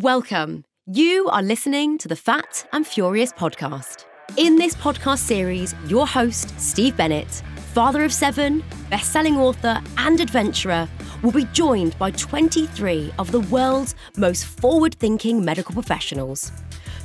Welcome. 0.00 0.64
You 0.86 1.28
are 1.28 1.40
listening 1.40 1.98
to 1.98 2.08
the 2.08 2.16
Fat 2.16 2.68
and 2.72 2.84
Furious 2.84 3.30
podcast. 3.30 4.06
In 4.36 4.56
this 4.56 4.74
podcast 4.74 5.18
series, 5.18 5.72
your 5.86 6.04
host, 6.04 6.58
Steve 6.58 6.96
Bennett, 6.96 7.28
father 7.74 8.02
of 8.02 8.12
seven, 8.12 8.64
best 8.90 9.12
selling 9.12 9.36
author, 9.36 9.80
and 9.98 10.20
adventurer, 10.20 10.88
will 11.22 11.30
be 11.30 11.44
joined 11.52 11.96
by 11.96 12.10
23 12.10 13.12
of 13.20 13.30
the 13.30 13.38
world's 13.42 13.94
most 14.16 14.46
forward 14.46 14.96
thinking 14.96 15.44
medical 15.44 15.72
professionals 15.72 16.50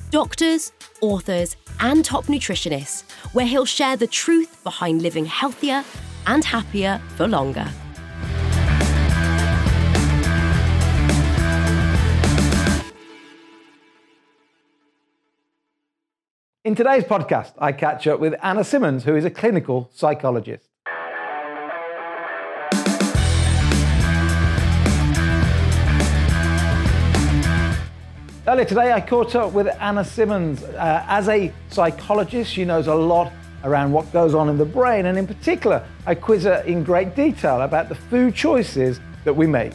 doctors, 0.09 0.71
authors, 1.01 1.57
and 1.81 2.03
top 2.03 2.25
nutritionists, 2.25 3.03
where 3.35 3.45
he'll 3.45 3.65
share 3.65 3.97
the 3.97 4.07
truth 4.07 4.63
behind 4.63 5.03
living 5.03 5.25
healthier 5.25 5.83
and 6.25 6.43
happier 6.43 6.99
for 7.17 7.27
longer. 7.27 7.71
In 16.69 16.75
today's 16.75 17.03
podcast, 17.03 17.53
I 17.57 17.71
catch 17.71 18.05
up 18.05 18.19
with 18.19 18.35
Anna 18.43 18.63
Simmons, 18.63 19.03
who 19.03 19.15
is 19.15 19.25
a 19.25 19.31
clinical 19.31 19.89
psychologist. 19.91 20.69
Earlier 28.47 28.65
today, 28.65 28.91
I 28.93 29.03
caught 29.03 29.33
up 29.33 29.51
with 29.53 29.67
Anna 29.79 30.05
Simmons. 30.05 30.61
Uh, 30.61 31.03
as 31.07 31.27
a 31.27 31.51
psychologist, 31.69 32.51
she 32.51 32.65
knows 32.65 32.85
a 32.85 32.93
lot 32.93 33.33
around 33.63 33.91
what 33.91 34.13
goes 34.13 34.35
on 34.35 34.47
in 34.47 34.59
the 34.59 34.65
brain, 34.65 35.07
and 35.07 35.17
in 35.17 35.25
particular, 35.25 35.83
I 36.05 36.13
quiz 36.13 36.43
her 36.43 36.61
in 36.67 36.83
great 36.83 37.15
detail 37.15 37.61
about 37.61 37.89
the 37.89 37.95
food 37.95 38.35
choices 38.35 38.99
that 39.23 39.33
we 39.33 39.47
make. 39.47 39.73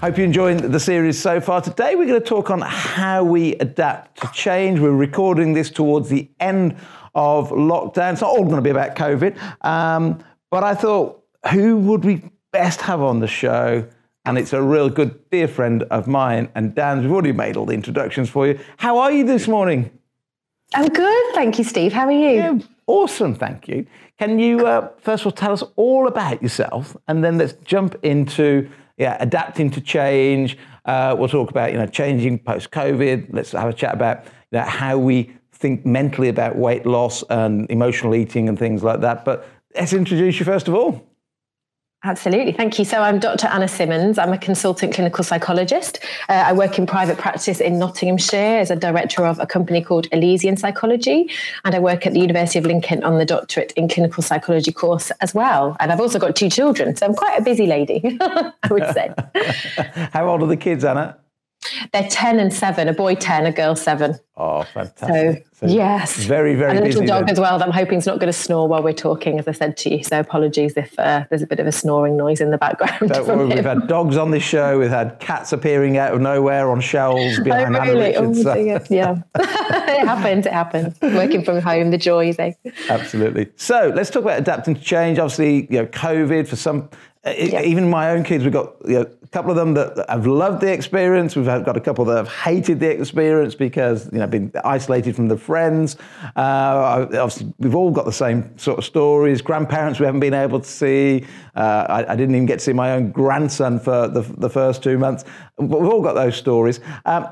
Hope 0.00 0.16
you're 0.16 0.26
enjoying 0.26 0.58
the 0.58 0.78
series 0.78 1.20
so 1.20 1.40
far. 1.40 1.60
Today, 1.60 1.96
we're 1.96 2.06
going 2.06 2.20
to 2.20 2.26
talk 2.26 2.50
on 2.50 2.60
how 2.60 3.24
we 3.24 3.56
adapt 3.56 4.20
to 4.20 4.30
change. 4.32 4.78
We're 4.78 4.92
recording 4.92 5.54
this 5.54 5.70
towards 5.70 6.08
the 6.08 6.30
end 6.38 6.76
of 7.16 7.50
lockdown. 7.50 8.12
It's 8.12 8.20
not 8.20 8.30
all 8.30 8.44
going 8.44 8.56
to 8.56 8.62
be 8.62 8.70
about 8.70 8.94
COVID, 8.94 9.36
um, 9.64 10.22
but 10.52 10.62
I 10.62 10.76
thought, 10.76 11.24
who 11.50 11.78
would 11.78 12.04
we 12.04 12.22
best 12.52 12.80
have 12.82 13.02
on 13.02 13.18
the 13.18 13.26
show 13.26 13.88
and 14.24 14.38
it's 14.38 14.52
a 14.52 14.62
real 14.62 14.88
good 14.88 15.28
dear 15.30 15.48
friend 15.48 15.82
of 15.84 16.06
mine 16.06 16.48
and 16.54 16.76
Dan's. 16.76 17.02
We've 17.02 17.10
already 17.10 17.32
made 17.32 17.56
all 17.56 17.66
the 17.66 17.74
introductions 17.74 18.30
for 18.30 18.46
you. 18.46 18.60
How 18.76 18.98
are 18.98 19.10
you 19.10 19.24
this 19.24 19.48
morning? 19.48 19.90
I'm 20.74 20.88
good, 20.88 21.34
thank 21.34 21.58
you, 21.58 21.64
Steve. 21.64 21.92
How 21.92 22.04
are 22.04 22.12
you? 22.12 22.36
Yeah, 22.36 22.58
awesome, 22.86 23.34
thank 23.34 23.66
you. 23.66 23.86
Can 24.18 24.38
you 24.38 24.64
uh, 24.66 24.90
first 24.98 25.22
of 25.22 25.26
all 25.26 25.32
tell 25.32 25.52
us 25.52 25.64
all 25.74 26.06
about 26.06 26.40
yourself, 26.40 26.96
and 27.08 27.24
then 27.24 27.38
let's 27.38 27.54
jump 27.64 27.96
into 28.04 28.68
yeah 28.98 29.16
adapting 29.20 29.70
to 29.70 29.80
change. 29.80 30.58
Uh, 30.84 31.14
we'll 31.18 31.28
talk 31.28 31.50
about 31.50 31.72
you 31.72 31.78
know 31.78 31.86
changing 31.86 32.38
post 32.38 32.70
COVID. 32.70 33.28
Let's 33.32 33.52
have 33.52 33.68
a 33.68 33.72
chat 33.72 33.94
about 33.94 34.24
you 34.50 34.58
know, 34.58 34.64
how 34.64 34.98
we 34.98 35.32
think 35.52 35.84
mentally 35.84 36.28
about 36.28 36.56
weight 36.56 36.86
loss 36.86 37.24
and 37.30 37.68
emotional 37.70 38.14
eating 38.14 38.48
and 38.48 38.58
things 38.58 38.82
like 38.82 39.00
that. 39.00 39.24
But 39.24 39.46
let's 39.74 39.92
introduce 39.92 40.38
you 40.38 40.44
first 40.44 40.68
of 40.68 40.74
all. 40.74 41.04
Absolutely. 42.04 42.52
Thank 42.52 42.78
you. 42.78 42.84
So, 42.84 43.02
I'm 43.02 43.18
Dr. 43.18 43.48
Anna 43.48 43.66
Simmons. 43.66 44.18
I'm 44.18 44.32
a 44.32 44.38
consultant 44.38 44.94
clinical 44.94 45.24
psychologist. 45.24 45.98
Uh, 46.28 46.44
I 46.46 46.52
work 46.52 46.78
in 46.78 46.86
private 46.86 47.18
practice 47.18 47.60
in 47.60 47.76
Nottinghamshire 47.76 48.58
as 48.60 48.70
a 48.70 48.76
director 48.76 49.26
of 49.26 49.40
a 49.40 49.46
company 49.46 49.82
called 49.82 50.06
Elysian 50.12 50.56
Psychology. 50.56 51.28
And 51.64 51.74
I 51.74 51.80
work 51.80 52.06
at 52.06 52.12
the 52.12 52.20
University 52.20 52.60
of 52.60 52.66
Lincoln 52.66 53.02
on 53.02 53.18
the 53.18 53.24
doctorate 53.24 53.72
in 53.72 53.88
clinical 53.88 54.22
psychology 54.22 54.70
course 54.70 55.10
as 55.20 55.34
well. 55.34 55.76
And 55.80 55.90
I've 55.90 56.00
also 56.00 56.20
got 56.20 56.36
two 56.36 56.48
children. 56.48 56.94
So, 56.94 57.04
I'm 57.04 57.14
quite 57.14 57.36
a 57.36 57.42
busy 57.42 57.66
lady, 57.66 58.00
I 58.20 58.52
would 58.70 58.94
say. 58.94 59.12
How 60.12 60.28
old 60.28 60.44
are 60.44 60.46
the 60.46 60.56
kids, 60.56 60.84
Anna? 60.84 61.18
They're 61.92 62.08
10 62.08 62.38
and 62.38 62.52
7, 62.52 62.88
a 62.88 62.92
boy 62.92 63.14
10, 63.14 63.46
a 63.46 63.52
girl 63.52 63.76
7. 63.76 64.18
Oh, 64.40 64.62
fantastic. 64.62 65.46
So, 65.56 65.66
so 65.66 65.74
yes. 65.74 66.14
Very, 66.24 66.54
very 66.54 66.70
And 66.70 66.78
a 66.78 66.82
little 66.84 67.04
dog 67.04 67.26
then. 67.26 67.30
as 67.32 67.40
well 67.40 67.58
that 67.58 67.66
I'm 67.66 67.72
hoping 67.74 67.98
is 67.98 68.06
not 68.06 68.20
going 68.20 68.28
to 68.28 68.38
snore 68.38 68.68
while 68.68 68.84
we're 68.84 68.92
talking, 68.92 69.36
as 69.40 69.48
I 69.48 69.52
said 69.52 69.76
to 69.78 69.96
you. 69.96 70.04
So 70.04 70.20
apologies 70.20 70.76
if 70.76 70.96
uh, 70.96 71.24
there's 71.28 71.42
a 71.42 71.46
bit 71.48 71.58
of 71.58 71.66
a 71.66 71.72
snoring 71.72 72.16
noise 72.16 72.40
in 72.40 72.52
the 72.52 72.58
background. 72.58 73.10
Worry, 73.26 73.46
we've 73.46 73.64
had 73.64 73.88
dogs 73.88 74.16
on 74.16 74.30
this 74.30 74.44
show. 74.44 74.78
We've 74.78 74.90
had 74.90 75.18
cats 75.18 75.52
appearing 75.52 75.96
out 75.98 76.14
of 76.14 76.20
nowhere 76.20 76.70
on 76.70 76.80
shelves 76.80 77.40
behind 77.44 77.74
Oh, 77.74 77.80
Anna 77.80 77.92
really? 77.92 78.14
Oh, 78.16 78.32
so- 78.32 78.54
yeah. 78.90 79.16
it 79.34 80.06
happens. 80.06 80.46
It 80.46 80.52
happens. 80.52 80.96
Working 81.02 81.44
from 81.44 81.60
home, 81.60 81.90
the 81.90 81.98
joys. 81.98 82.38
Eh? 82.38 82.52
Absolutely. 82.88 83.48
So 83.56 83.92
let's 83.96 84.10
talk 84.10 84.22
about 84.22 84.38
adapting 84.38 84.76
to 84.76 84.80
change. 84.80 85.18
Obviously, 85.18 85.62
you 85.68 85.80
know, 85.82 85.86
COVID 85.86 86.46
for 86.46 86.54
some, 86.54 86.88
Yeah. 87.24 87.62
even 87.62 87.90
my 87.90 88.10
own 88.10 88.22
kids, 88.22 88.44
we've 88.44 88.52
got 88.52 88.76
you 88.86 88.94
know, 88.94 89.06
a 89.22 89.28
couple 89.28 89.50
of 89.50 89.56
them 89.56 89.74
that 89.74 90.06
have 90.08 90.26
loved 90.26 90.60
the 90.60 90.72
experience. 90.72 91.36
We've 91.36 91.46
got 91.46 91.76
a 91.76 91.80
couple 91.80 92.04
that 92.06 92.16
have 92.16 92.28
hated 92.28 92.80
the 92.80 92.90
experience 92.90 93.54
because 93.54 94.10
you 94.12 94.18
know 94.18 94.26
been 94.26 94.52
isolated 94.64 95.14
from 95.16 95.28
the 95.28 95.36
friends. 95.36 95.96
Uh, 96.36 97.06
obviously, 97.12 97.52
we've 97.58 97.74
all 97.74 97.90
got 97.90 98.04
the 98.04 98.12
same 98.12 98.56
sort 98.56 98.78
of 98.78 98.84
stories. 98.84 99.42
Grandparents 99.42 100.00
we 100.00 100.06
haven't 100.06 100.20
been 100.20 100.34
able 100.34 100.60
to 100.60 100.68
see. 100.68 101.26
Uh, 101.54 101.86
I, 101.88 102.12
I 102.12 102.16
didn't 102.16 102.34
even 102.34 102.46
get 102.46 102.60
to 102.60 102.64
see 102.64 102.72
my 102.72 102.92
own 102.92 103.10
grandson 103.10 103.78
for 103.80 104.08
the, 104.08 104.22
the 104.22 104.48
first 104.48 104.82
two 104.82 104.96
months. 104.96 105.24
But 105.56 105.80
we've 105.80 105.92
all 105.92 106.02
got 106.02 106.14
those 106.14 106.36
stories. 106.36 106.80
Um, 107.04 107.28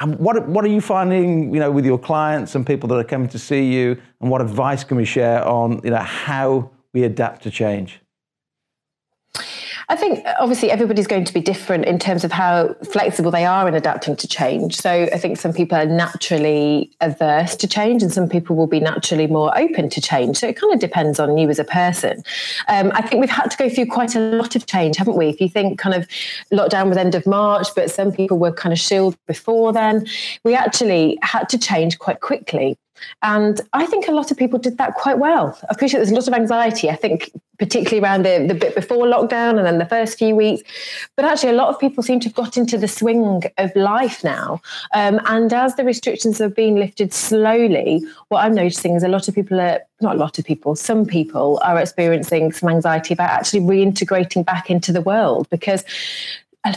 and 0.00 0.18
what, 0.18 0.48
what 0.48 0.64
are 0.64 0.68
you 0.68 0.80
finding, 0.80 1.54
you 1.54 1.60
know, 1.60 1.70
with 1.70 1.86
your 1.86 1.98
clients 1.98 2.56
and 2.56 2.66
people 2.66 2.88
that 2.88 2.96
are 2.96 3.04
coming 3.04 3.28
to 3.28 3.38
see 3.38 3.72
you, 3.72 4.00
and 4.20 4.30
what 4.30 4.40
advice 4.40 4.82
can 4.82 4.96
we 4.96 5.04
share 5.04 5.46
on, 5.46 5.80
you 5.84 5.90
know, 5.90 5.98
how 5.98 6.70
we 6.92 7.04
adapt 7.04 7.42
to 7.44 7.50
change? 7.50 8.00
I 9.88 9.96
think 9.96 10.24
uh, 10.26 10.34
obviously 10.40 10.70
everybody's 10.70 11.06
going 11.06 11.24
to 11.24 11.34
be 11.34 11.40
different 11.40 11.84
in 11.84 11.98
terms 11.98 12.24
of 12.24 12.32
how 12.32 12.74
flexible 12.90 13.30
they 13.30 13.44
are 13.44 13.68
in 13.68 13.74
adapting 13.74 14.16
to 14.16 14.28
change. 14.28 14.76
So 14.76 14.90
I 14.90 15.18
think 15.18 15.38
some 15.38 15.52
people 15.52 15.76
are 15.76 15.86
naturally 15.86 16.90
averse 17.00 17.56
to 17.56 17.68
change, 17.68 18.02
and 18.02 18.12
some 18.12 18.28
people 18.28 18.56
will 18.56 18.66
be 18.66 18.80
naturally 18.80 19.26
more 19.26 19.56
open 19.58 19.90
to 19.90 20.00
change. 20.00 20.38
So 20.38 20.48
it 20.48 20.58
kind 20.58 20.72
of 20.72 20.80
depends 20.80 21.20
on 21.20 21.36
you 21.36 21.50
as 21.50 21.58
a 21.58 21.64
person. 21.64 22.22
Um, 22.68 22.92
I 22.94 23.02
think 23.02 23.20
we've 23.20 23.30
had 23.30 23.50
to 23.50 23.56
go 23.56 23.68
through 23.68 23.86
quite 23.86 24.14
a 24.14 24.20
lot 24.20 24.56
of 24.56 24.66
change, 24.66 24.96
haven't 24.96 25.16
we? 25.16 25.28
If 25.28 25.40
you 25.40 25.48
think 25.48 25.78
kind 25.78 25.94
of 25.94 26.08
lockdown 26.52 26.88
was 26.88 26.96
end 26.96 27.14
of 27.14 27.26
March, 27.26 27.68
but 27.76 27.90
some 27.90 28.12
people 28.12 28.38
were 28.38 28.52
kind 28.52 28.72
of 28.72 28.78
shielded 28.78 29.18
before 29.26 29.72
then, 29.72 30.06
we 30.44 30.54
actually 30.54 31.18
had 31.22 31.48
to 31.50 31.58
change 31.58 31.98
quite 31.98 32.20
quickly. 32.20 32.76
And 33.22 33.60
I 33.72 33.86
think 33.86 34.08
a 34.08 34.12
lot 34.12 34.30
of 34.30 34.36
people 34.36 34.58
did 34.58 34.78
that 34.78 34.94
quite 34.94 35.18
well. 35.18 35.58
I 35.62 35.66
appreciate 35.70 35.98
there's 35.98 36.10
a 36.10 36.14
lot 36.14 36.28
of 36.28 36.34
anxiety, 36.34 36.90
I 36.90 36.96
think, 36.96 37.30
particularly 37.58 38.02
around 38.02 38.24
the, 38.24 38.46
the 38.48 38.54
bit 38.54 38.74
before 38.74 39.06
lockdown 39.06 39.56
and 39.56 39.66
then 39.66 39.78
the 39.78 39.86
first 39.86 40.18
few 40.18 40.34
weeks. 40.34 40.62
But 41.16 41.24
actually, 41.24 41.50
a 41.50 41.56
lot 41.56 41.68
of 41.68 41.78
people 41.78 42.02
seem 42.02 42.20
to 42.20 42.28
have 42.28 42.34
got 42.34 42.56
into 42.56 42.76
the 42.76 42.88
swing 42.88 43.42
of 43.58 43.74
life 43.76 44.24
now. 44.24 44.60
Um, 44.94 45.20
and 45.26 45.52
as 45.52 45.76
the 45.76 45.84
restrictions 45.84 46.40
are 46.40 46.48
being 46.48 46.76
lifted 46.76 47.12
slowly, 47.12 48.02
what 48.28 48.44
I'm 48.44 48.54
noticing 48.54 48.94
is 48.94 49.02
a 49.02 49.08
lot 49.08 49.28
of 49.28 49.34
people 49.34 49.60
are, 49.60 49.80
not 50.00 50.16
a 50.16 50.18
lot 50.18 50.38
of 50.38 50.44
people, 50.44 50.74
some 50.76 51.06
people 51.06 51.60
are 51.64 51.78
experiencing 51.78 52.52
some 52.52 52.68
anxiety 52.68 53.14
about 53.14 53.30
actually 53.30 53.60
reintegrating 53.60 54.44
back 54.44 54.70
into 54.70 54.92
the 54.92 55.00
world 55.00 55.48
because 55.50 55.84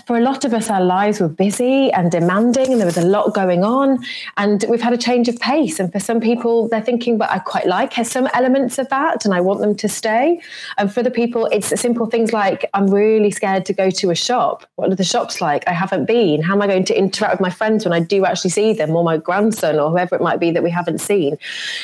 for 0.05 0.17
a 0.17 0.21
lot 0.21 0.43
of 0.43 0.53
us, 0.53 0.69
our 0.69 0.83
lives 0.83 1.21
were 1.21 1.29
busy 1.29 1.91
and 1.93 2.11
demanding, 2.11 2.71
and 2.71 2.81
there 2.81 2.85
was 2.85 2.97
a 2.97 3.05
lot 3.05 3.33
going 3.33 3.63
on. 3.63 4.03
And 4.35 4.65
we've 4.67 4.81
had 4.81 4.91
a 4.91 4.97
change 4.97 5.29
of 5.29 5.39
pace. 5.39 5.79
And 5.79 5.91
for 5.91 5.99
some 5.99 6.19
people, 6.19 6.67
they're 6.67 6.81
thinking, 6.81 7.17
but 7.17 7.29
I 7.31 7.39
quite 7.39 7.67
like 7.67 7.93
some 8.05 8.27
elements 8.33 8.77
of 8.77 8.89
that, 8.89 9.23
and 9.23 9.33
I 9.33 9.39
want 9.39 9.61
them 9.61 9.75
to 9.75 9.87
stay. 9.87 10.41
And 10.77 10.93
for 10.93 11.01
the 11.01 11.11
people, 11.11 11.45
it's 11.47 11.67
simple 11.79 12.05
things 12.07 12.33
like, 12.33 12.69
I'm 12.73 12.87
really 12.87 13.31
scared 13.31 13.65
to 13.67 13.73
go 13.73 13.89
to 13.89 14.09
a 14.11 14.15
shop. 14.15 14.65
What 14.75 14.91
are 14.91 14.95
the 14.95 15.05
shops 15.05 15.39
like? 15.39 15.63
I 15.67 15.73
haven't 15.73 16.05
been. 16.05 16.41
How 16.41 16.53
am 16.53 16.61
I 16.61 16.67
going 16.67 16.85
to 16.85 16.97
interact 16.97 17.35
with 17.35 17.41
my 17.41 17.49
friends 17.49 17.85
when 17.85 17.93
I 17.93 18.01
do 18.01 18.25
actually 18.25 18.49
see 18.49 18.73
them, 18.73 18.95
or 18.95 19.03
my 19.03 19.17
grandson, 19.17 19.79
or 19.79 19.89
whoever 19.89 20.15
it 20.15 20.21
might 20.21 20.39
be 20.39 20.51
that 20.51 20.63
we 20.63 20.69
haven't 20.69 20.99
seen? 20.99 21.37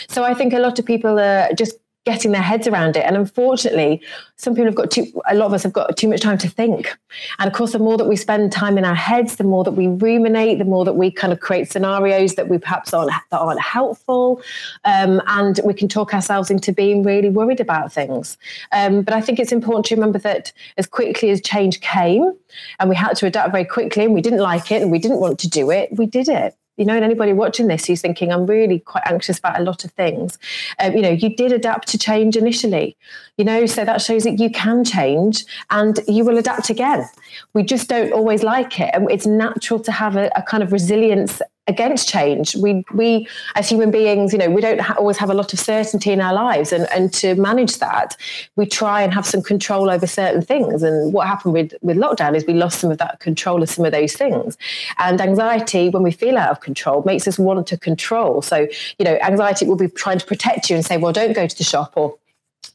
So 0.10 0.24
I 0.24 0.34
think 0.34 0.54
a 0.54 0.60
lot 0.60 0.78
of 0.78 0.86
people 0.86 1.20
are 1.20 1.54
just 1.54 1.78
getting 2.06 2.32
their 2.34 2.42
heads 2.42 2.68
around 2.68 2.98
it. 2.98 3.06
And 3.06 3.16
unfortunately, 3.16 4.02
some 4.36 4.54
people 4.54 4.66
have 4.66 4.76
got 4.76 4.92
too, 4.92 5.06
a 5.30 5.36
lot 5.36 5.46
of 5.46 5.54
us 5.54 5.64
have 5.64 5.72
got 5.72 5.96
too 5.96 6.10
much 6.10 6.20
time 6.20 6.38
to 6.40 6.50
think. 6.50 6.98
And 7.40 7.48
of 7.48 7.54
course, 7.54 7.72
the 7.72 7.80
more 7.80 7.98
that 7.98 8.08
we 8.08 8.16
spend 8.16 8.52
time 8.52 8.78
in 8.78 8.84
our 8.84 8.96
heads, 8.96 9.38
the 9.38 9.46
more 9.46 9.64
that 9.64 9.72
we 9.72 9.88
ruminate, 9.88 10.60
the 10.60 10.66
more 10.66 10.84
that 10.84 10.94
we 10.94 11.12
kind 11.12 11.32
of 11.32 11.40
create 11.40 11.72
scenarios 11.72 12.36
that 12.36 12.50
we 12.50 12.58
perhaps 12.58 12.94
aren't, 12.94 13.12
that 13.32 13.38
aren't 13.38 13.62
helpful. 13.62 14.42
Um, 14.84 15.22
and 15.28 15.60
we 15.64 15.74
can 15.74 15.88
talk 15.88 16.14
ourselves 16.14 16.52
into 16.52 16.74
being 16.74 17.04
really 17.04 17.30
worried 17.30 17.62
about 17.62 17.94
things. 17.94 18.38
Um, 18.74 19.04
but 19.04 19.14
I 19.14 19.22
think 19.22 19.40
it's 19.40 19.54
important 19.54 19.86
to 19.86 19.96
remember 19.96 20.20
that 20.20 20.52
as 20.78 20.88
quickly 20.88 21.30
as 21.30 21.42
change 21.42 21.80
came 21.80 22.34
and 22.80 22.90
we 22.90 22.96
had 22.96 23.16
to 23.18 23.28
adapt 23.28 23.52
very 23.52 23.66
quickly 23.66 24.04
and 24.04 24.14
we 24.14 24.22
didn't 24.22 24.40
like 24.40 24.72
it 24.72 24.82
and 24.82 24.92
we 24.92 25.00
didn't 25.00 25.20
want 25.20 25.40
to 25.40 25.50
do 25.50 25.72
it, 25.72 25.90
we 25.98 26.06
did 26.06 26.28
it 26.28 26.56
you 26.78 26.86
know, 26.86 26.96
and 26.96 27.04
anybody 27.04 27.34
watching 27.34 27.68
this 27.68 27.86
who's 27.86 28.02
thinking, 28.02 28.32
I'm 28.32 28.46
really 28.46 28.80
quite 28.80 29.04
anxious 29.06 29.40
about 29.40 29.60
a 29.60 29.64
lot 29.64 29.84
of 29.84 29.92
things, 29.92 30.38
um, 30.80 30.94
you 30.96 31.02
know, 31.02 31.10
you 31.10 31.36
did 31.36 31.52
adapt 31.52 31.88
to 31.90 31.98
change 31.98 32.36
initially, 32.36 32.98
you 33.38 33.46
know, 33.46 33.66
so 33.66 33.86
that 33.86 34.02
shows 34.02 34.24
that 34.24 34.40
you 34.40 34.50
can 34.50 34.84
change 34.84 35.46
and 35.70 36.00
you 36.08 36.26
will 36.26 36.38
adapt 36.38 36.70
again. 36.70 37.08
We 37.54 37.64
just 37.64 37.90
don't 37.90 38.12
always 38.12 38.44
like 38.44 38.80
it. 38.80 38.90
And 38.94 39.10
it's 39.12 39.28
natural 39.28 39.80
to 39.82 39.92
have 39.92 40.16
a, 40.16 40.32
a 40.36 40.42
kind 40.42 40.64
of 40.64 40.72
resilience 40.72 41.42
against 41.68 42.10
change. 42.10 42.56
We, 42.56 42.84
we 42.94 43.28
as 43.56 43.70
human 43.70 43.92
beings, 43.92 44.34
you 44.34 44.40
know, 44.40 44.50
we 44.50 44.62
don't 44.62 44.82
ha- 44.82 44.96
always 44.98 45.18
have 45.18 45.30
a 45.30 45.34
lot 45.34 45.54
of 45.54 45.60
certainty 45.60 46.12
in 46.12 46.20
our 46.20 46.34
lives, 46.34 46.74
and 46.74 46.88
and 46.94 47.14
to 47.16 47.36
manage 47.36 47.78
that, 47.78 48.18
we 48.56 48.66
try 48.66 49.02
and 49.02 49.14
have 49.14 49.26
some 49.26 49.42
control 49.42 49.90
over 49.90 50.06
certain 50.06 50.42
things. 50.42 50.84
And 50.84 51.14
what 51.14 51.28
happened 51.28 51.54
with 51.54 51.74
with 51.82 51.98
lockdown 51.98 52.36
is 52.36 52.46
we 52.46 52.54
lost 52.54 52.80
some 52.80 52.92
of 52.92 52.98
that 52.98 53.20
control 53.20 53.64
of 53.64 53.70
some 53.70 53.86
of 53.86 53.92
those 53.92 54.14
things. 54.14 54.58
And 54.98 55.22
anxiety, 55.22 55.90
when 55.90 56.04
we 56.04 56.12
feel 56.12 56.38
out 56.38 56.50
of 56.50 56.60
control, 56.60 57.04
makes 57.06 57.28
us 57.28 57.40
want 57.40 57.66
to 57.68 57.78
control. 57.78 58.42
So 58.42 58.68
you 59.00 59.06
know, 59.06 59.18
anxiety 59.22 59.66
will 59.66 59.76
be 59.76 59.88
trying 59.88 60.20
to 60.20 60.26
protect 60.26 60.70
you 60.70 60.76
and 60.76 60.86
say, 60.86 60.98
well, 60.98 61.14
don't 61.14 61.34
go 61.34 61.48
to 61.48 61.58
the 61.58 61.64
shop 61.64 61.94
or 61.96 62.18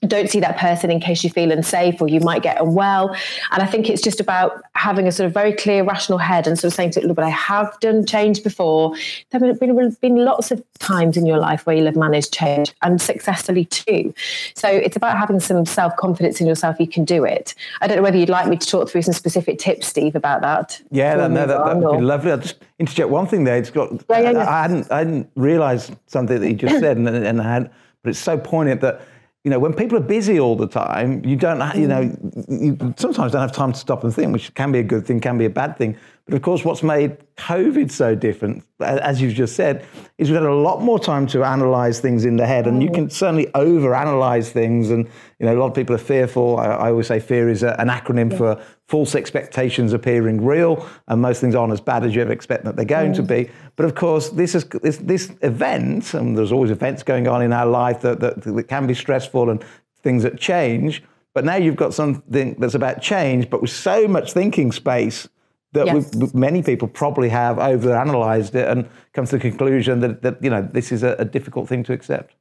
don't 0.02 0.31
see 0.31 0.38
that 0.40 0.56
person 0.58 0.90
in 0.90 1.00
case 1.00 1.25
you 1.25 1.31
feel 1.31 1.50
unsafe 1.50 2.00
or 2.00 2.08
you 2.08 2.20
might 2.20 2.43
get 2.43 2.61
unwell. 2.61 3.17
And 3.50 3.62
I 3.62 3.67
think 3.67 3.90
it's 3.90 4.00
just 4.00 4.20
about 4.20 4.62
having 4.75 5.08
a 5.08 5.12
sort 5.12 5.26
of 5.26 5.35
very 5.35 5.52
clear, 5.52 5.82
rational 5.82 6.19
head 6.19 6.46
and 6.46 6.56
sort 6.56 6.73
of 6.73 6.76
saying 6.76 6.93
to 6.93 7.00
it, 7.00 7.06
look, 7.06 7.17
but 7.17 7.25
I 7.25 7.31
have 7.31 7.79
done 7.81 8.06
change 8.06 8.44
before. 8.44 8.94
There 9.31 9.44
have 9.44 9.58
been, 9.58 9.96
been 10.00 10.25
lots 10.25 10.52
of 10.52 10.62
times 10.79 11.17
in 11.17 11.26
your 11.26 11.38
life 11.38 11.67
where 11.67 11.75
you'll 11.75 11.87
have 11.87 11.96
managed 11.96 12.32
change 12.32 12.73
and 12.82 13.02
successfully 13.02 13.64
too. 13.64 14.14
So 14.55 14.69
it's 14.69 14.96
about 14.96 15.19
having 15.19 15.40
some 15.40 15.67
self 15.67 15.96
confidence 15.96 16.41
in 16.41 16.46
yourself. 16.46 16.79
You 16.79 16.87
can 16.87 17.05
do 17.05 17.25
it. 17.25 17.55
I 17.81 17.88
don't 17.88 17.96
know 17.96 18.02
whether 18.02 18.19
you'd 18.19 18.29
like 18.29 18.46
me 18.46 18.56
to 18.56 18.67
talk 18.67 18.88
through 18.88 19.02
some 19.02 19.14
specific 19.14 19.58
tips, 19.58 19.88
Steve, 19.88 20.14
about 20.14 20.43
that. 20.43 20.81
Yeah, 20.93 21.17
that, 21.17 21.31
no, 21.32 21.46
that, 21.46 21.76
would 21.76 21.99
be 21.99 22.05
lovely. 22.05 22.31
I'll 22.31 22.38
just 22.38 22.62
interject 22.79 23.08
one 23.08 23.26
thing 23.26 23.43
there. 23.43 23.56
It's 23.56 23.70
got, 23.70 23.93
yeah, 24.08 24.20
yeah, 24.20 24.31
yeah. 24.31 24.49
I 24.49 24.62
hadn't, 24.62 24.93
I 24.93 24.99
hadn't 24.99 25.31
realized 25.34 25.96
something 26.06 26.41
that 26.41 26.49
you 26.49 26.55
just 26.55 26.79
said 26.79 26.96
and, 26.96 27.08
and 27.08 27.41
I 27.41 27.52
had, 27.52 27.70
but 28.05 28.11
it's 28.11 28.20
so 28.20 28.38
poignant 28.38 28.81
that 28.82 29.00
you 29.49 29.50
know, 29.50 29.59
when 29.59 29.73
people 29.73 29.97
are 29.97 30.03
busy 30.03 30.39
all 30.39 30.56
the 30.56 30.67
time, 30.67 31.25
you 31.25 31.35
don't, 31.35 31.75
you 31.75 31.89
know, 31.89 32.03
you 32.50 32.77
sometimes 32.99 33.33
don't 33.33 33.41
have 33.41 33.50
time 33.50 33.73
to 33.73 33.79
stop 33.79 34.05
and 34.05 34.15
think, 34.15 34.31
which 34.31 34.53
can 34.53 34.71
be 34.71 34.79
a 34.79 34.83
good 34.83 35.06
thing, 35.06 35.21
can 35.21 35.39
be 35.39 35.47
a 35.47 35.50
bad 35.50 35.79
thing. 35.79 35.97
But 36.29 36.37
of 36.37 36.43
course, 36.43 36.63
what's 36.63 36.83
made 36.83 37.17
COVID 37.37 37.91
so 37.91 38.15
different, 38.15 38.63
as 38.81 39.23
you've 39.23 39.33
just 39.33 39.57
said, 39.57 39.87
is 40.19 40.29
we've 40.29 40.39
had 40.39 40.47
a 40.47 40.55
lot 40.55 40.83
more 40.83 40.99
time 40.99 41.27
to 41.29 41.43
analyze 41.43 42.01
things 42.01 42.27
in 42.27 42.37
the 42.37 42.47
head, 42.47 42.67
and 42.67 42.83
you 42.83 42.91
can 42.91 43.09
certainly 43.09 43.49
over-analyze 43.55 44.53
things. 44.53 44.91
And 44.91 45.09
you 45.39 45.47
know, 45.47 45.55
a 45.55 45.59
lot 45.59 45.69
of 45.69 45.75
people 45.75 45.95
are 45.95 45.99
fearful. 45.99 46.59
I, 46.59 46.67
I 46.67 46.91
always 46.91 47.07
say 47.07 47.19
fear 47.19 47.49
is 47.49 47.63
a, 47.63 47.75
an 47.81 47.89
acronym 47.89 48.31
yeah. 48.31 48.37
for 48.37 48.63
false 48.89 49.15
expectations 49.15 49.95
appearing 49.95 50.45
real, 50.45 50.87
and 51.07 51.23
most 51.23 51.41
things 51.41 51.55
aren't 51.55 51.73
as 51.73 51.81
bad 51.81 52.05
as 52.05 52.15
you 52.15 52.21
ever 52.21 52.33
expect 52.33 52.65
that 52.65 52.77
they're 52.77 52.85
going 52.85 53.13
mm. 53.13 53.17
to 53.17 53.23
be. 53.23 53.51
But 53.77 53.87
of 53.87 53.95
course, 53.95 54.29
this 54.29 54.55
is 54.55 54.67
this, 54.83 54.99
this 54.99 55.33
event, 55.41 56.13
and 56.13 56.37
there's 56.37 56.53
always 56.53 56.71
events 56.71 57.03
going 57.03 57.27
on 57.27 57.41
in 57.41 57.55
our 57.55 57.67
life 57.67 58.03
that, 58.03 58.21
that, 58.21 58.43
that 58.43 58.69
can 58.69 58.87
be 58.87 58.95
stressful 58.95 59.49
and 59.49 59.65
things 60.03 60.25
that 60.25 60.39
change. 60.39 61.03
But 61.33 61.47
now 61.47 61.57
you've 61.57 61.77
got 61.77 61.95
something 61.95 62.55
that's 62.59 62.75
about 62.75 63.01
change, 63.01 63.49
but 63.49 63.63
with 63.63 63.71
so 63.71 64.07
much 64.07 64.35
thinking 64.35 64.73
space 64.73 65.27
that 65.73 65.87
yes. 65.87 66.35
many 66.35 66.62
people 66.62 66.88
probably 66.88 67.29
have 67.29 67.59
over-analyzed 67.59 68.55
it 68.55 68.69
and 68.69 68.88
come 69.12 69.26
to 69.26 69.32
the 69.32 69.41
conclusion 69.41 70.00
that, 70.00 70.23
that 70.23 70.43
you 70.43 70.50
know 70.50 70.62
this 70.62 70.91
is 70.93 71.03
a, 71.03 71.15
a 71.19 71.25
difficult 71.25 71.69
thing 71.69 71.85
to 71.85 71.93
accept. 71.93 72.35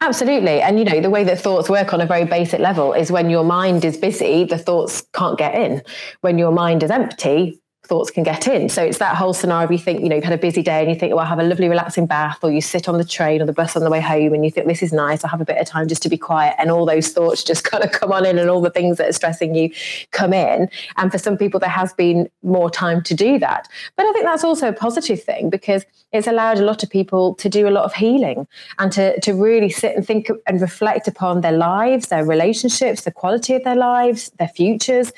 Absolutely. 0.00 0.60
And, 0.60 0.78
you 0.78 0.84
know, 0.84 1.00
the 1.00 1.10
way 1.10 1.22
that 1.24 1.40
thoughts 1.40 1.70
work 1.70 1.94
on 1.94 2.00
a 2.00 2.06
very 2.06 2.24
basic 2.24 2.58
level 2.58 2.92
is 2.92 3.12
when 3.12 3.30
your 3.30 3.44
mind 3.44 3.84
is 3.84 3.96
busy, 3.96 4.42
the 4.44 4.58
thoughts 4.58 5.06
can't 5.12 5.38
get 5.38 5.54
in. 5.54 5.82
When 6.20 6.36
your 6.36 6.50
mind 6.50 6.82
is 6.82 6.90
empty, 6.90 7.60
thoughts 7.86 8.10
can 8.10 8.22
get 8.22 8.46
in. 8.48 8.68
So 8.68 8.82
it's 8.82 8.98
that 8.98 9.16
whole 9.16 9.32
scenario. 9.32 9.70
You 9.70 9.78
think, 9.78 10.02
you 10.02 10.08
know, 10.08 10.16
you've 10.16 10.24
had 10.24 10.32
a 10.32 10.38
busy 10.38 10.62
day 10.62 10.80
and 10.80 10.90
you 10.90 10.96
think, 10.96 11.14
well, 11.14 11.20
I'll 11.20 11.26
have 11.26 11.38
a 11.38 11.44
lovely 11.44 11.68
relaxing 11.68 12.06
bath, 12.06 12.38
or 12.42 12.50
you 12.50 12.60
sit 12.60 12.88
on 12.88 12.98
the 12.98 13.04
train 13.04 13.40
or 13.40 13.46
the 13.46 13.52
bus 13.52 13.76
on 13.76 13.84
the 13.84 13.90
way 13.90 14.00
home 14.00 14.34
and 14.34 14.44
you 14.44 14.50
think, 14.50 14.66
this 14.66 14.82
is 14.82 14.92
nice. 14.92 15.24
I'll 15.24 15.30
have 15.30 15.40
a 15.40 15.44
bit 15.44 15.58
of 15.58 15.66
time 15.66 15.88
just 15.88 16.02
to 16.02 16.08
be 16.08 16.18
quiet. 16.18 16.54
And 16.58 16.70
all 16.70 16.84
those 16.84 17.08
thoughts 17.08 17.42
just 17.42 17.64
kind 17.70 17.84
of 17.84 17.92
come 17.92 18.12
on 18.12 18.26
in 18.26 18.38
and 18.38 18.50
all 18.50 18.60
the 18.60 18.70
things 18.70 18.98
that 18.98 19.08
are 19.08 19.12
stressing 19.12 19.54
you 19.54 19.70
come 20.10 20.32
in. 20.32 20.68
And 20.96 21.10
for 21.10 21.18
some 21.18 21.38
people, 21.38 21.60
there 21.60 21.70
has 21.70 21.92
been 21.94 22.28
more 22.42 22.70
time 22.70 23.02
to 23.04 23.14
do 23.14 23.38
that. 23.38 23.68
But 23.96 24.06
I 24.06 24.12
think 24.12 24.24
that's 24.24 24.44
also 24.44 24.68
a 24.68 24.72
positive 24.72 25.22
thing 25.22 25.48
because 25.48 25.84
it's 26.12 26.26
allowed 26.26 26.58
a 26.58 26.64
lot 26.64 26.82
of 26.82 26.90
people 26.90 27.34
to 27.36 27.48
do 27.48 27.68
a 27.68 27.70
lot 27.70 27.84
of 27.84 27.94
healing 27.94 28.46
and 28.78 28.90
to, 28.92 29.18
to 29.20 29.32
really 29.32 29.70
sit 29.70 29.94
and 29.96 30.06
think 30.06 30.28
and 30.46 30.60
reflect 30.60 31.06
upon 31.06 31.40
their 31.40 31.52
lives, 31.52 32.08
their 32.08 32.24
relationships, 32.24 33.02
the 33.02 33.12
quality 33.12 33.54
of 33.54 33.64
their 33.64 33.76
lives, 33.76 34.30
their 34.38 34.48
futures, 34.48 35.12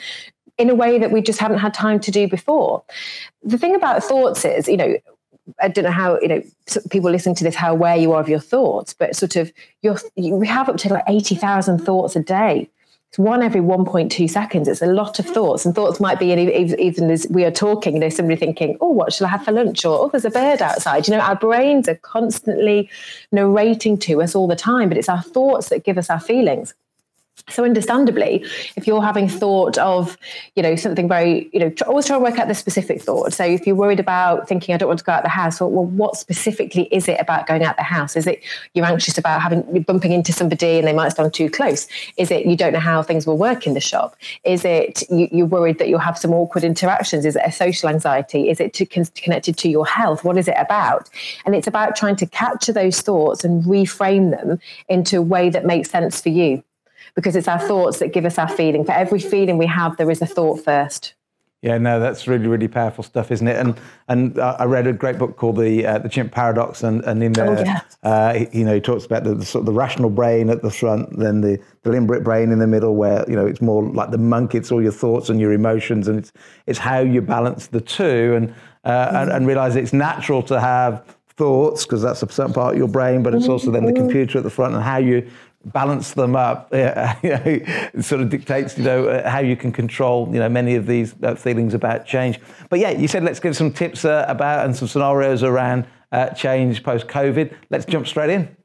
in 0.60 0.68
a 0.68 0.74
way 0.74 0.98
that 0.98 1.10
we 1.10 1.22
just 1.22 1.40
haven't 1.40 1.58
had 1.58 1.72
time 1.72 1.98
to 2.00 2.10
do 2.10 2.28
before. 2.28 2.82
The 3.42 3.58
thing 3.58 3.74
about 3.74 4.04
thoughts 4.04 4.44
is, 4.44 4.68
you 4.68 4.76
know, 4.76 4.94
I 5.60 5.68
don't 5.68 5.84
know 5.84 5.90
how 5.90 6.20
you 6.20 6.28
know 6.28 6.42
people 6.90 7.10
listening 7.10 7.34
to 7.36 7.44
this 7.44 7.54
how 7.54 7.72
aware 7.72 7.96
you 7.96 8.12
are 8.12 8.20
of 8.20 8.28
your 8.28 8.40
thoughts, 8.40 8.92
but 8.92 9.16
sort 9.16 9.36
of 9.36 9.50
your 9.82 9.96
we 10.16 10.46
have 10.46 10.68
up 10.68 10.76
to 10.78 10.92
like 10.92 11.04
eighty 11.08 11.34
thousand 11.34 11.78
thoughts 11.78 12.14
a 12.14 12.22
day. 12.22 12.68
It's 13.08 13.18
one 13.18 13.42
every 13.42 13.60
one 13.60 13.84
point 13.84 14.12
two 14.12 14.28
seconds. 14.28 14.68
It's 14.68 14.82
a 14.82 14.86
lot 14.86 15.18
of 15.18 15.26
thoughts, 15.26 15.64
and 15.64 15.74
thoughts 15.74 15.98
might 15.98 16.20
be 16.20 16.30
even 16.30 17.10
as 17.10 17.26
we 17.28 17.44
are 17.44 17.50
talking. 17.50 17.98
There's 17.98 18.14
somebody 18.14 18.38
thinking, 18.38 18.76
"Oh, 18.80 18.90
what 18.90 19.12
shall 19.12 19.26
I 19.26 19.30
have 19.30 19.44
for 19.44 19.50
lunch?" 19.50 19.84
or 19.84 19.98
"Oh, 19.98 20.08
there's 20.10 20.24
a 20.24 20.30
bird 20.30 20.62
outside." 20.62 21.08
You 21.08 21.14
know, 21.14 21.20
our 21.20 21.34
brains 21.34 21.88
are 21.88 21.96
constantly 21.96 22.88
narrating 23.32 23.98
to 24.00 24.22
us 24.22 24.36
all 24.36 24.46
the 24.46 24.54
time, 24.54 24.88
but 24.88 24.98
it's 24.98 25.08
our 25.08 25.22
thoughts 25.22 25.70
that 25.70 25.84
give 25.84 25.98
us 25.98 26.10
our 26.10 26.20
feelings 26.20 26.74
so 27.48 27.64
understandably 27.64 28.44
if 28.76 28.86
you're 28.86 29.02
having 29.02 29.26
mm-hmm. 29.26 29.38
thought 29.38 29.78
of 29.78 30.16
you 30.56 30.62
know 30.62 30.76
something 30.76 31.08
very 31.08 31.48
you 31.52 31.60
know 31.60 31.72
always 31.86 32.06
try 32.06 32.16
to 32.16 32.22
work 32.22 32.38
out 32.38 32.48
the 32.48 32.54
specific 32.54 33.02
thought. 33.02 33.32
So 33.32 33.44
if 33.44 33.66
you're 33.66 33.76
worried 33.76 34.00
about 34.00 34.48
thinking 34.48 34.74
i 34.74 34.78
don't 34.78 34.88
want 34.88 34.98
to 34.98 35.04
go 35.04 35.12
out 35.12 35.22
the 35.22 35.28
house 35.28 35.60
well, 35.60 35.70
well 35.70 35.86
what 35.86 36.16
specifically 36.16 36.88
is 36.92 37.08
it 37.08 37.20
about 37.20 37.46
going 37.46 37.62
out 37.62 37.76
the 37.76 37.82
house? 37.82 38.16
Is 38.16 38.26
it 38.26 38.42
you're 38.74 38.86
anxious 38.86 39.18
about 39.18 39.40
having 39.40 39.82
bumping 39.82 40.12
into 40.12 40.32
somebody 40.32 40.78
and 40.78 40.86
they 40.86 40.92
might 40.92 41.10
stand 41.10 41.32
too 41.34 41.50
close? 41.50 41.86
Is 42.16 42.30
it 42.30 42.46
you 42.46 42.56
don't 42.56 42.72
know 42.72 42.80
how 42.80 43.02
things 43.02 43.26
will 43.26 43.38
work 43.38 43.66
in 43.66 43.74
the 43.74 43.80
shop? 43.80 44.16
Is 44.44 44.64
it 44.64 45.02
you, 45.10 45.44
are 45.44 45.46
worried 45.46 45.78
that 45.78 45.88
you'll 45.88 45.98
have 45.98 46.18
some 46.18 46.32
awkward 46.32 46.64
interactions? 46.64 47.24
Is 47.24 47.36
it 47.36 47.42
a 47.44 47.52
social 47.52 47.88
anxiety? 47.88 48.48
Is 48.48 48.60
it 48.60 48.72
to, 48.74 48.86
connected 48.86 49.56
to 49.58 49.68
your 49.68 49.86
health? 49.86 50.24
What 50.24 50.38
is 50.38 50.48
it 50.48 50.56
about? 50.58 51.08
And 51.44 51.54
it's 51.54 51.66
about 51.66 51.96
trying 51.96 52.16
to 52.16 52.26
capture 52.26 52.72
those 52.72 53.00
thoughts 53.00 53.44
and 53.44 53.64
reframe 53.64 54.30
them 54.30 54.58
into 54.88 55.18
a 55.18 55.22
way 55.22 55.50
that 55.50 55.64
makes 55.64 55.90
sense 55.90 56.20
for 56.20 56.28
you 56.28 56.62
because 57.14 57.36
it's 57.36 57.48
our 57.48 57.58
thoughts 57.58 57.98
that 57.98 58.12
give 58.12 58.24
us 58.24 58.38
our 58.38 58.48
feeling. 58.48 58.84
For 58.84 58.92
every 58.92 59.20
feeling 59.20 59.58
we 59.58 59.66
have, 59.66 59.96
there 59.96 60.10
is 60.10 60.22
a 60.22 60.26
thought 60.26 60.64
first. 60.64 61.14
Yeah, 61.62 61.76
no, 61.76 62.00
that's 62.00 62.26
really, 62.26 62.46
really 62.46 62.68
powerful 62.68 63.04
stuff, 63.04 63.30
isn't 63.30 63.46
it? 63.46 63.56
And 63.56 63.78
and 64.08 64.38
uh, 64.38 64.56
I 64.58 64.64
read 64.64 64.86
a 64.86 64.94
great 64.94 65.18
book 65.18 65.36
called 65.36 65.58
the 65.58 65.84
uh, 65.84 65.98
the 65.98 66.08
Chimp 66.08 66.32
Paradox, 66.32 66.82
and, 66.82 67.04
and 67.04 67.22
in 67.22 67.34
there, 67.34 67.50
oh, 67.50 67.62
yeah. 67.62 67.80
uh, 68.02 68.46
you 68.50 68.64
know, 68.64 68.74
he 68.74 68.80
talks 68.80 69.04
about 69.04 69.24
the, 69.24 69.34
the, 69.34 69.44
sort 69.44 69.60
of 69.60 69.66
the 69.66 69.72
rational 69.72 70.08
brain 70.08 70.48
at 70.48 70.62
the 70.62 70.70
front, 70.70 71.18
then 71.18 71.42
the, 71.42 71.60
the 71.82 71.90
limbic 71.90 72.24
brain 72.24 72.50
in 72.50 72.60
the 72.60 72.66
middle, 72.66 72.96
where 72.96 73.26
you 73.28 73.36
know 73.36 73.44
it's 73.44 73.60
more 73.60 73.82
like 73.82 74.10
the 74.10 74.16
monk. 74.16 74.54
It's 74.54 74.72
all 74.72 74.80
your 74.80 74.92
thoughts 74.92 75.28
and 75.28 75.38
your 75.38 75.52
emotions, 75.52 76.08
and 76.08 76.18
it's 76.18 76.32
it's 76.66 76.78
how 76.78 77.00
you 77.00 77.20
balance 77.20 77.66
the 77.66 77.82
two, 77.82 78.32
and 78.34 78.48
mm-hmm. 78.48 79.16
and, 79.16 79.30
and 79.30 79.46
realize 79.46 79.76
it's 79.76 79.92
natural 79.92 80.42
to 80.44 80.58
have 80.58 81.04
thoughts 81.40 81.84
because 81.84 82.00
that's 82.00 82.22
a 82.22 82.28
certain 82.30 82.54
part 82.54 82.72
of 82.72 82.78
your 82.78 82.88
brain, 82.88 83.22
but 83.22 83.34
it's 83.34 83.48
also 83.48 83.70
then 83.70 83.84
the 83.84 83.92
mm-hmm. 83.92 84.02
computer 84.02 84.38
at 84.38 84.44
the 84.44 84.50
front 84.50 84.74
and 84.74 84.82
how 84.82 84.96
you 84.96 85.26
balance 85.64 86.14
them 86.14 86.34
up 86.34 86.70
sort 88.00 88.20
of 88.22 88.30
dictates 88.30 88.78
you 88.78 88.84
know 88.84 89.08
uh, 89.08 89.28
how 89.28 89.40
you 89.40 89.56
can 89.56 89.70
control 89.70 90.26
you 90.32 90.38
know 90.38 90.48
many 90.48 90.74
of 90.74 90.86
these 90.86 91.14
uh, 91.22 91.34
feelings 91.34 91.74
about 91.74 92.06
change. 92.06 92.40
But 92.68 92.78
yeah 92.78 92.90
you 92.90 93.08
said 93.08 93.24
let's 93.24 93.40
give 93.40 93.56
some 93.56 93.72
tips 93.72 94.04
uh, 94.04 94.24
about 94.28 94.64
and 94.64 94.74
some 94.74 94.88
scenarios 94.88 95.42
around 95.42 95.86
uh, 96.12 96.30
change 96.30 96.82
post 96.82 97.06
covid 97.06 97.54
let's 97.70 97.84
jump 97.84 98.06
straight 98.06 98.30
in 98.30 98.56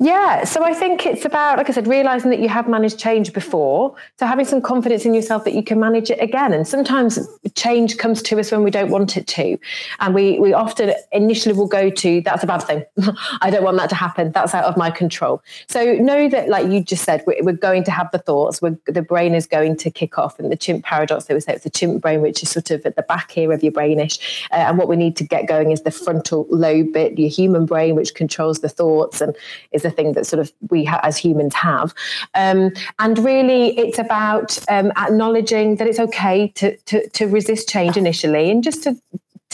yeah, 0.00 0.44
so 0.44 0.64
I 0.64 0.74
think 0.74 1.06
it's 1.06 1.24
about, 1.24 1.58
like 1.58 1.70
I 1.70 1.72
said, 1.72 1.86
realizing 1.86 2.30
that 2.30 2.40
you 2.40 2.48
have 2.48 2.68
managed 2.68 2.98
change 2.98 3.32
before. 3.32 3.94
So 4.18 4.26
having 4.26 4.44
some 4.44 4.60
confidence 4.60 5.04
in 5.04 5.14
yourself 5.14 5.44
that 5.44 5.54
you 5.54 5.62
can 5.62 5.78
manage 5.78 6.10
it 6.10 6.20
again. 6.20 6.52
And 6.52 6.66
sometimes 6.66 7.18
change 7.54 7.96
comes 7.96 8.20
to 8.22 8.38
us 8.40 8.50
when 8.50 8.64
we 8.64 8.70
don't 8.70 8.90
want 8.90 9.16
it 9.16 9.26
to. 9.28 9.56
And 10.00 10.14
we, 10.14 10.38
we 10.40 10.52
often 10.52 10.92
initially 11.12 11.54
will 11.54 11.68
go 11.68 11.88
to, 11.88 12.20
that's 12.22 12.42
a 12.42 12.46
bad 12.46 12.62
thing. 12.62 12.84
I 13.40 13.50
don't 13.50 13.62
want 13.62 13.76
that 13.78 13.88
to 13.90 13.94
happen. 13.94 14.32
That's 14.32 14.54
out 14.54 14.64
of 14.64 14.76
my 14.76 14.90
control. 14.90 15.42
So 15.68 15.94
know 15.94 16.28
that, 16.28 16.48
like 16.48 16.70
you 16.70 16.82
just 16.82 17.04
said, 17.04 17.22
we're, 17.26 17.42
we're 17.42 17.52
going 17.52 17.84
to 17.84 17.90
have 17.90 18.10
the 18.10 18.18
thoughts, 18.18 18.60
we're, 18.60 18.76
the 18.86 19.02
brain 19.02 19.34
is 19.34 19.46
going 19.46 19.76
to 19.78 19.90
kick 19.90 20.18
off. 20.18 20.38
And 20.38 20.50
the 20.50 20.56
chimp 20.56 20.84
paradox, 20.84 21.26
they 21.26 21.34
would 21.34 21.44
say 21.44 21.54
it's 21.54 21.64
the 21.64 21.70
chimp 21.70 22.02
brain, 22.02 22.20
which 22.20 22.42
is 22.42 22.50
sort 22.50 22.70
of 22.72 22.84
at 22.84 22.96
the 22.96 23.02
back 23.02 23.30
here 23.30 23.52
of 23.52 23.62
your 23.62 23.72
brainish. 23.72 24.18
Uh, 24.50 24.56
and 24.56 24.78
what 24.78 24.88
we 24.88 24.96
need 24.96 25.16
to 25.16 25.24
get 25.24 25.46
going 25.46 25.70
is 25.70 25.82
the 25.82 25.90
frontal 25.90 26.46
lobe 26.50 26.92
bit, 26.92 27.18
your 27.18 27.30
human 27.30 27.64
brain, 27.64 27.94
which 27.94 28.14
controls 28.14 28.58
the 28.58 28.68
thoughts 28.68 29.20
and 29.20 29.36
is 29.72 29.84
a 29.84 29.90
thing 29.90 30.12
that 30.12 30.26
sort 30.26 30.40
of 30.40 30.52
we 30.70 30.84
ha- 30.84 31.00
as 31.02 31.16
humans 31.16 31.54
have. 31.54 31.94
Um, 32.34 32.72
and 32.98 33.18
really, 33.18 33.78
it's 33.78 33.98
about 33.98 34.58
um, 34.68 34.92
acknowledging 34.96 35.76
that 35.76 35.86
it's 35.86 36.00
okay 36.00 36.48
to, 36.48 36.76
to, 36.76 37.08
to 37.10 37.26
resist 37.26 37.68
change 37.68 37.96
initially 37.96 38.50
and 38.50 38.62
just 38.62 38.82
to 38.84 38.96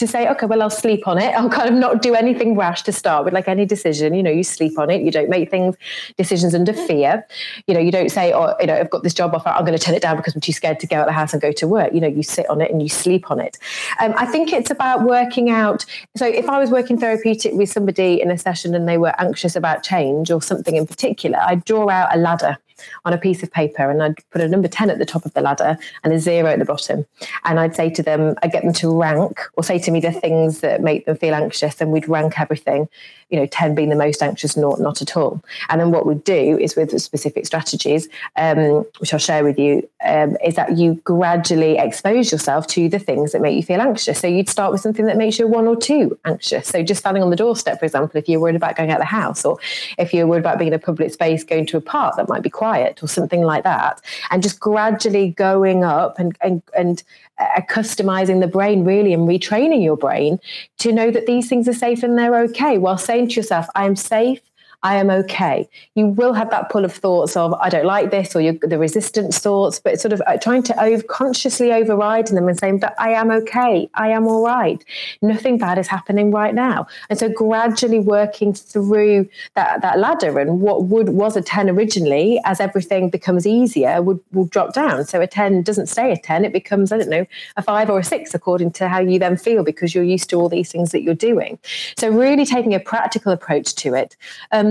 to 0.01 0.07
say, 0.07 0.27
okay, 0.27 0.47
well, 0.47 0.63
I'll 0.63 0.69
sleep 0.71 1.07
on 1.07 1.19
it. 1.19 1.33
I'll 1.35 1.49
kind 1.49 1.69
of 1.69 1.75
not 1.75 2.01
do 2.01 2.15
anything 2.15 2.55
rash 2.55 2.81
to 2.83 2.91
start 2.91 3.23
with, 3.23 3.35
like 3.35 3.47
any 3.47 3.65
decision. 3.65 4.15
You 4.15 4.23
know, 4.23 4.31
you 4.31 4.43
sleep 4.43 4.79
on 4.79 4.89
it. 4.89 5.03
You 5.03 5.11
don't 5.11 5.29
make 5.29 5.51
things 5.51 5.75
decisions 6.17 6.55
under 6.55 6.73
fear. 6.73 7.25
You 7.67 7.75
know, 7.75 7.79
you 7.79 7.91
don't 7.91 8.09
say, 8.09 8.33
oh, 8.33 8.55
you 8.59 8.65
know, 8.65 8.75
I've 8.75 8.89
got 8.89 9.03
this 9.03 9.13
job 9.13 9.35
offer. 9.35 9.49
I'm 9.49 9.63
going 9.63 9.77
to 9.77 9.83
turn 9.83 9.93
it 9.93 10.01
down 10.01 10.17
because 10.17 10.33
I'm 10.33 10.41
too 10.41 10.53
scared 10.53 10.79
to 10.79 10.87
go 10.87 10.97
out 10.97 11.01
of 11.01 11.07
the 11.07 11.13
house 11.13 11.33
and 11.33 11.41
go 11.41 11.51
to 11.51 11.67
work. 11.67 11.93
You 11.93 12.01
know, 12.01 12.07
you 12.07 12.23
sit 12.23 12.49
on 12.49 12.61
it 12.61 12.71
and 12.71 12.81
you 12.81 12.89
sleep 12.89 13.29
on 13.29 13.39
it. 13.39 13.59
Um, 13.99 14.15
I 14.17 14.25
think 14.25 14.51
it's 14.51 14.71
about 14.71 15.03
working 15.03 15.51
out. 15.51 15.85
So 16.17 16.25
if 16.25 16.49
I 16.49 16.57
was 16.57 16.71
working 16.71 16.97
therapeutic 16.97 17.53
with 17.53 17.71
somebody 17.71 18.19
in 18.19 18.31
a 18.31 18.39
session 18.39 18.73
and 18.73 18.87
they 18.87 18.97
were 18.97 19.13
anxious 19.21 19.55
about 19.55 19.83
change 19.83 20.31
or 20.31 20.41
something 20.41 20.75
in 20.75 20.87
particular, 20.87 21.37
I'd 21.39 21.63
draw 21.63 21.89
out 21.89 22.15
a 22.15 22.17
ladder 22.17 22.57
on 23.05 23.13
a 23.13 23.17
piece 23.17 23.43
of 23.43 23.51
paper 23.51 23.89
and 23.89 24.01
I'd 24.01 24.17
put 24.31 24.41
a 24.41 24.47
number 24.47 24.67
10 24.67 24.89
at 24.89 24.99
the 24.99 25.05
top 25.05 25.25
of 25.25 25.33
the 25.33 25.41
ladder 25.41 25.77
and 26.03 26.13
a 26.13 26.19
zero 26.19 26.49
at 26.49 26.59
the 26.59 26.65
bottom. 26.65 27.05
And 27.45 27.59
I'd 27.59 27.75
say 27.75 27.89
to 27.89 28.03
them, 28.03 28.35
I'd 28.43 28.51
get 28.51 28.63
them 28.63 28.73
to 28.73 28.99
rank 28.99 29.39
or 29.53 29.63
say 29.63 29.79
to 29.79 29.91
me 29.91 29.99
the 29.99 30.11
things 30.11 30.61
that 30.61 30.81
make 30.81 31.05
them 31.05 31.17
feel 31.17 31.33
anxious 31.33 31.81
and 31.81 31.91
we'd 31.91 32.07
rank 32.07 32.39
everything, 32.39 32.87
you 33.31 33.39
know, 33.39 33.45
10 33.45 33.73
being 33.75 33.89
the 33.89 33.95
most 33.95 34.21
anxious, 34.21 34.57
not, 34.57 34.79
not 34.79 35.01
at 35.01 35.15
all. 35.15 35.41
And 35.69 35.79
then 35.79 35.91
what 35.91 36.05
we'd 36.05 36.23
do 36.23 36.57
is 36.59 36.75
with 36.75 36.99
specific 37.01 37.45
strategies, 37.45 38.09
um, 38.35 38.85
which 38.99 39.13
I'll 39.13 39.19
share 39.19 39.43
with 39.43 39.57
you, 39.57 39.87
um, 40.03 40.37
is 40.43 40.55
that 40.55 40.77
you 40.77 40.95
gradually 41.05 41.77
expose 41.77 42.31
yourself 42.31 42.67
to 42.67 42.89
the 42.89 42.99
things 42.99 43.31
that 43.31 43.41
make 43.41 43.55
you 43.55 43.63
feel 43.63 43.81
anxious. 43.81 44.19
So 44.19 44.27
you'd 44.27 44.49
start 44.49 44.71
with 44.71 44.81
something 44.81 45.05
that 45.05 45.17
makes 45.17 45.39
you 45.39 45.47
one 45.47 45.65
or 45.65 45.75
two 45.75 46.19
anxious. 46.25 46.67
So 46.67 46.83
just 46.83 46.99
standing 46.99 47.23
on 47.23 47.29
the 47.29 47.35
doorstep, 47.35 47.79
for 47.79 47.85
example, 47.85 48.19
if 48.19 48.27
you're 48.27 48.41
worried 48.41 48.55
about 48.55 48.75
going 48.75 48.91
out 48.91 48.99
the 48.99 49.05
house, 49.05 49.45
or 49.45 49.57
if 49.97 50.13
you're 50.13 50.27
worried 50.27 50.41
about 50.41 50.59
being 50.59 50.67
in 50.67 50.73
a 50.73 50.79
public 50.79 51.13
space, 51.13 51.43
going 51.43 51.65
to 51.67 51.77
a 51.77 51.81
park 51.81 52.17
that 52.17 52.27
might 52.27 52.43
be 52.43 52.49
quiet, 52.49 53.01
or 53.01 53.07
something 53.07 53.43
like 53.43 53.63
that, 53.63 54.01
and 54.29 54.43
just 54.43 54.59
gradually 54.59 55.31
going 55.31 55.83
up 55.83 56.19
and 56.19 56.37
and 56.41 56.61
and 56.75 57.03
uh, 57.41 57.61
customizing 57.61 58.39
the 58.39 58.47
brain 58.47 58.83
really 58.83 59.13
and 59.13 59.27
retraining 59.27 59.83
your 59.83 59.97
brain 59.97 60.39
to 60.79 60.91
know 60.91 61.11
that 61.11 61.25
these 61.25 61.49
things 61.49 61.67
are 61.67 61.73
safe 61.73 62.03
and 62.03 62.17
they're 62.17 62.39
okay 62.41 62.77
while 62.77 62.97
saying 62.97 63.29
to 63.29 63.35
yourself, 63.35 63.67
I 63.75 63.85
am 63.85 63.95
safe 63.95 64.39
I 64.83 64.95
am 64.95 65.09
okay. 65.11 65.69
You 65.95 66.07
will 66.07 66.33
have 66.33 66.49
that 66.49 66.69
pull 66.71 66.83
of 66.83 66.93
thoughts 66.93 67.37
of, 67.37 67.53
I 67.53 67.69
don't 67.69 67.85
like 67.85 68.09
this, 68.09 68.35
or 68.35 68.41
the 68.41 68.79
resistance 68.79 69.37
thoughts, 69.37 69.79
but 69.79 69.99
sort 69.99 70.11
of 70.11 70.21
uh, 70.25 70.37
trying 70.37 70.63
to 70.63 70.83
over, 70.83 71.03
consciously 71.03 71.71
override 71.71 72.27
them 72.27 72.47
and 72.47 72.57
saying, 72.57 72.79
but 72.79 72.95
I 72.99 73.11
am 73.11 73.29
okay. 73.29 73.89
I 73.93 74.09
am 74.09 74.25
all 74.27 74.43
right. 74.43 74.83
Nothing 75.21 75.59
bad 75.59 75.77
is 75.77 75.87
happening 75.87 76.31
right 76.31 76.55
now. 76.55 76.87
And 77.09 77.19
so 77.19 77.29
gradually 77.29 77.99
working 77.99 78.53
through 78.53 79.29
that, 79.53 79.81
that 79.81 79.99
ladder 79.99 80.39
and 80.39 80.61
what 80.61 80.85
would 80.85 81.09
was 81.09 81.35
a 81.35 81.41
10 81.41 81.69
originally, 81.69 82.41
as 82.45 82.59
everything 82.59 83.09
becomes 83.09 83.45
easier, 83.45 84.01
would 84.01 84.19
will 84.31 84.45
drop 84.45 84.73
down. 84.73 85.05
So 85.05 85.21
a 85.21 85.27
10 85.27 85.61
doesn't 85.61 85.87
stay 85.87 86.11
a 86.11 86.17
10, 86.17 86.45
it 86.45 86.53
becomes, 86.53 86.91
I 86.91 86.97
don't 86.97 87.09
know, 87.09 87.25
a 87.55 87.61
five 87.61 87.89
or 87.89 87.99
a 87.99 88.03
six, 88.03 88.33
according 88.33 88.71
to 88.71 88.87
how 88.87 88.99
you 88.99 89.19
then 89.19 89.37
feel, 89.37 89.63
because 89.63 89.93
you're 89.93 90.03
used 90.03 90.29
to 90.31 90.37
all 90.37 90.49
these 90.49 90.71
things 90.71 90.91
that 90.91 91.03
you're 91.03 91.13
doing. 91.13 91.59
So 91.97 92.09
really 92.09 92.45
taking 92.45 92.73
a 92.73 92.79
practical 92.79 93.31
approach 93.31 93.75
to 93.75 93.93
it. 93.93 94.15
Um, 94.51 94.70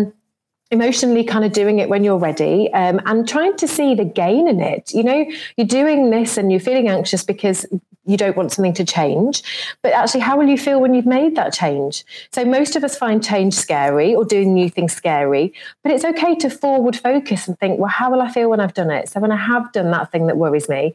emotionally 0.71 1.25
kind 1.25 1.45
of 1.45 1.53
doing 1.53 1.79
it 1.79 1.89
when 1.89 2.05
you're 2.05 2.19
ready 2.19 2.73
um, 2.73 3.01
and 3.07 3.29
trying 3.29 3.57
to 3.57 3.67
see 3.67 3.95
the 3.95 4.05
gain 4.05 4.47
in 4.47 4.61
it. 4.61 4.93
You 4.93 5.03
know, 5.03 5.27
you're 5.57 5.67
doing 5.67 6.11
this 6.11 6.37
and 6.37 6.51
you're 6.51 6.61
feeling 6.61 6.89
anxious 6.89 7.25
because 7.25 7.67
you 8.07 8.17
don't 8.17 8.37
want 8.37 8.53
something 8.53 8.73
to 8.75 8.85
change. 8.85 9.43
But 9.83 9.93
actually, 9.93 10.21
how 10.21 10.37
will 10.37 10.49
you 10.49 10.59
feel 10.59 10.81
when 10.81 10.95
you've 10.95 11.07
made 11.07 11.37
that 11.37 11.53
change? 11.53 12.05
So, 12.33 12.45
most 12.45 12.77
of 12.77 12.85
us 12.85 12.97
find 12.97 13.23
change 13.23 13.55
scary 13.55 14.15
or 14.15 14.25
doing 14.25 14.55
new 14.55 14.71
things 14.71 14.93
scary, 14.93 15.53
but 15.83 15.93
it's 15.93 16.05
okay 16.05 16.35
to 16.37 16.51
forward 16.51 16.97
focus 16.97 17.47
and 17.47 17.59
think, 17.59 17.79
well, 17.79 17.89
how 17.89 18.11
will 18.11 18.23
I 18.23 18.31
feel 18.31 18.51
when 18.51 18.61
I've 18.61 18.75
done 18.75 18.91
it? 18.91 19.09
So, 19.09 19.21
when 19.21 19.33
I 19.33 19.37
have 19.37 19.73
done 19.73 19.91
that 19.91 20.11
thing 20.11 20.27
that 20.27 20.37
worries 20.37 20.69
me 20.69 20.95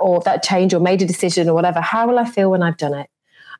or 0.00 0.20
that 0.22 0.42
change 0.42 0.72
or 0.74 0.80
made 0.80 1.02
a 1.02 1.06
decision 1.06 1.48
or 1.48 1.54
whatever, 1.54 1.80
how 1.80 2.06
will 2.06 2.18
I 2.18 2.24
feel 2.24 2.50
when 2.50 2.62
I've 2.62 2.76
done 2.76 2.94
it? 2.94 3.08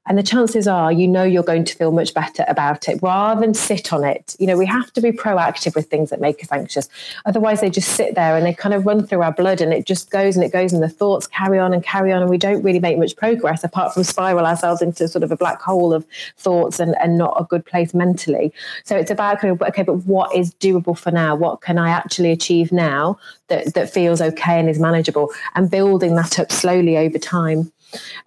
And 0.07 0.19
the 0.19 0.23
chances 0.23 0.69
are, 0.69 0.93
you 0.93 1.09
know, 1.09 1.25
you're 1.25 1.43
going 1.43 1.65
to 1.65 1.75
feel 1.75 1.91
much 1.91 2.13
better 2.13 2.45
about 2.47 2.89
it 2.89 2.99
rather 3.03 3.41
than 3.41 3.55
sit 3.55 3.93
on 3.93 4.05
it. 4.05 4.37
You 4.39 4.47
know, 4.47 4.57
we 4.57 4.67
have 4.67 4.93
to 4.93 5.01
be 5.01 5.13
proactive 5.13 5.75
with 5.75 5.89
things 5.89 6.11
that 6.11 6.21
make 6.21 6.43
us 6.43 6.53
anxious. 6.53 6.89
Otherwise, 7.25 7.61
they 7.61 7.71
just 7.71 7.93
sit 7.93 8.15
there 8.15 8.37
and 8.37 8.45
they 8.45 8.53
kind 8.53 8.75
of 8.75 8.85
run 8.85 9.07
through 9.07 9.23
our 9.23 9.33
blood 9.33 9.61
and 9.61 9.73
it 9.73 9.87
just 9.87 10.11
goes 10.11 10.37
and 10.37 10.45
it 10.45 10.53
goes 10.53 10.73
and 10.73 10.83
the 10.83 10.89
thoughts 10.89 11.27
carry 11.27 11.59
on 11.59 11.73
and 11.73 11.83
carry 11.83 12.13
on. 12.13 12.21
And 12.21 12.31
we 12.31 12.39
don't 12.39 12.63
really 12.63 12.81
make 12.81 12.99
much 12.99 13.17
progress 13.17 13.65
apart 13.65 13.95
from 13.95 14.05
spiral 14.05 14.47
ourselves 14.47 14.83
into 14.83 15.09
sort 15.09 15.23
of 15.25 15.33
a 15.33 15.37
black 15.37 15.63
hole 15.63 15.95
of 15.95 16.07
thoughts 16.37 16.81
and, 16.81 16.95
and 17.01 17.17
not 17.17 17.41
a 17.41 17.45
good 17.45 17.65
place 17.65 17.95
mentally. 17.95 18.53
So 18.85 18.97
it's 18.97 19.11
about 19.11 19.41
kind 19.41 19.53
of, 19.53 19.63
okay, 19.69 19.83
but 19.83 20.05
what 20.05 20.35
is 20.35 20.55
doable 20.55 20.97
for 20.99 21.11
now? 21.11 21.35
What 21.35 21.63
can 21.63 21.79
I 21.79 21.89
actually 21.89 22.31
achieve 22.31 22.73
now 22.73 23.19
that, 23.49 23.75
that 23.75 23.91
feels 23.91 24.21
okay 24.21 24.61
and 24.61 24.69
is 24.69 24.79
manageable? 24.79 25.33
And 25.55 25.71
building 25.71 26.15
that 26.17 26.39
up 26.39 26.53
slowly 26.53 26.99
over 26.99 27.19
time. 27.19 27.73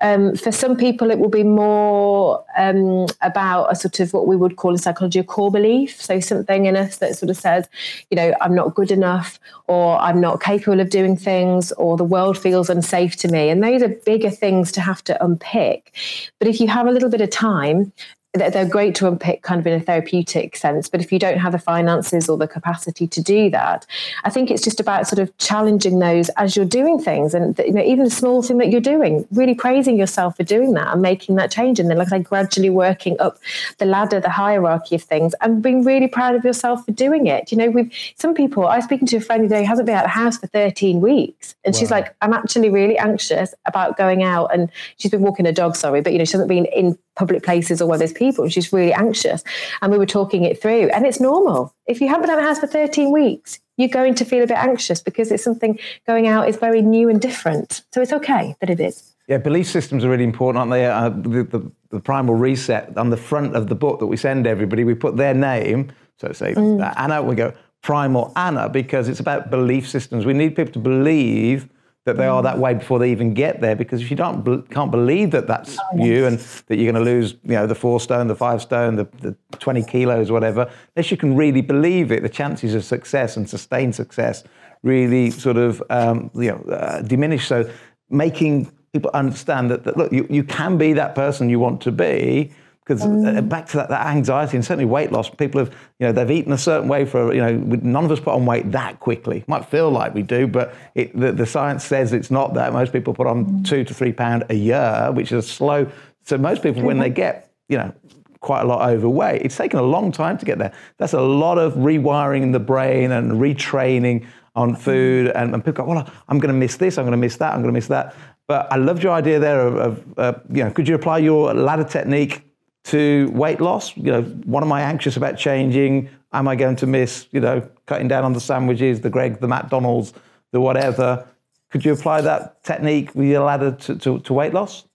Um, 0.02 0.36
for 0.36 0.52
some 0.52 0.76
people, 0.76 1.12
it 1.12 1.20
will 1.20 1.30
be 1.30 1.44
more 1.44 2.44
um, 2.58 3.08
about 3.22 3.72
a 3.72 3.76
sort 3.76 4.00
of 4.00 4.14
what 4.14 4.28
we 4.28 4.36
would 4.36 4.56
call 4.56 4.72
in 4.72 4.78
psychology 4.78 5.20
a 5.20 5.24
core 5.24 5.52
belief. 5.52 6.02
So 6.02 6.20
something 6.20 6.66
in 6.66 6.76
us 6.76 6.98
that 6.98 7.16
sort 7.16 7.30
of 7.30 7.38
says, 7.38 7.68
you 8.10 8.16
know, 8.16 8.34
I'm 8.42 8.56
not 8.56 8.76
good 8.76 8.92
enough, 8.92 9.40
or 9.68 9.98
I'm 10.00 10.22
not 10.22 10.42
capable 10.42 10.80
of 10.80 10.90
doing 10.90 11.16
things, 11.18 11.72
or 11.74 11.98
the 11.98 12.04
world 12.04 12.38
feels 12.38 12.70
unsafe 12.70 13.16
to 13.18 13.28
me. 13.28 13.50
And 13.50 13.64
those 13.64 13.82
are 13.82 13.90
bigger 13.90 14.30
things 14.30 14.72
to 14.74 14.82
have 14.82 15.04
to 15.06 15.24
unpick. 15.24 15.94
But 16.40 16.48
if 16.48 16.60
you 16.60 16.68
have 16.68 16.88
a 16.88 16.92
little 16.92 17.10
bit 17.10 17.22
of 17.22 17.30
time 17.30 17.92
they're 18.38 18.68
great 18.68 18.96
to 18.96 19.08
unpick 19.08 19.42
kind 19.42 19.60
of 19.60 19.68
in 19.68 19.74
a 19.74 19.84
therapeutic 19.84 20.56
sense 20.56 20.88
but 20.90 21.02
if 21.02 21.12
you 21.12 21.20
don't 21.20 21.38
have 21.38 21.52
the 21.52 21.60
finances 21.60 22.30
or 22.30 22.38
the 22.38 22.48
capacity 22.48 23.08
to 23.08 23.22
do 23.22 23.50
that 23.50 23.86
i 24.24 24.30
think 24.30 24.50
it's 24.50 24.64
just 24.64 24.80
about 24.80 25.08
sort 25.08 25.20
of 25.20 25.36
challenging 25.38 26.00
those 26.00 26.30
as 26.38 26.56
you're 26.56 26.66
doing 26.66 27.00
things 27.00 27.34
and 27.34 27.58
you 27.60 27.74
know 27.74 27.84
even 27.84 28.04
the 28.04 28.10
small 28.10 28.42
thing 28.42 28.58
that 28.58 28.70
you're 28.70 28.82
doing 28.82 29.28
really 29.32 29.54
praising 29.54 29.98
yourself 29.98 30.38
for 30.38 30.44
doing 30.44 30.74
that 30.74 30.94
and 30.94 31.02
making 31.02 31.36
that 31.36 31.52
change. 31.52 31.80
And 31.80 31.90
then 31.90 31.98
like 31.98 32.08
i 32.08 32.18
say 32.18 32.24
gradually 32.24 32.70
working 32.70 33.20
up 33.20 33.38
the 33.78 33.86
ladder 33.86 34.20
the 34.20 34.30
hierarchy 34.30 34.96
of 34.96 35.04
things 35.04 35.34
and 35.42 35.62
being 35.62 35.84
really 35.84 36.08
proud 36.08 36.36
of 36.36 36.44
yourself 36.44 36.86
for 36.86 36.92
doing 36.92 37.28
it. 37.28 37.52
You 37.52 37.58
know 37.58 37.70
with 37.70 37.92
some 38.16 38.34
people 38.34 38.68
i 38.68 38.78
was 38.78 38.86
speaking 38.86 39.08
to 39.08 39.18
a 39.18 39.22
friend 39.22 39.44
today 39.44 39.62
who 39.62 39.68
hasn't 39.68 39.86
been 39.86 39.96
out 39.96 40.06
of 40.06 40.12
the 40.12 40.20
house 40.24 40.38
for 40.38 40.48
13 40.48 41.02
weeks 41.02 41.56
and 41.64 41.74
wow. 41.74 41.80
she's 41.80 41.92
like 41.92 42.16
i'm 42.22 42.34
actually 42.34 42.70
really 42.70 42.98
anxious 42.98 43.54
about 43.66 43.98
going 43.98 44.24
out. 44.24 44.48
And 44.54 44.72
she's 44.98 45.12
been 45.12 45.22
walking 45.22 45.46
a 45.46 45.52
dog 45.52 45.76
sorry 45.76 46.02
but 46.02 46.12
you 46.14 46.20
know 46.20 46.26
she 46.26 46.34
hasn't 46.34 46.50
been 46.50 46.66
in 46.66 46.98
public 47.16 47.44
places 47.44 47.82
or 47.82 47.88
where 47.88 47.98
there's 47.98 48.14
people 48.14 48.27
and 48.44 48.54
she's 48.54 48.72
really 48.74 48.94
anxious 48.94 49.44
and 49.82 49.92
we 49.92 49.98
were 49.98 50.06
talking 50.06 50.44
it 50.44 50.62
through. 50.62 50.90
And 50.90 51.06
it's 51.06 51.20
normal. 51.20 51.74
If 51.88 52.02
you 52.02 52.08
haven't 52.08 52.24
been 52.24 52.32
out 52.32 52.40
of 52.40 52.46
house 52.46 52.60
for 52.60 52.68
13 52.68 53.12
weeks 53.12 53.60
you're 53.78 53.90
going 53.90 54.16
to 54.16 54.26
feel 54.26 54.44
a 54.44 54.48
bit 54.48 54.58
anxious 54.58 55.02
because 55.02 55.32
it's 55.32 55.44
something 55.44 55.78
going 56.08 56.28
out 56.28 56.50
is 56.50 56.58
very 56.58 56.82
new 56.82 57.10
and 57.10 57.22
different. 57.22 57.84
So 57.94 58.02
it's 58.02 58.12
okay 58.12 58.56
that 58.60 58.70
it 58.70 58.80
is. 58.80 59.14
Yeah 59.28 59.38
belief 59.38 59.68
systems 59.68 60.04
are 60.04 60.10
really 60.10 60.24
important 60.24 60.60
aren't 60.60 60.72
they? 60.72 60.86
Uh, 60.86 61.10
the, 61.10 61.44
the, 61.44 61.72
the, 61.90 62.00
primal 62.00 62.36
reset 62.36 62.98
on 62.98 63.10
the 63.10 63.18
front 63.18 63.56
of 63.56 63.68
the 63.68 63.76
book 63.76 64.00
that 64.00 64.08
we 64.08 64.18
send 64.18 64.48
everybody 64.48 64.84
we 64.84 64.96
put 64.96 65.18
their 65.18 65.34
name 65.34 65.92
so 66.18 66.32
say 66.32 66.54
mm. 66.54 66.94
anna 66.98 67.22
we 67.22 67.36
go 67.36 67.54
primal 67.82 68.34
anna 68.36 68.68
because 68.68 69.08
it's 69.08 69.20
about 69.20 69.50
belief 69.50 69.88
systems. 69.88 70.26
We 70.26 70.34
need 70.34 70.56
people 70.56 70.74
to 70.74 70.80
believe 70.80 71.70
that 72.08 72.16
they 72.18 72.26
are 72.26 72.42
that 72.42 72.58
way 72.58 72.74
before 72.74 73.00
they 73.00 73.12
even 73.12 73.34
get 73.34 73.60
there. 73.60 73.76
Because 73.76 74.02
if 74.02 74.10
you 74.10 74.16
don't 74.16 74.68
can't 74.72 74.90
believe 74.90 75.32
that 75.32 75.46
that's 75.46 75.78
you 75.96 76.26
and 76.26 76.40
that 76.68 76.78
you're 76.78 76.92
going 76.92 77.06
to 77.06 77.12
lose, 77.12 77.34
you 77.44 77.52
know, 77.52 77.68
the 77.68 77.76
four 77.76 78.00
stone, 78.00 78.28
the 78.28 78.36
five 78.36 78.62
stone, 78.62 78.96
the, 78.96 79.04
the 79.20 79.36
20 79.60 79.84
kilos, 79.84 80.32
whatever, 80.32 80.72
unless 80.96 81.12
you 81.12 81.18
can 81.18 81.36
really 81.36 81.62
believe 81.62 82.12
it, 82.12 82.24
the 82.24 82.30
chances 82.30 82.74
of 82.74 82.84
success 82.86 83.36
and 83.36 83.48
sustained 83.50 83.94
success 83.94 84.44
really 84.84 85.30
sort 85.30 85.58
of 85.58 85.84
um, 85.90 86.32
you 86.34 86.50
know 86.52 86.74
uh, 86.74 87.02
diminish. 87.02 87.46
So 87.46 87.70
making 88.10 88.72
people 88.94 89.12
understand 89.14 89.70
that, 89.70 89.84
that 89.84 89.98
look, 89.98 90.12
you, 90.14 90.26
you 90.30 90.44
can 90.44 90.78
be 90.78 90.94
that 90.94 91.14
person 91.14 91.50
you 91.50 91.60
want 91.60 91.82
to 91.82 91.92
be 91.92 92.54
because 92.88 93.04
uh, 93.04 93.08
mm. 93.08 93.50
back 93.50 93.66
to 93.66 93.78
that, 93.78 93.90
that, 93.90 94.08
anxiety 94.08 94.56
and 94.56 94.64
certainly 94.64 94.86
weight 94.86 95.12
loss, 95.12 95.30
people 95.30 95.60
have, 95.60 95.70
you 96.00 96.08
know, 96.08 96.14
they've 96.14 96.32
eaten 96.32 96.54
a 96.54 96.58
certain 96.58 96.88
way 96.88 97.04
for, 97.04 97.34
you 97.34 97.42
know, 97.42 97.52
none 97.52 98.06
of 98.06 98.12
us 98.12 98.20
put 98.20 98.34
on 98.34 98.46
weight 98.46 98.72
that 98.72 99.02
quickly. 99.02 99.44
Might 99.48 99.66
feel 99.66 99.92
like 99.92 100.14
we 100.14 100.22
do, 100.22 100.48
but 100.48 100.74
it, 100.96 101.18
the, 101.18 101.34
the, 101.34 101.46
science 101.46 101.84
says 101.84 102.14
it's 102.14 102.32
not 102.32 102.54
that. 102.54 102.72
Most 102.72 102.94
people 102.94 103.14
put 103.14 103.28
on 103.28 103.46
mm. 103.46 103.68
two 103.68 103.84
to 103.84 103.94
three 103.94 104.14
pound 104.14 104.46
a 104.50 104.54
year, 104.54 105.10
which 105.12 105.34
is 105.34 105.50
slow. 105.50 105.92
So 106.24 106.38
most 106.38 106.64
people, 106.64 106.82
when 106.82 107.00
they 107.00 107.10
get, 107.10 107.52
you 107.68 107.78
know, 107.78 107.94
quite 108.40 108.62
a 108.62 108.66
lot 108.66 108.90
overweight, 108.90 109.42
it's 109.42 109.58
taken 109.58 109.80
a 109.80 109.84
long 109.84 110.14
time 110.14 110.38
to 110.38 110.46
get 110.46 110.58
there. 110.58 110.72
That's 110.98 111.14
a 111.14 111.22
lot 111.22 111.58
of 111.58 111.74
rewiring 111.74 112.42
in 112.42 112.54
the 112.54 112.60
brain 112.60 113.12
and 113.12 113.34
retraining 113.34 114.26
on 114.56 114.76
mm. 114.76 114.78
food. 114.78 115.28
And, 115.32 115.54
and 115.54 115.64
people 115.64 115.86
go, 115.86 115.92
well, 115.92 116.10
I'm 116.30 116.40
going 116.40 116.54
to 116.54 116.58
miss 116.58 116.78
this, 116.78 116.98
I'm 116.98 117.04
going 117.04 117.12
to 117.12 117.18
miss 117.18 117.36
that, 117.38 117.54
I'm 117.54 117.62
going 117.62 117.74
to 117.74 117.78
miss 117.78 117.88
that. 117.88 118.16
But 118.48 118.72
I 118.72 118.78
loved 118.78 119.04
your 119.04 119.12
idea 119.12 119.40
there 119.40 119.60
of, 119.60 119.76
of 119.76 120.06
uh, 120.18 120.34
you 120.50 120.64
know, 120.64 120.72
could 120.72 120.88
you 120.88 120.96
apply 120.96 121.18
your 121.18 121.54
ladder 121.54 121.84
technique 121.84 122.47
to 122.88 123.30
weight 123.34 123.62
loss. 123.62 123.96
You 123.96 124.12
know, 124.12 124.22
what 124.46 124.64
am 124.64 124.72
I 124.72 124.82
anxious 124.82 125.18
about 125.18 125.38
changing? 125.38 126.10
Am 126.34 126.48
I 126.48 126.56
going 126.56 126.76
to 126.78 126.88
miss, 126.88 127.28
you 127.32 127.40
know, 127.40 127.68
cutting 127.86 128.08
down 128.08 128.24
on 128.24 128.34
the 128.34 128.40
sandwiches, 128.40 129.02
the 129.02 129.10
Greg, 129.10 129.40
the 129.40 129.48
McDonald's, 129.48 130.14
the 130.52 130.62
whatever? 130.62 131.28
Could 131.70 131.84
you 131.84 131.94
apply 131.94 132.22
that 132.22 132.64
technique 132.64 133.14
with 133.14 133.28
your 133.28 133.44
ladder 133.44 133.72
to, 133.72 133.96
to, 133.98 134.20
to 134.20 134.34
weight 134.34 134.54
loss? 134.54 134.87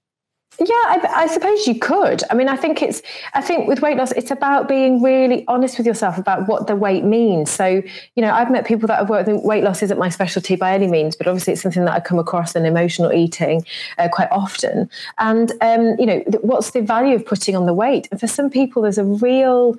Yeah, 0.58 0.66
I, 0.68 1.08
I, 1.16 1.26
suppose 1.28 1.66
you 1.66 1.78
could. 1.78 2.22
I 2.30 2.34
mean, 2.34 2.46
I 2.46 2.56
think 2.56 2.82
it's. 2.82 3.00
I 3.32 3.40
think 3.40 3.66
with 3.66 3.80
weight 3.80 3.96
loss, 3.96 4.12
it's 4.12 4.30
about 4.30 4.68
being 4.68 5.02
really 5.02 5.46
honest 5.48 5.78
with 5.78 5.86
yourself 5.86 6.18
about 6.18 6.46
what 6.46 6.66
the 6.66 6.76
weight 6.76 7.04
means. 7.04 7.50
So, 7.50 7.82
you 8.16 8.22
know, 8.22 8.30
I've 8.30 8.50
met 8.50 8.66
people 8.66 8.86
that 8.88 8.98
have 8.98 9.08
worked. 9.08 9.28
Weight 9.28 9.64
loss 9.64 9.82
isn't 9.82 9.98
my 9.98 10.10
specialty 10.10 10.54
by 10.56 10.74
any 10.74 10.86
means, 10.86 11.16
but 11.16 11.26
obviously, 11.26 11.54
it's 11.54 11.62
something 11.62 11.86
that 11.86 11.94
I 11.94 12.00
come 12.00 12.18
across 12.18 12.54
in 12.54 12.66
emotional 12.66 13.12
eating 13.12 13.64
uh, 13.96 14.08
quite 14.12 14.28
often. 14.30 14.90
And 15.18 15.52
um, 15.62 15.96
you 15.98 16.04
know, 16.04 16.18
what's 16.42 16.72
the 16.72 16.82
value 16.82 17.14
of 17.14 17.24
putting 17.24 17.56
on 17.56 17.64
the 17.64 17.74
weight? 17.74 18.08
And 18.10 18.20
for 18.20 18.26
some 18.26 18.50
people, 18.50 18.82
there's 18.82 18.98
a 18.98 19.04
real 19.04 19.78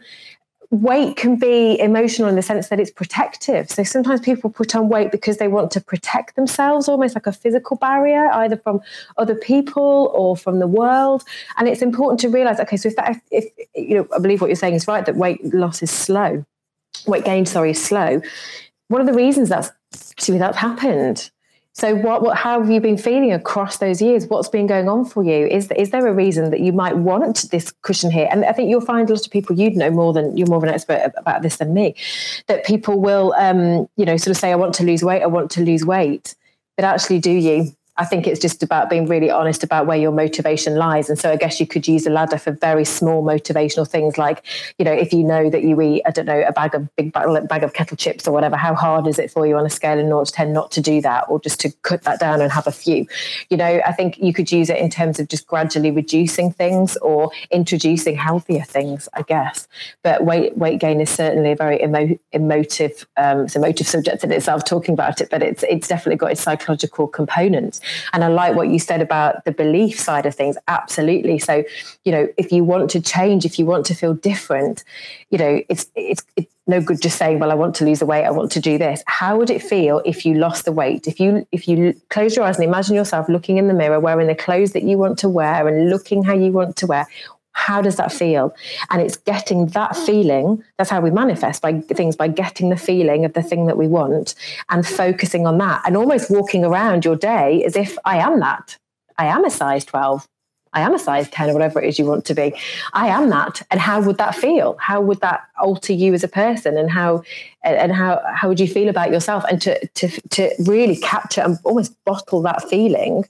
weight 0.70 1.15
can 1.17 1.36
be 1.36 1.79
emotional 1.79 2.27
in 2.27 2.36
the 2.36 2.41
sense 2.41 2.70
that 2.70 2.79
it's 2.79 2.91
protective. 2.91 3.70
So 3.70 3.84
sometimes 3.84 4.22
people 4.22 4.50
put 4.50 4.75
on 4.75 4.89
weight 4.89 5.12
because 5.12 5.38
they 5.38 5.48
want 5.48 5.72
to 5.72 5.82
protect 5.82 6.36
themselves, 6.36 6.88
almost 6.88 7.15
like 7.15 7.27
a 7.27 7.32
physical 7.32 7.77
barrier, 7.77 8.29
either 8.34 8.58
from 8.58 8.82
other 9.17 9.36
people 9.36 10.12
or 10.15 10.36
from 10.36 10.60
the 10.60 10.67
world. 10.67 11.24
And 11.58 11.67
it's 11.67 11.82
important 11.82 12.20
to 12.22 12.29
realize, 12.29 12.60
okay, 12.60 12.77
so 12.77 12.89
if 12.89 12.96
that, 12.96 13.22
if 13.32 13.46
you 13.75 13.96
know, 13.96 14.08
I 14.15 14.20
believe 14.20 14.41
what 14.41 14.48
you're 14.48 14.55
saying 14.55 14.75
is 14.75 14.88
right, 14.88 15.05
that 15.05 15.15
weight 15.15 15.53
loss 15.53 15.84
is 15.84 15.91
slow, 15.91 16.43
weight 17.08 17.25
gain, 17.25 17.46
sorry, 17.46 17.72
is 17.72 17.84
slow. 17.84 18.22
One 18.88 19.01
of 19.01 19.08
the 19.08 19.13
reasons 19.13 19.50
that's 19.50 19.72
See, 19.93 20.38
that's 20.38 20.58
happened. 20.58 21.29
So 21.75 21.96
what, 21.96 22.22
what 22.22 22.38
how 22.38 22.62
have 22.62 22.70
you 22.70 22.80
been 22.80 23.00
feeling 23.00 23.32
across 23.34 23.77
those 23.77 24.00
years? 24.00 24.27
What's 24.27 24.48
been 24.48 24.68
going 24.68 24.88
on 24.88 25.06
for 25.06 25.24
you? 25.24 25.48
Is 25.48 25.72
is 25.72 25.89
there 25.89 26.06
a 26.06 26.13
reason 26.13 26.51
that 26.51 26.60
you 26.60 26.72
might 26.72 26.98
want 26.98 27.50
this 27.50 27.72
cushion 27.82 28.12
here? 28.12 28.27
And 28.32 28.46
I 28.46 28.53
think 28.53 28.70
you'll 28.70 28.80
find 28.82 29.10
a 29.10 29.13
lot 29.13 29.25
of 29.25 29.32
people 29.32 29.58
you'd 29.58 29.75
know 29.75 29.89
more 29.89 30.13
than 30.13 30.38
you're 30.38 30.48
more 30.48 30.58
of 30.58 30.63
an 30.63 30.70
expert 30.70 31.12
about 31.18 31.42
this 31.42 31.58
than 31.58 31.74
me. 31.74 31.96
That 32.46 32.63
people 32.63 33.01
will 33.01 33.34
um, 33.39 33.88
you 33.98 34.06
know, 34.06 34.18
sort 34.18 34.32
of 34.32 34.38
say, 34.38 34.51
I 34.51 34.56
want 34.56 34.75
to 34.75 34.84
lose 34.84 35.03
weight, 35.03 35.24
I 35.24 35.27
want 35.27 35.50
to 35.51 35.62
lose 35.62 35.84
weight. 35.84 36.36
But 36.75 36.86
actually 36.86 37.20
do 37.20 37.32
you? 37.32 37.75
I 37.97 38.05
think 38.05 38.25
it's 38.25 38.39
just 38.39 38.63
about 38.63 38.89
being 38.89 39.05
really 39.05 39.29
honest 39.29 39.63
about 39.63 39.85
where 39.85 39.97
your 39.97 40.12
motivation 40.12 40.75
lies. 40.75 41.09
And 41.09 41.19
so 41.19 41.31
I 41.31 41.35
guess 41.35 41.59
you 41.59 41.67
could 41.67 41.88
use 41.88 42.07
a 42.07 42.09
ladder 42.09 42.39
for 42.39 42.51
very 42.51 42.85
small 42.85 43.23
motivational 43.23 43.88
things 43.88 44.17
like, 44.17 44.43
you 44.79 44.85
know, 44.85 44.91
if 44.91 45.13
you 45.13 45.23
know 45.23 45.50
that 45.51 45.63
you 45.63 45.79
eat, 45.79 46.01
I 46.05 46.12
don't 46.12 46.25
know, 46.25 46.43
a 46.47 46.51
bag 46.51 46.73
of 46.73 46.93
big 46.95 47.13
bag 47.13 47.63
of 47.63 47.73
kettle 47.73 47.95
chips 47.95 48.27
or 48.27 48.31
whatever, 48.31 48.57
how 48.57 48.73
hard 48.73 49.05
is 49.05 49.19
it 49.19 49.29
for 49.29 49.45
you 49.45 49.57
on 49.57 49.65
a 49.65 49.69
scale 49.69 50.00
of 50.00 50.05
0 50.05 50.25
to 50.25 50.31
10 50.31 50.53
not 50.53 50.71
to 50.71 50.81
do 50.81 51.01
that 51.01 51.25
or 51.29 51.39
just 51.39 51.59
to 51.59 51.71
cut 51.83 52.01
that 52.03 52.19
down 52.19 52.41
and 52.41 52.51
have 52.51 52.65
a 52.65 52.71
few? 52.71 53.05
You 53.51 53.57
know, 53.57 53.81
I 53.85 53.91
think 53.91 54.17
you 54.17 54.33
could 54.33 54.51
use 54.51 54.71
it 54.71 54.77
in 54.77 54.89
terms 54.89 55.19
of 55.19 55.27
just 55.27 55.45
gradually 55.45 55.91
reducing 55.91 56.51
things 56.51 56.97
or 56.97 57.31
introducing 57.51 58.15
healthier 58.15 58.63
things, 58.63 59.07
I 59.13 59.21
guess. 59.21 59.67
But 60.01 60.25
weight 60.25 60.57
weight 60.57 60.79
gain 60.79 61.00
is 61.00 61.12
certainly 61.12 61.51
a 61.51 61.55
very 61.55 61.81
emo- 61.83 62.17
emotive, 62.31 63.05
um, 63.17 63.41
it's 63.41 63.55
emotive 63.55 63.85
subject 63.85 64.23
in 64.23 64.31
itself 64.31 64.65
talking 64.65 64.93
about 64.93 65.21
it, 65.21 65.29
but 65.29 65.43
it's 65.43 65.63
it's 65.69 65.88
definitely 65.88 66.17
got 66.17 66.31
its 66.31 66.41
psychological 66.41 67.07
components. 67.07 67.81
And 68.13 68.24
I 68.24 68.28
like 68.28 68.56
what 68.56 68.70
you 68.70 68.80
said 68.80 69.02
about 69.02 69.46
the 69.46 69.52
belief 69.52 70.00
side 70.00 70.25
of 70.25 70.36
things. 70.36 70.58
Absolutely. 70.68 71.40
So, 71.40 71.63
you 72.04 72.12
know, 72.12 72.28
if 72.38 72.52
you 72.52 72.63
want 72.63 72.90
to 72.92 73.02
change, 73.02 73.46
if 73.46 73.60
you 73.60 73.66
want 73.66 73.86
to 73.88 73.96
feel 73.96 74.13
different, 74.13 74.84
you 75.30 75.38
know, 75.38 75.62
it's 75.70 75.88
it's 75.96 76.24
it's 76.36 76.54
no 76.68 76.82
good 76.82 77.02
just 77.02 77.18
saying, 77.18 77.40
well, 77.40 77.52
I 77.52 77.56
want 77.56 77.75
to 77.75 77.86
lose 77.86 78.00
the 78.00 78.06
weight, 78.06 78.24
I 78.24 78.32
want 78.32 78.52
to 78.54 78.60
do 78.60 78.78
this. 78.78 79.04
How 79.08 79.38
would 79.38 79.50
it 79.50 79.62
feel 79.62 80.02
if 80.06 80.25
you 80.25 80.36
lost 80.36 80.66
the 80.66 80.72
weight? 80.72 81.08
If 81.08 81.20
you 81.20 81.46
if 81.52 81.68
you 81.68 81.94
close 82.10 82.36
your 82.36 82.46
eyes 82.46 82.56
and 82.56 82.66
imagine 82.66 82.96
yourself 82.96 83.28
looking 83.30 83.58
in 83.58 83.68
the 83.68 83.74
mirror, 83.74 84.00
wearing 84.00 84.28
the 84.28 84.36
clothes 84.36 84.72
that 84.74 84.84
you 84.84 84.98
want 84.98 85.20
to 85.20 85.30
wear 85.30 85.68
and 85.68 85.90
looking 85.90 86.24
how 86.24 86.34
you 86.34 86.52
want 86.52 86.75
to 86.78 86.88
wear, 86.88 87.08
how 87.53 87.81
does 87.81 87.95
that 87.95 88.12
feel? 88.12 88.53
And 88.89 89.01
it's 89.01 89.15
getting 89.15 89.67
that 89.67 89.91
mm. 89.91 90.05
feeling 90.05 90.63
that's 90.77 90.89
how 90.89 91.01
we 91.01 91.12
manifest 91.12 91.62
by 91.62 91.79
things 91.79 92.15
by 92.15 92.27
getting 92.27 92.69
the 92.69 92.77
feeling 92.77 93.25
of 93.25 93.33
the 93.33 93.43
thing 93.43 93.67
that 93.67 93.77
we 93.77 93.88
want 93.88 94.36
and 94.69 94.86
focusing 94.86 95.48
on 95.48 95.57
that. 95.60 95.81
And 95.86 95.95
almost 95.95 96.29
walking 96.29 96.65
around 96.65 97.05
your 97.05 97.15
day 97.15 97.63
as 97.63 97.75
if 97.75 97.98
i 98.05 98.17
am 98.17 98.39
that. 98.39 98.77
I 99.17 99.27
am 99.27 99.45
a 99.45 99.51
size 99.51 99.86
12 99.86 100.27
I 100.74 100.82
am 100.82 100.94
a 100.94 101.00
size 101.00 101.30
10 101.30 101.50
or 101.50 101.53
whatever 101.53 101.82
it 101.82 101.88
is 101.88 102.00
you 102.00 102.06
want 102.06 102.25
to 102.25 102.34
be. 102.34 102.53
I 102.94 103.08
am 103.08 103.30
that. 103.30 103.62
And 103.70 103.80
how 103.80 104.01
would 104.01 104.18
that 104.18 104.36
feel? 104.36 104.75
How 104.80 105.01
would 105.01 105.22
that 105.22 105.44
alter 105.60 105.94
you 105.94 106.13
as 106.13 106.24
a 106.24 106.27
person? 106.27 106.77
And 106.77 106.89
how 106.89 107.24
and 107.63 107.94
how 107.94 108.22
how 108.34 108.50
would 108.50 108.60
you 108.60 108.68
feel 108.68 108.89
about 108.89 109.12
yourself? 109.12 109.44
And 109.50 109.62
to 109.62 109.88
to 109.88 110.10
to 110.30 110.50
really 110.60 110.98
capture 110.98 111.42
and 111.42 111.58
almost 111.63 111.96
bottle 112.06 112.42
that 112.42 112.68
feeling, 112.70 113.25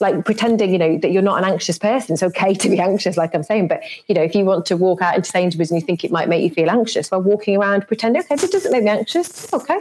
like 0.00 0.24
pretending, 0.24 0.72
you 0.72 0.78
know, 0.78 0.98
that 0.98 1.12
you're 1.12 1.22
not 1.22 1.38
an 1.38 1.44
anxious 1.44 1.78
person. 1.78 2.14
It's 2.14 2.22
okay 2.22 2.54
to 2.54 2.68
be 2.68 2.80
anxious, 2.80 3.16
like 3.16 3.34
I'm 3.34 3.42
saying. 3.42 3.68
But 3.68 3.82
you 4.08 4.14
know, 4.14 4.22
if 4.22 4.34
you 4.34 4.44
want 4.44 4.66
to 4.66 4.76
walk 4.76 5.02
out 5.02 5.16
into 5.16 5.30
Sainsbury's 5.30 5.70
and 5.70 5.80
you 5.80 5.86
think 5.86 6.04
it 6.04 6.10
might 6.10 6.28
make 6.28 6.42
you 6.42 6.50
feel 6.50 6.70
anxious, 6.70 7.10
while 7.10 7.22
walking 7.22 7.56
around 7.56 7.86
pretending, 7.86 8.22
okay, 8.22 8.36
this 8.36 8.50
doesn't 8.50 8.72
make 8.72 8.84
me 8.84 8.90
anxious. 8.90 9.52
Okay. 9.52 9.78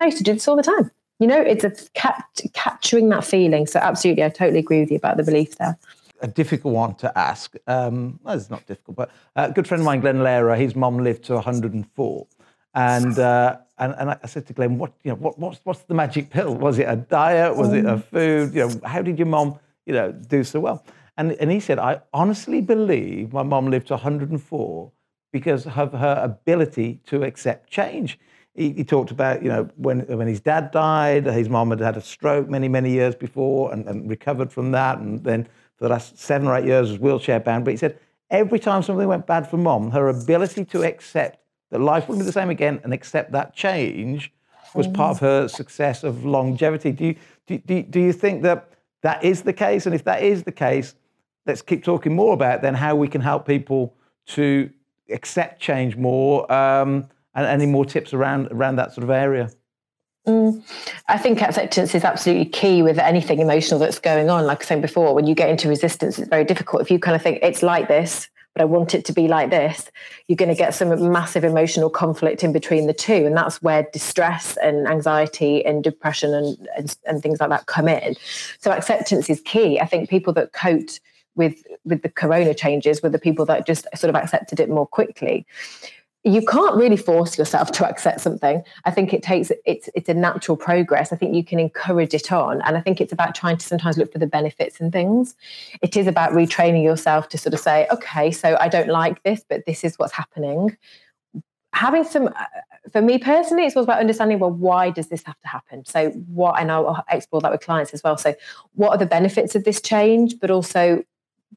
I 0.00 0.06
used 0.06 0.18
to 0.18 0.24
do 0.24 0.34
this 0.34 0.46
all 0.46 0.56
the 0.56 0.62
time. 0.62 0.90
You 1.18 1.26
know, 1.26 1.40
it's 1.40 1.64
a 1.64 1.72
cap- 1.94 2.28
capturing 2.52 3.08
that 3.08 3.24
feeling. 3.24 3.66
So 3.66 3.80
absolutely, 3.80 4.22
I 4.22 4.28
totally 4.28 4.60
agree 4.60 4.80
with 4.80 4.90
you 4.92 4.96
about 4.98 5.16
the 5.16 5.24
belief 5.24 5.58
there 5.58 5.76
a 6.20 6.28
difficult 6.28 6.74
one 6.74 6.94
to 6.96 7.18
ask. 7.18 7.54
Um, 7.66 8.20
well, 8.22 8.36
it's 8.36 8.50
not 8.50 8.66
difficult, 8.66 8.96
but 8.96 9.10
a 9.36 9.52
good 9.52 9.66
friend 9.66 9.80
of 9.80 9.84
mine, 9.86 10.00
Glenn 10.00 10.18
Lehrer, 10.18 10.56
his 10.56 10.74
mom 10.74 10.98
lived 10.98 11.24
to 11.24 11.34
104. 11.34 12.26
And, 12.74 13.18
uh, 13.18 13.56
and, 13.78 13.94
and 13.98 14.10
I 14.10 14.26
said 14.26 14.46
to 14.46 14.52
Glenn, 14.52 14.78
what, 14.78 14.92
you 15.02 15.10
know, 15.10 15.16
what, 15.16 15.38
what's, 15.38 15.60
what's 15.64 15.82
the 15.82 15.94
magic 15.94 16.30
pill? 16.30 16.54
Was 16.54 16.78
it 16.78 16.88
a 16.88 16.96
diet? 16.96 17.56
Was 17.56 17.72
it 17.72 17.84
a 17.84 17.96
mm. 17.96 18.04
food? 18.04 18.54
You 18.54 18.68
know, 18.68 18.80
how 18.84 19.02
did 19.02 19.18
your 19.18 19.26
mom, 19.26 19.58
you 19.86 19.94
know, 19.94 20.12
do 20.12 20.44
so 20.44 20.60
well? 20.60 20.84
And, 21.16 21.32
and 21.32 21.50
he 21.50 21.60
said, 21.60 21.78
I 21.78 22.00
honestly 22.12 22.60
believe 22.60 23.32
my 23.32 23.42
mom 23.42 23.70
lived 23.70 23.88
to 23.88 23.94
104 23.94 24.92
because 25.32 25.66
of 25.66 25.92
her 25.92 26.20
ability 26.22 27.00
to 27.06 27.24
accept 27.24 27.70
change. 27.70 28.18
He, 28.54 28.72
he, 28.72 28.84
talked 28.84 29.10
about, 29.10 29.42
you 29.42 29.48
know, 29.48 29.68
when, 29.76 30.00
when 30.00 30.26
his 30.26 30.40
dad 30.40 30.70
died, 30.70 31.26
his 31.26 31.48
mom 31.48 31.70
had 31.70 31.80
had 31.80 31.96
a 31.96 32.00
stroke 32.00 32.48
many, 32.48 32.68
many 32.68 32.90
years 32.90 33.14
before 33.14 33.72
and, 33.72 33.86
and 33.86 34.08
recovered 34.08 34.52
from 34.52 34.72
that. 34.72 34.98
And 34.98 35.22
then 35.22 35.48
for 35.78 35.84
the 35.84 35.90
last 35.90 36.18
seven 36.18 36.48
or 36.48 36.56
eight 36.56 36.64
years 36.64 36.90
was 36.90 36.98
wheelchair 36.98 37.40
bound. 37.40 37.64
But 37.64 37.72
he 37.72 37.76
said 37.76 37.98
every 38.30 38.58
time 38.58 38.82
something 38.82 39.06
went 39.06 39.26
bad 39.26 39.48
for 39.48 39.56
mom, 39.56 39.90
her 39.92 40.08
ability 40.08 40.64
to 40.66 40.82
accept 40.82 41.40
that 41.70 41.80
life 41.80 42.08
wouldn't 42.08 42.24
be 42.24 42.26
the 42.26 42.32
same 42.32 42.50
again 42.50 42.80
and 42.84 42.92
accept 42.92 43.32
that 43.32 43.54
change 43.54 44.32
was 44.74 44.86
part 44.86 45.12
of 45.12 45.20
her 45.20 45.48
success 45.48 46.04
of 46.04 46.24
longevity. 46.24 46.92
Do 46.92 47.06
you, 47.06 47.16
do, 47.46 47.58
do, 47.58 47.82
do 47.82 48.00
you 48.00 48.12
think 48.12 48.42
that 48.42 48.72
that 49.02 49.24
is 49.24 49.42
the 49.42 49.52
case? 49.52 49.86
And 49.86 49.94
if 49.94 50.04
that 50.04 50.22
is 50.22 50.42
the 50.42 50.52
case, 50.52 50.94
let's 51.46 51.62
keep 51.62 51.84
talking 51.84 52.14
more 52.14 52.34
about 52.34 52.60
then 52.62 52.74
how 52.74 52.94
we 52.94 53.08
can 53.08 53.20
help 53.20 53.46
people 53.46 53.94
to 54.26 54.70
accept 55.10 55.60
change 55.60 55.96
more 55.96 56.50
um, 56.52 57.08
and 57.34 57.46
any 57.46 57.66
more 57.66 57.84
tips 57.84 58.12
around, 58.12 58.48
around 58.50 58.76
that 58.76 58.92
sort 58.92 59.04
of 59.04 59.10
area. 59.10 59.50
Mm. 60.28 60.62
I 61.08 61.16
think 61.16 61.40
acceptance 61.40 61.94
is 61.94 62.04
absolutely 62.04 62.44
key 62.44 62.82
with 62.82 62.98
anything 62.98 63.40
emotional 63.40 63.80
that's 63.80 63.98
going 63.98 64.28
on. 64.28 64.44
Like 64.44 64.62
I 64.62 64.66
said 64.66 64.82
before, 64.82 65.14
when 65.14 65.26
you 65.26 65.34
get 65.34 65.48
into 65.48 65.68
resistance, 65.68 66.18
it's 66.18 66.28
very 66.28 66.44
difficult. 66.44 66.82
If 66.82 66.90
you 66.90 66.98
kind 66.98 67.16
of 67.16 67.22
think 67.22 67.38
it's 67.42 67.62
like 67.62 67.88
this, 67.88 68.28
but 68.54 68.60
I 68.62 68.66
want 68.66 68.94
it 68.94 69.04
to 69.06 69.12
be 69.12 69.26
like 69.26 69.50
this, 69.50 69.90
you're 70.26 70.36
going 70.36 70.50
to 70.50 70.54
get 70.54 70.74
some 70.74 71.10
massive 71.10 71.44
emotional 71.44 71.88
conflict 71.88 72.44
in 72.44 72.52
between 72.52 72.86
the 72.86 72.92
two. 72.92 73.24
And 73.24 73.36
that's 73.36 73.62
where 73.62 73.86
distress 73.92 74.58
and 74.58 74.86
anxiety 74.86 75.64
and 75.64 75.82
depression 75.82 76.34
and, 76.34 76.68
and, 76.76 76.96
and 77.06 77.22
things 77.22 77.40
like 77.40 77.50
that 77.50 77.66
come 77.66 77.88
in. 77.88 78.14
So 78.58 78.70
acceptance 78.70 79.30
is 79.30 79.40
key. 79.40 79.80
I 79.80 79.86
think 79.86 80.10
people 80.10 80.32
that 80.34 80.52
cope 80.52 80.90
with 81.36 81.62
with 81.84 82.02
the 82.02 82.08
corona 82.08 82.52
changes 82.52 83.00
were 83.00 83.08
the 83.08 83.18
people 83.18 83.46
that 83.46 83.66
just 83.66 83.86
sort 83.94 84.10
of 84.10 84.16
accepted 84.16 84.60
it 84.60 84.68
more 84.68 84.86
quickly 84.86 85.46
you 86.24 86.44
can't 86.44 86.76
really 86.76 86.96
force 86.96 87.38
yourself 87.38 87.70
to 87.72 87.88
accept 87.88 88.20
something. 88.20 88.62
I 88.84 88.90
think 88.90 89.12
it 89.12 89.22
takes 89.22 89.50
it's 89.64 89.88
it's 89.94 90.08
a 90.08 90.14
natural 90.14 90.56
progress. 90.56 91.12
I 91.12 91.16
think 91.16 91.34
you 91.34 91.44
can 91.44 91.58
encourage 91.58 92.14
it 92.14 92.32
on, 92.32 92.60
and 92.62 92.76
I 92.76 92.80
think 92.80 93.00
it's 93.00 93.12
about 93.12 93.34
trying 93.34 93.56
to 93.56 93.66
sometimes 93.66 93.98
look 93.98 94.12
for 94.12 94.18
the 94.18 94.26
benefits 94.26 94.80
and 94.80 94.92
things. 94.92 95.36
It 95.82 95.96
is 95.96 96.06
about 96.06 96.32
retraining 96.32 96.84
yourself 96.84 97.28
to 97.30 97.38
sort 97.38 97.54
of 97.54 97.60
say, 97.60 97.86
okay, 97.92 98.30
so 98.30 98.56
I 98.60 98.68
don't 98.68 98.88
like 98.88 99.22
this, 99.22 99.44
but 99.48 99.64
this 99.66 99.84
is 99.84 99.98
what's 99.98 100.12
happening. 100.12 100.76
Having 101.74 102.04
some, 102.04 102.28
uh, 102.28 102.44
for 102.90 103.02
me 103.02 103.18
personally, 103.18 103.64
it's 103.64 103.76
all 103.76 103.84
about 103.84 104.00
understanding. 104.00 104.38
Well, 104.38 104.50
why 104.50 104.90
does 104.90 105.08
this 105.08 105.22
have 105.24 105.38
to 105.40 105.48
happen? 105.48 105.84
So 105.84 106.10
what, 106.10 106.58
and 106.58 106.72
I'll 106.72 107.04
explore 107.10 107.40
that 107.42 107.52
with 107.52 107.60
clients 107.60 107.92
as 107.92 108.02
well. 108.02 108.16
So 108.16 108.34
what 108.74 108.90
are 108.90 108.98
the 108.98 109.06
benefits 109.06 109.54
of 109.54 109.64
this 109.64 109.80
change, 109.80 110.40
but 110.40 110.50
also 110.50 111.04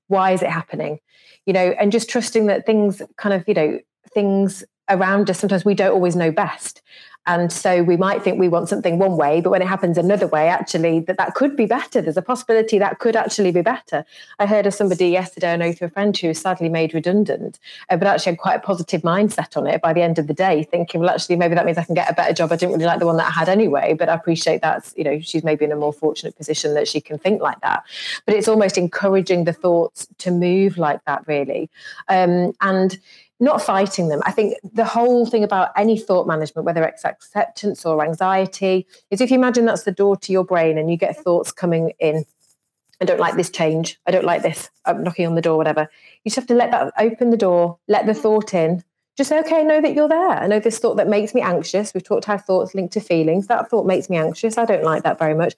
why 0.07 0.31
is 0.31 0.41
it 0.41 0.49
happening? 0.49 0.99
You 1.45 1.53
know, 1.53 1.73
and 1.79 1.91
just 1.91 2.09
trusting 2.09 2.47
that 2.47 2.65
things 2.65 3.01
kind 3.15 3.33
of, 3.33 3.47
you 3.47 3.53
know, 3.53 3.79
things 4.13 4.63
around 4.89 5.29
us 5.29 5.39
sometimes 5.39 5.65
we 5.65 5.73
don't 5.73 5.93
always 5.93 6.15
know 6.15 6.31
best. 6.31 6.81
And 7.27 7.53
so 7.53 7.83
we 7.83 7.97
might 7.97 8.23
think 8.23 8.39
we 8.39 8.49
want 8.49 8.67
something 8.67 8.97
one 8.97 9.15
way 9.15 9.41
but 9.41 9.51
when 9.51 9.61
it 9.61 9.67
happens 9.67 9.95
another 9.95 10.25
way 10.25 10.47
actually 10.47 11.01
that 11.01 11.17
that 11.17 11.35
could 11.35 11.55
be 11.55 11.67
better. 11.67 12.01
There's 12.01 12.17
a 12.17 12.21
possibility 12.21 12.79
that 12.79 12.97
could 12.97 13.15
actually 13.15 13.51
be 13.51 13.61
better. 13.61 14.03
I 14.39 14.47
heard 14.47 14.65
of 14.65 14.73
somebody 14.73 15.09
yesterday 15.09 15.53
i 15.53 15.55
know 15.55 15.71
through 15.71 15.87
a 15.87 15.91
friend 15.91 16.17
who 16.17 16.29
was 16.29 16.41
sadly 16.41 16.67
made 16.67 16.95
redundant 16.95 17.59
uh, 17.91 17.97
but 17.97 18.07
actually 18.07 18.31
had 18.31 18.39
quite 18.39 18.55
a 18.55 18.59
positive 18.59 19.03
mindset 19.03 19.55
on 19.55 19.67
it 19.67 19.81
by 19.81 19.93
the 19.93 20.01
end 20.01 20.17
of 20.17 20.25
the 20.25 20.33
day 20.33 20.63
thinking 20.63 20.99
well 20.99 21.11
actually 21.11 21.35
maybe 21.35 21.53
that 21.53 21.65
means 21.65 21.77
i 21.77 21.83
can 21.83 21.93
get 21.93 22.09
a 22.09 22.13
better 22.13 22.33
job. 22.33 22.51
I 22.51 22.55
didn't 22.55 22.73
really 22.73 22.85
like 22.85 22.99
the 22.99 23.05
one 23.05 23.17
that 23.17 23.27
i 23.27 23.31
had 23.31 23.49
anyway 23.49 23.93
but 23.93 24.09
i 24.09 24.15
appreciate 24.15 24.61
that 24.61 24.91
you 24.97 25.03
know 25.03 25.19
she's 25.19 25.43
maybe 25.43 25.63
in 25.63 25.71
a 25.71 25.75
more 25.75 25.93
fortunate 25.93 26.35
position 26.35 26.73
that 26.73 26.87
she 26.87 26.99
can 26.99 27.19
think 27.19 27.41
like 27.41 27.61
that. 27.61 27.83
But 28.25 28.35
it's 28.35 28.47
almost 28.47 28.79
encouraging 28.79 29.43
the 29.43 29.53
thoughts 29.53 30.07
to 30.17 30.31
move 30.31 30.79
like 30.79 31.03
that 31.05 31.23
really. 31.27 31.69
Um, 32.09 32.53
and 32.61 32.97
not 33.41 33.61
fighting 33.61 34.07
them. 34.07 34.21
I 34.23 34.31
think 34.31 34.55
the 34.63 34.85
whole 34.85 35.25
thing 35.25 35.43
about 35.43 35.71
any 35.75 35.97
thought 35.97 36.27
management, 36.27 36.63
whether 36.63 36.83
it's 36.83 37.03
acceptance 37.03 37.85
or 37.85 38.05
anxiety, 38.05 38.85
is 39.09 39.19
if 39.19 39.31
you 39.31 39.37
imagine 39.37 39.65
that's 39.65 39.83
the 39.83 39.91
door 39.91 40.15
to 40.17 40.31
your 40.31 40.45
brain 40.45 40.77
and 40.77 40.91
you 40.91 40.95
get 40.95 41.17
thoughts 41.17 41.51
coming 41.51 41.91
in. 41.99 42.23
I 43.01 43.05
don't 43.05 43.19
like 43.19 43.35
this 43.35 43.49
change. 43.49 43.99
I 44.05 44.11
don't 44.11 44.25
like 44.25 44.43
this. 44.43 44.69
I'm 44.85 45.03
knocking 45.03 45.25
on 45.25 45.33
the 45.33 45.41
door, 45.41 45.57
whatever. 45.57 45.89
You 46.23 46.29
just 46.29 46.35
have 46.35 46.45
to 46.47 46.53
let 46.53 46.69
that 46.69 46.93
open 46.99 47.31
the 47.31 47.37
door, 47.37 47.79
let 47.87 48.05
the 48.05 48.13
thought 48.13 48.53
in. 48.53 48.83
Just 49.17 49.29
say, 49.29 49.39
okay, 49.39 49.61
I 49.61 49.63
know 49.63 49.81
that 49.81 49.95
you're 49.95 50.07
there. 50.07 50.29
I 50.29 50.45
know 50.45 50.59
this 50.59 50.77
thought 50.77 50.97
that 50.97 51.07
makes 51.07 51.33
me 51.33 51.41
anxious. 51.41 51.95
We've 51.95 52.03
talked 52.03 52.25
how 52.25 52.37
thoughts 52.37 52.75
link 52.75 52.91
to 52.91 52.99
feelings. 52.99 53.47
That 53.47 53.71
thought 53.71 53.87
makes 53.87 54.07
me 54.07 54.17
anxious. 54.17 54.59
I 54.59 54.65
don't 54.65 54.83
like 54.83 55.01
that 55.01 55.17
very 55.17 55.33
much. 55.33 55.55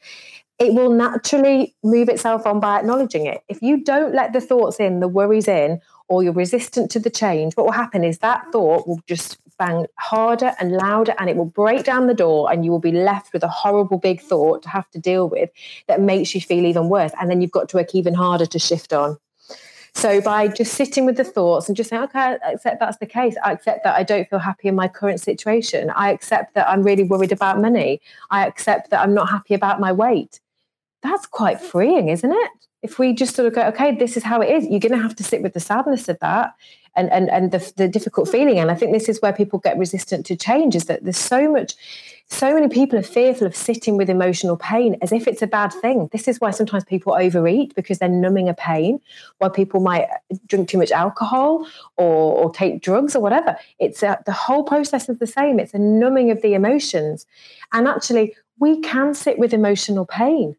It 0.58 0.74
will 0.74 0.90
naturally 0.90 1.76
move 1.84 2.08
itself 2.08 2.46
on 2.46 2.62
by 2.62 2.80
acknowledging 2.80 3.26
it. 3.26 3.44
If 3.50 3.62
you 3.62 3.84
don't 3.84 4.16
let 4.16 4.32
the 4.32 4.40
thoughts 4.40 4.80
in, 4.80 5.02
the 5.02 5.10
worries 5.10 5.50
in, 5.50 5.82
or 6.14 6.24
you're 6.24 6.34
resistant 6.34 6.92
to 6.92 7.00
the 7.00 7.10
change, 7.10 7.56
what 7.56 7.66
will 7.66 7.74
happen 7.74 8.04
is 8.04 8.20
that 8.20 8.46
thought 8.52 8.88
will 8.88 9.02
just 9.08 9.38
bang 9.58 9.86
harder 9.98 10.54
and 10.60 10.72
louder 10.72 11.14
and 11.20 11.30
it 11.30 11.36
will 11.36 11.46
break 11.46 11.84
down 11.84 12.08
the 12.08 12.14
door 12.14 12.52
and 12.52 12.66
you 12.66 12.72
will 12.72 12.80
be 12.80 12.92
left 12.92 13.34
with 13.34 13.44
a 13.44 13.48
horrible 13.48 13.98
big 13.98 14.22
thought 14.22 14.62
to 14.64 14.70
have 14.70 14.90
to 14.92 15.00
deal 15.00 15.28
with 15.30 15.50
that 15.88 16.02
makes 16.02 16.34
you 16.34 16.42
feel 16.42 16.66
even 16.66 16.90
worse. 16.90 17.12
And 17.20 17.30
then 17.30 17.42
you've 17.42 17.52
got 17.52 17.70
to 17.70 17.78
work 17.78 17.94
even 17.96 18.14
harder 18.14 18.46
to 18.46 18.60
shift 18.60 18.94
on. 18.94 19.18
So 19.96 20.22
by 20.22 20.48
just 20.48 20.74
sitting 20.74 21.06
with 21.06 21.18
the 21.18 21.24
thoughts 21.24 21.68
and 21.68 21.78
just 21.78 21.90
saying, 21.90 22.04
okay, 22.04 22.38
I 22.46 22.54
accept 22.54 22.80
that's 22.80 22.98
the 22.98 23.06
case. 23.06 23.36
I 23.44 23.52
accept 23.52 23.84
that 23.84 23.96
I 23.96 24.04
don't 24.04 24.28
feel 24.28 24.40
happy 24.40 24.68
in 24.68 24.76
my 24.76 24.88
current 24.88 25.20
situation. 25.20 25.92
I 25.92 26.12
accept 26.12 26.56
that 26.56 26.68
I'm 26.68 26.82
really 26.82 27.04
worried 27.04 27.32
about 27.32 27.62
money. 27.62 28.02
I 28.32 28.48
accept 28.48 28.90
that 28.90 29.02
I'm 29.02 29.14
not 29.14 29.30
happy 29.30 29.54
about 29.54 29.80
my 29.80 29.92
weight. 29.92 30.40
That's 31.04 31.28
quite 31.28 31.62
freeing, 31.62 32.10
isn't 32.10 32.32
it? 32.32 32.52
If 32.84 33.00
we 33.00 33.14
just 33.14 33.36
sort 33.36 33.48
of 33.48 33.56
go, 33.56 33.62
okay, 33.68 33.96
this 33.96 34.18
is 34.18 34.24
how 34.24 34.42
it 34.42 34.50
is, 34.50 34.68
you're 34.68 34.80
going 34.80 34.92
to 34.92 35.02
have 35.02 35.16
to 35.16 35.24
sit 35.24 35.42
with 35.42 35.54
the 35.54 35.60
sadness 35.60 36.10
of 36.10 36.20
that 36.20 36.54
and 36.96 37.12
and 37.12 37.30
and 37.30 37.52
the, 37.52 37.74
the 37.78 37.88
difficult 37.88 38.30
feeling. 38.30 38.60
And 38.60 38.70
I 38.70 38.76
think 38.76 38.92
this 38.92 39.10
is 39.10 39.22
where 39.22 39.34
people 39.34 39.60
get 39.60 39.78
resistant 39.78 40.26
to 40.28 40.36
change. 40.36 40.76
Is 40.76 40.86
that 40.86 41.04
there's 41.04 41.18
so 41.18 41.52
much 41.52 41.76
so 42.28 42.54
many 42.54 42.68
people 42.68 42.98
are 42.98 43.04
fearful 43.04 43.46
of 43.46 43.56
sitting 43.56 43.98
with 43.98 44.10
emotional 44.10 44.58
pain 44.58 44.98
as 45.02 45.12
if 45.12 45.28
it's 45.28 45.42
a 45.42 45.48
bad 45.48 45.72
thing. 45.72 46.10
This 46.12 46.28
is 46.28 46.40
why 46.40 46.52
sometimes 46.52 46.84
people 46.84 47.14
overeat 47.14 47.76
because 47.76 48.00
they're 48.00 48.10
numbing 48.10 48.50
a 48.50 48.54
pain, 48.54 49.00
why 49.38 49.50
people 49.50 49.82
might 49.82 50.08
drink 50.48 50.70
too 50.70 50.78
much 50.78 50.92
alcohol 50.92 51.68
or, 51.98 52.34
or 52.34 52.54
take 52.54 52.82
drugs 52.82 53.16
or 53.16 53.22
whatever. 53.22 53.58
It's 53.78 54.02
a, 54.02 54.20
the 54.26 54.32
whole 54.32 54.64
process 54.64 55.10
is 55.10 55.20
the 55.20 55.28
same. 55.28 55.60
It's 55.60 55.74
a 55.74 55.80
numbing 55.80 56.32
of 56.32 56.42
the 56.42 56.54
emotions. 56.54 57.26
And 57.72 57.88
actually, 57.88 58.36
we 58.58 58.80
can 58.82 59.14
sit 59.14 59.38
with 59.38 59.54
emotional 59.54 60.06
pain 60.06 60.56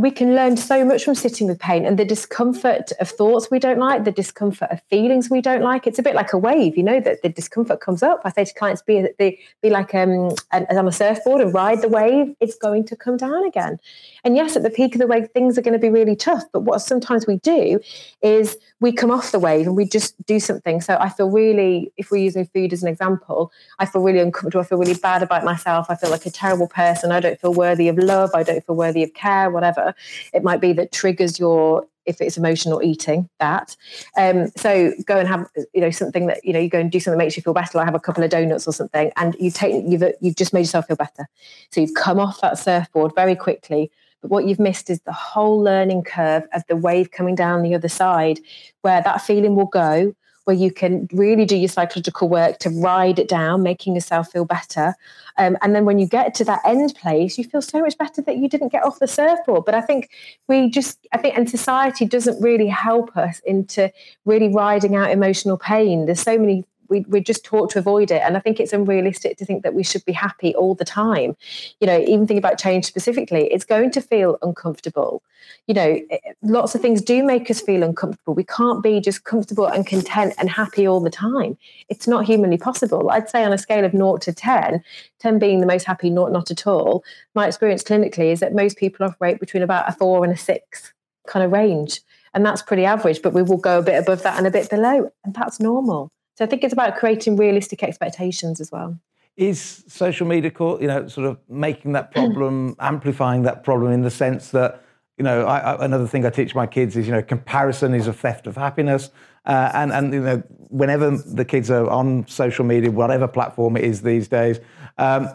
we 0.00 0.10
can 0.10 0.34
learn 0.34 0.56
so 0.56 0.84
much 0.84 1.04
from 1.04 1.14
sitting 1.14 1.46
with 1.46 1.58
pain 1.58 1.84
and 1.84 1.98
the 1.98 2.04
discomfort 2.04 2.92
of 3.00 3.08
thoughts 3.08 3.50
we 3.50 3.58
don't 3.58 3.78
like, 3.78 4.04
the 4.04 4.12
discomfort 4.12 4.70
of 4.70 4.80
feelings 4.84 5.30
we 5.30 5.40
don't 5.40 5.62
like. 5.62 5.86
It's 5.86 5.98
a 5.98 6.02
bit 6.02 6.14
like 6.14 6.32
a 6.32 6.38
wave, 6.38 6.76
you 6.76 6.82
know, 6.82 7.00
that 7.00 7.22
the 7.22 7.28
discomfort 7.28 7.80
comes 7.80 8.02
up. 8.02 8.20
I 8.24 8.30
say 8.30 8.44
to 8.44 8.54
clients, 8.54 8.82
be 8.82 9.06
be, 9.18 9.38
be 9.62 9.70
like 9.70 9.94
um, 9.94 10.30
on 10.52 10.88
a 10.88 10.92
surfboard 10.92 11.40
and 11.40 11.52
ride 11.52 11.82
the 11.82 11.88
wave. 11.88 12.34
It's 12.40 12.56
going 12.56 12.86
to 12.86 12.96
come 12.96 13.16
down 13.16 13.44
again. 13.46 13.78
And 14.24 14.36
yes, 14.36 14.56
at 14.56 14.62
the 14.62 14.70
peak 14.70 14.94
of 14.94 15.00
the 15.00 15.06
wave, 15.06 15.28
things 15.30 15.58
are 15.58 15.62
going 15.62 15.72
to 15.72 15.78
be 15.78 15.90
really 15.90 16.16
tough. 16.16 16.44
But 16.52 16.60
what 16.60 16.80
sometimes 16.80 17.26
we 17.26 17.36
do 17.38 17.80
is 18.22 18.56
we 18.80 18.92
come 18.92 19.10
off 19.10 19.32
the 19.32 19.38
wave 19.38 19.66
and 19.66 19.76
we 19.76 19.84
just 19.84 20.14
do 20.26 20.40
something. 20.40 20.80
So 20.80 20.96
I 20.98 21.08
feel 21.08 21.30
really, 21.30 21.92
if 21.96 22.10
we're 22.10 22.22
using 22.22 22.46
food 22.46 22.72
as 22.72 22.82
an 22.82 22.88
example, 22.88 23.52
I 23.78 23.86
feel 23.86 24.02
really 24.02 24.20
uncomfortable. 24.20 24.62
I 24.62 24.66
feel 24.66 24.78
really 24.78 24.94
bad 24.94 25.22
about 25.22 25.44
myself. 25.44 25.86
I 25.88 25.94
feel 25.94 26.10
like 26.10 26.26
a 26.26 26.30
terrible 26.30 26.68
person. 26.68 27.12
I 27.12 27.20
don't 27.20 27.40
feel 27.40 27.54
worthy 27.54 27.88
of 27.88 27.98
love. 27.98 28.30
I 28.34 28.42
don't 28.42 28.64
feel 28.64 28.76
worthy 28.76 29.02
of 29.02 29.14
care, 29.14 29.50
whatever 29.50 29.94
it 30.32 30.42
might 30.42 30.60
be 30.60 30.72
that 30.74 30.92
triggers 30.92 31.38
your 31.38 31.86
if 32.06 32.20
it's 32.20 32.36
emotional 32.36 32.82
eating 32.82 33.28
that 33.38 33.76
um, 34.16 34.50
so 34.56 34.92
go 35.04 35.18
and 35.18 35.28
have 35.28 35.48
you 35.74 35.80
know 35.80 35.90
something 35.90 36.26
that 36.26 36.44
you 36.44 36.52
know 36.52 36.58
you 36.58 36.68
go 36.68 36.78
and 36.78 36.90
do 36.90 36.98
something 36.98 37.18
that 37.18 37.24
makes 37.24 37.36
you 37.36 37.42
feel 37.42 37.52
better 37.52 37.76
like 37.76 37.84
have 37.84 37.94
a 37.94 38.00
couple 38.00 38.24
of 38.24 38.30
donuts 38.30 38.66
or 38.66 38.72
something 38.72 39.12
and 39.16 39.36
you've 39.38 39.54
taken 39.54 39.90
you've 39.90 40.02
you've 40.20 40.36
just 40.36 40.52
made 40.52 40.60
yourself 40.60 40.86
feel 40.86 40.96
better 40.96 41.28
so 41.70 41.80
you've 41.80 41.94
come 41.94 42.18
off 42.18 42.40
that 42.40 42.58
surfboard 42.58 43.14
very 43.14 43.36
quickly 43.36 43.90
but 44.20 44.30
what 44.30 44.46
you've 44.46 44.60
missed 44.60 44.90
is 44.90 45.00
the 45.00 45.12
whole 45.12 45.60
learning 45.60 46.04
curve 46.04 46.44
of 46.52 46.62
the 46.68 46.76
wave 46.76 47.10
coming 47.10 47.34
down 47.34 47.62
the 47.62 47.74
other 47.74 47.88
side 47.88 48.40
where 48.82 49.02
that 49.02 49.22
feeling 49.22 49.54
will 49.54 49.66
go 49.66 50.14
where 50.44 50.56
you 50.56 50.72
can 50.72 51.08
really 51.12 51.44
do 51.44 51.56
your 51.56 51.68
psychological 51.68 52.28
work 52.28 52.58
to 52.58 52.70
ride 52.70 53.20
it 53.20 53.28
down, 53.28 53.62
making 53.62 53.94
yourself 53.94 54.32
feel 54.32 54.44
better. 54.44 54.94
Um, 55.38 55.56
and 55.62 55.76
then 55.76 55.84
when 55.84 55.98
you 55.98 56.06
get 56.06 56.34
to 56.34 56.44
that 56.44 56.60
end 56.64 56.94
place, 56.96 57.38
you 57.38 57.44
feel 57.44 57.62
so 57.62 57.80
much 57.80 57.96
better 57.96 58.20
that 58.22 58.36
you 58.38 58.48
didn't 58.48 58.72
get 58.72 58.82
off 58.82 58.98
the 58.98 59.06
surfboard. 59.06 59.64
But 59.64 59.74
I 59.74 59.80
think 59.80 60.10
we 60.48 60.68
just, 60.68 61.06
I 61.12 61.18
think, 61.18 61.36
and 61.36 61.48
society 61.48 62.04
doesn't 62.04 62.42
really 62.42 62.66
help 62.66 63.16
us 63.16 63.40
into 63.46 63.92
really 64.24 64.48
riding 64.48 64.96
out 64.96 65.10
emotional 65.10 65.56
pain. 65.56 66.06
There's 66.06 66.20
so 66.20 66.36
many 66.36 66.64
we, 66.90 67.00
we're 67.08 67.22
just 67.22 67.44
taught 67.44 67.70
to 67.70 67.78
avoid 67.78 68.10
it. 68.10 68.20
And 68.22 68.36
I 68.36 68.40
think 68.40 68.60
it's 68.60 68.72
unrealistic 68.72 69.38
to 69.38 69.44
think 69.44 69.62
that 69.62 69.74
we 69.74 69.82
should 69.82 70.04
be 70.04 70.12
happy 70.12 70.54
all 70.54 70.74
the 70.74 70.84
time. 70.84 71.36
You 71.80 71.86
know, 71.86 71.98
even 71.98 72.26
think 72.26 72.38
about 72.38 72.58
change 72.58 72.84
specifically, 72.84 73.46
it's 73.52 73.64
going 73.64 73.90
to 73.92 74.00
feel 74.00 74.36
uncomfortable. 74.42 75.22
You 75.66 75.74
know, 75.74 76.00
eh, 76.10 76.18
lots 76.42 76.74
of 76.74 76.82
things 76.82 77.00
do 77.00 77.22
make 77.22 77.50
us 77.50 77.60
feel 77.60 77.82
uncomfortable. 77.82 78.34
We 78.34 78.44
can't 78.44 78.82
be 78.82 79.00
just 79.00 79.24
comfortable 79.24 79.66
and 79.66 79.86
content 79.86 80.34
and 80.38 80.50
happy 80.50 80.86
all 80.86 81.00
the 81.00 81.10
time. 81.10 81.56
It's 81.88 82.08
not 82.08 82.26
humanly 82.26 82.58
possible. 82.58 83.10
I'd 83.10 83.30
say 83.30 83.44
on 83.44 83.52
a 83.52 83.58
scale 83.58 83.84
of 83.84 83.94
naught 83.94 84.20
to 84.22 84.32
10, 84.32 84.82
10 85.20 85.38
being 85.38 85.60
the 85.60 85.66
most 85.66 85.84
happy, 85.84 86.10
not 86.10 86.32
not 86.32 86.50
at 86.50 86.66
all, 86.66 87.04
my 87.34 87.46
experience 87.46 87.82
clinically 87.82 88.32
is 88.32 88.40
that 88.40 88.54
most 88.54 88.76
people 88.76 89.06
operate 89.06 89.40
between 89.40 89.62
about 89.62 89.88
a 89.88 89.92
four 89.92 90.24
and 90.24 90.32
a 90.32 90.36
six 90.36 90.92
kind 91.26 91.44
of 91.44 91.52
range. 91.52 92.00
And 92.34 92.46
that's 92.46 92.62
pretty 92.62 92.84
average, 92.84 93.22
but 93.22 93.32
we 93.32 93.42
will 93.42 93.56
go 93.56 93.78
a 93.78 93.82
bit 93.82 93.98
above 93.98 94.22
that 94.22 94.38
and 94.38 94.46
a 94.46 94.50
bit 94.50 94.70
below. 94.70 95.10
And 95.24 95.34
that's 95.34 95.58
normal. 95.58 96.12
So 96.40 96.46
I 96.46 96.48
think 96.48 96.64
it's 96.64 96.72
about 96.72 96.96
creating 96.96 97.36
realistic 97.36 97.82
expectations 97.82 98.62
as 98.62 98.72
well. 98.72 98.98
Is 99.36 99.84
social 99.88 100.26
media, 100.26 100.50
you 100.58 100.86
know, 100.86 101.06
sort 101.06 101.26
of 101.26 101.36
making 101.50 101.92
that 101.92 102.12
problem, 102.12 102.76
amplifying 102.80 103.42
that 103.42 103.62
problem 103.62 103.92
in 103.92 104.00
the 104.00 104.10
sense 104.10 104.50
that, 104.52 104.82
you 105.18 105.22
know, 105.22 105.44
I, 105.44 105.58
I, 105.58 105.84
another 105.84 106.06
thing 106.06 106.24
I 106.24 106.30
teach 106.30 106.54
my 106.54 106.66
kids 106.66 106.96
is, 106.96 107.06
you 107.06 107.12
know, 107.12 107.20
comparison 107.20 107.92
is 107.92 108.06
a 108.06 108.14
theft 108.14 108.46
of 108.46 108.56
happiness. 108.56 109.10
Uh, 109.44 109.70
and, 109.74 109.92
and, 109.92 110.14
you 110.14 110.22
know, 110.22 110.42
whenever 110.70 111.10
the 111.10 111.44
kids 111.44 111.70
are 111.70 111.86
on 111.90 112.26
social 112.26 112.64
media, 112.64 112.90
whatever 112.90 113.28
platform 113.28 113.76
it 113.76 113.84
is 113.84 114.00
these 114.00 114.26
days, 114.26 114.60
um, 114.96 115.28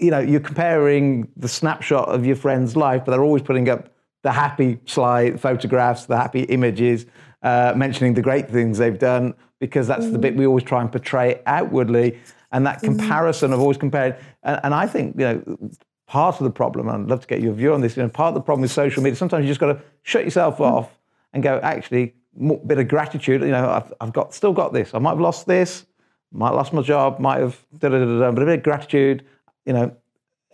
you 0.00 0.10
know, 0.10 0.18
you're 0.18 0.40
comparing 0.40 1.30
the 1.36 1.48
snapshot 1.48 2.08
of 2.08 2.24
your 2.24 2.36
friend's 2.36 2.74
life, 2.74 3.04
but 3.04 3.10
they're 3.10 3.22
always 3.22 3.42
putting 3.42 3.68
up 3.68 3.90
the 4.22 4.32
happy 4.32 4.78
slide 4.86 5.38
photographs, 5.38 6.06
the 6.06 6.16
happy 6.16 6.44
images, 6.44 7.04
uh, 7.42 7.74
mentioning 7.76 8.14
the 8.14 8.22
great 8.22 8.48
things 8.50 8.78
they've 8.78 8.98
done 8.98 9.34
because 9.58 9.86
that's 9.86 10.06
mm. 10.06 10.12
the 10.12 10.18
bit 10.18 10.36
we 10.36 10.46
always 10.46 10.64
try 10.64 10.80
and 10.80 10.90
portray 10.90 11.40
outwardly. 11.46 12.18
And 12.52 12.66
that 12.66 12.78
mm-hmm. 12.78 12.96
comparison 12.96 13.52
of 13.52 13.60
always 13.60 13.76
comparing, 13.76 14.14
and, 14.42 14.60
and, 14.64 14.74
I 14.74 14.86
think 14.86 15.16
you 15.18 15.24
know 15.24 15.70
part 16.06 16.36
of 16.40 16.44
the 16.44 16.50
problem. 16.50 16.88
And 16.88 17.04
I'd 17.04 17.10
love 17.10 17.20
to 17.20 17.26
get 17.26 17.42
your 17.42 17.52
view 17.52 17.74
on 17.74 17.82
this. 17.82 17.96
You 17.96 18.02
know, 18.02 18.08
part 18.08 18.28
of 18.28 18.34
the 18.34 18.40
problem 18.40 18.62
with 18.62 18.70
social 18.70 19.02
media, 19.02 19.16
sometimes 19.16 19.44
you 19.44 19.50
just 19.50 19.60
got 19.60 19.72
to 19.72 19.82
shut 20.02 20.24
yourself 20.24 20.58
mm. 20.58 20.64
off 20.64 20.98
and 21.32 21.42
go. 21.42 21.60
Actually, 21.62 22.14
a 22.40 22.54
bit 22.54 22.78
of 22.78 22.88
gratitude. 22.88 23.42
You 23.42 23.48
know, 23.48 23.68
I've, 23.68 23.92
I've 24.00 24.12
got 24.12 24.34
still 24.34 24.52
got 24.52 24.72
this. 24.72 24.94
I 24.94 24.98
might 24.98 25.10
have 25.10 25.20
lost 25.20 25.46
this, 25.46 25.84
might 26.32 26.48
have 26.48 26.56
lost 26.56 26.72
my 26.72 26.82
job, 26.82 27.18
might 27.18 27.40
have 27.40 27.62
da 27.78 27.90
da 27.90 27.98
da 27.98 28.18
da. 28.18 28.32
But 28.32 28.42
a 28.42 28.46
bit 28.46 28.58
of 28.58 28.62
gratitude. 28.62 29.24
You 29.66 29.74
know, 29.74 29.96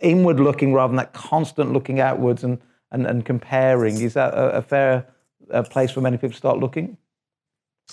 inward 0.01 0.41
looking 0.41 0.73
rather 0.73 0.91
than 0.91 0.97
that 0.97 1.13
constant 1.13 1.71
looking 1.71 2.01
outwards 2.01 2.43
and 2.43 2.59
and, 2.91 3.05
and 3.07 3.25
comparing. 3.25 4.01
Is 4.01 4.13
that 4.15 4.33
a, 4.33 4.57
a 4.57 4.61
fair 4.61 5.07
a 5.49 5.63
place 5.63 5.91
for 5.91 6.01
many 6.01 6.17
people 6.17 6.31
to 6.31 6.37
start 6.37 6.59
looking? 6.59 6.97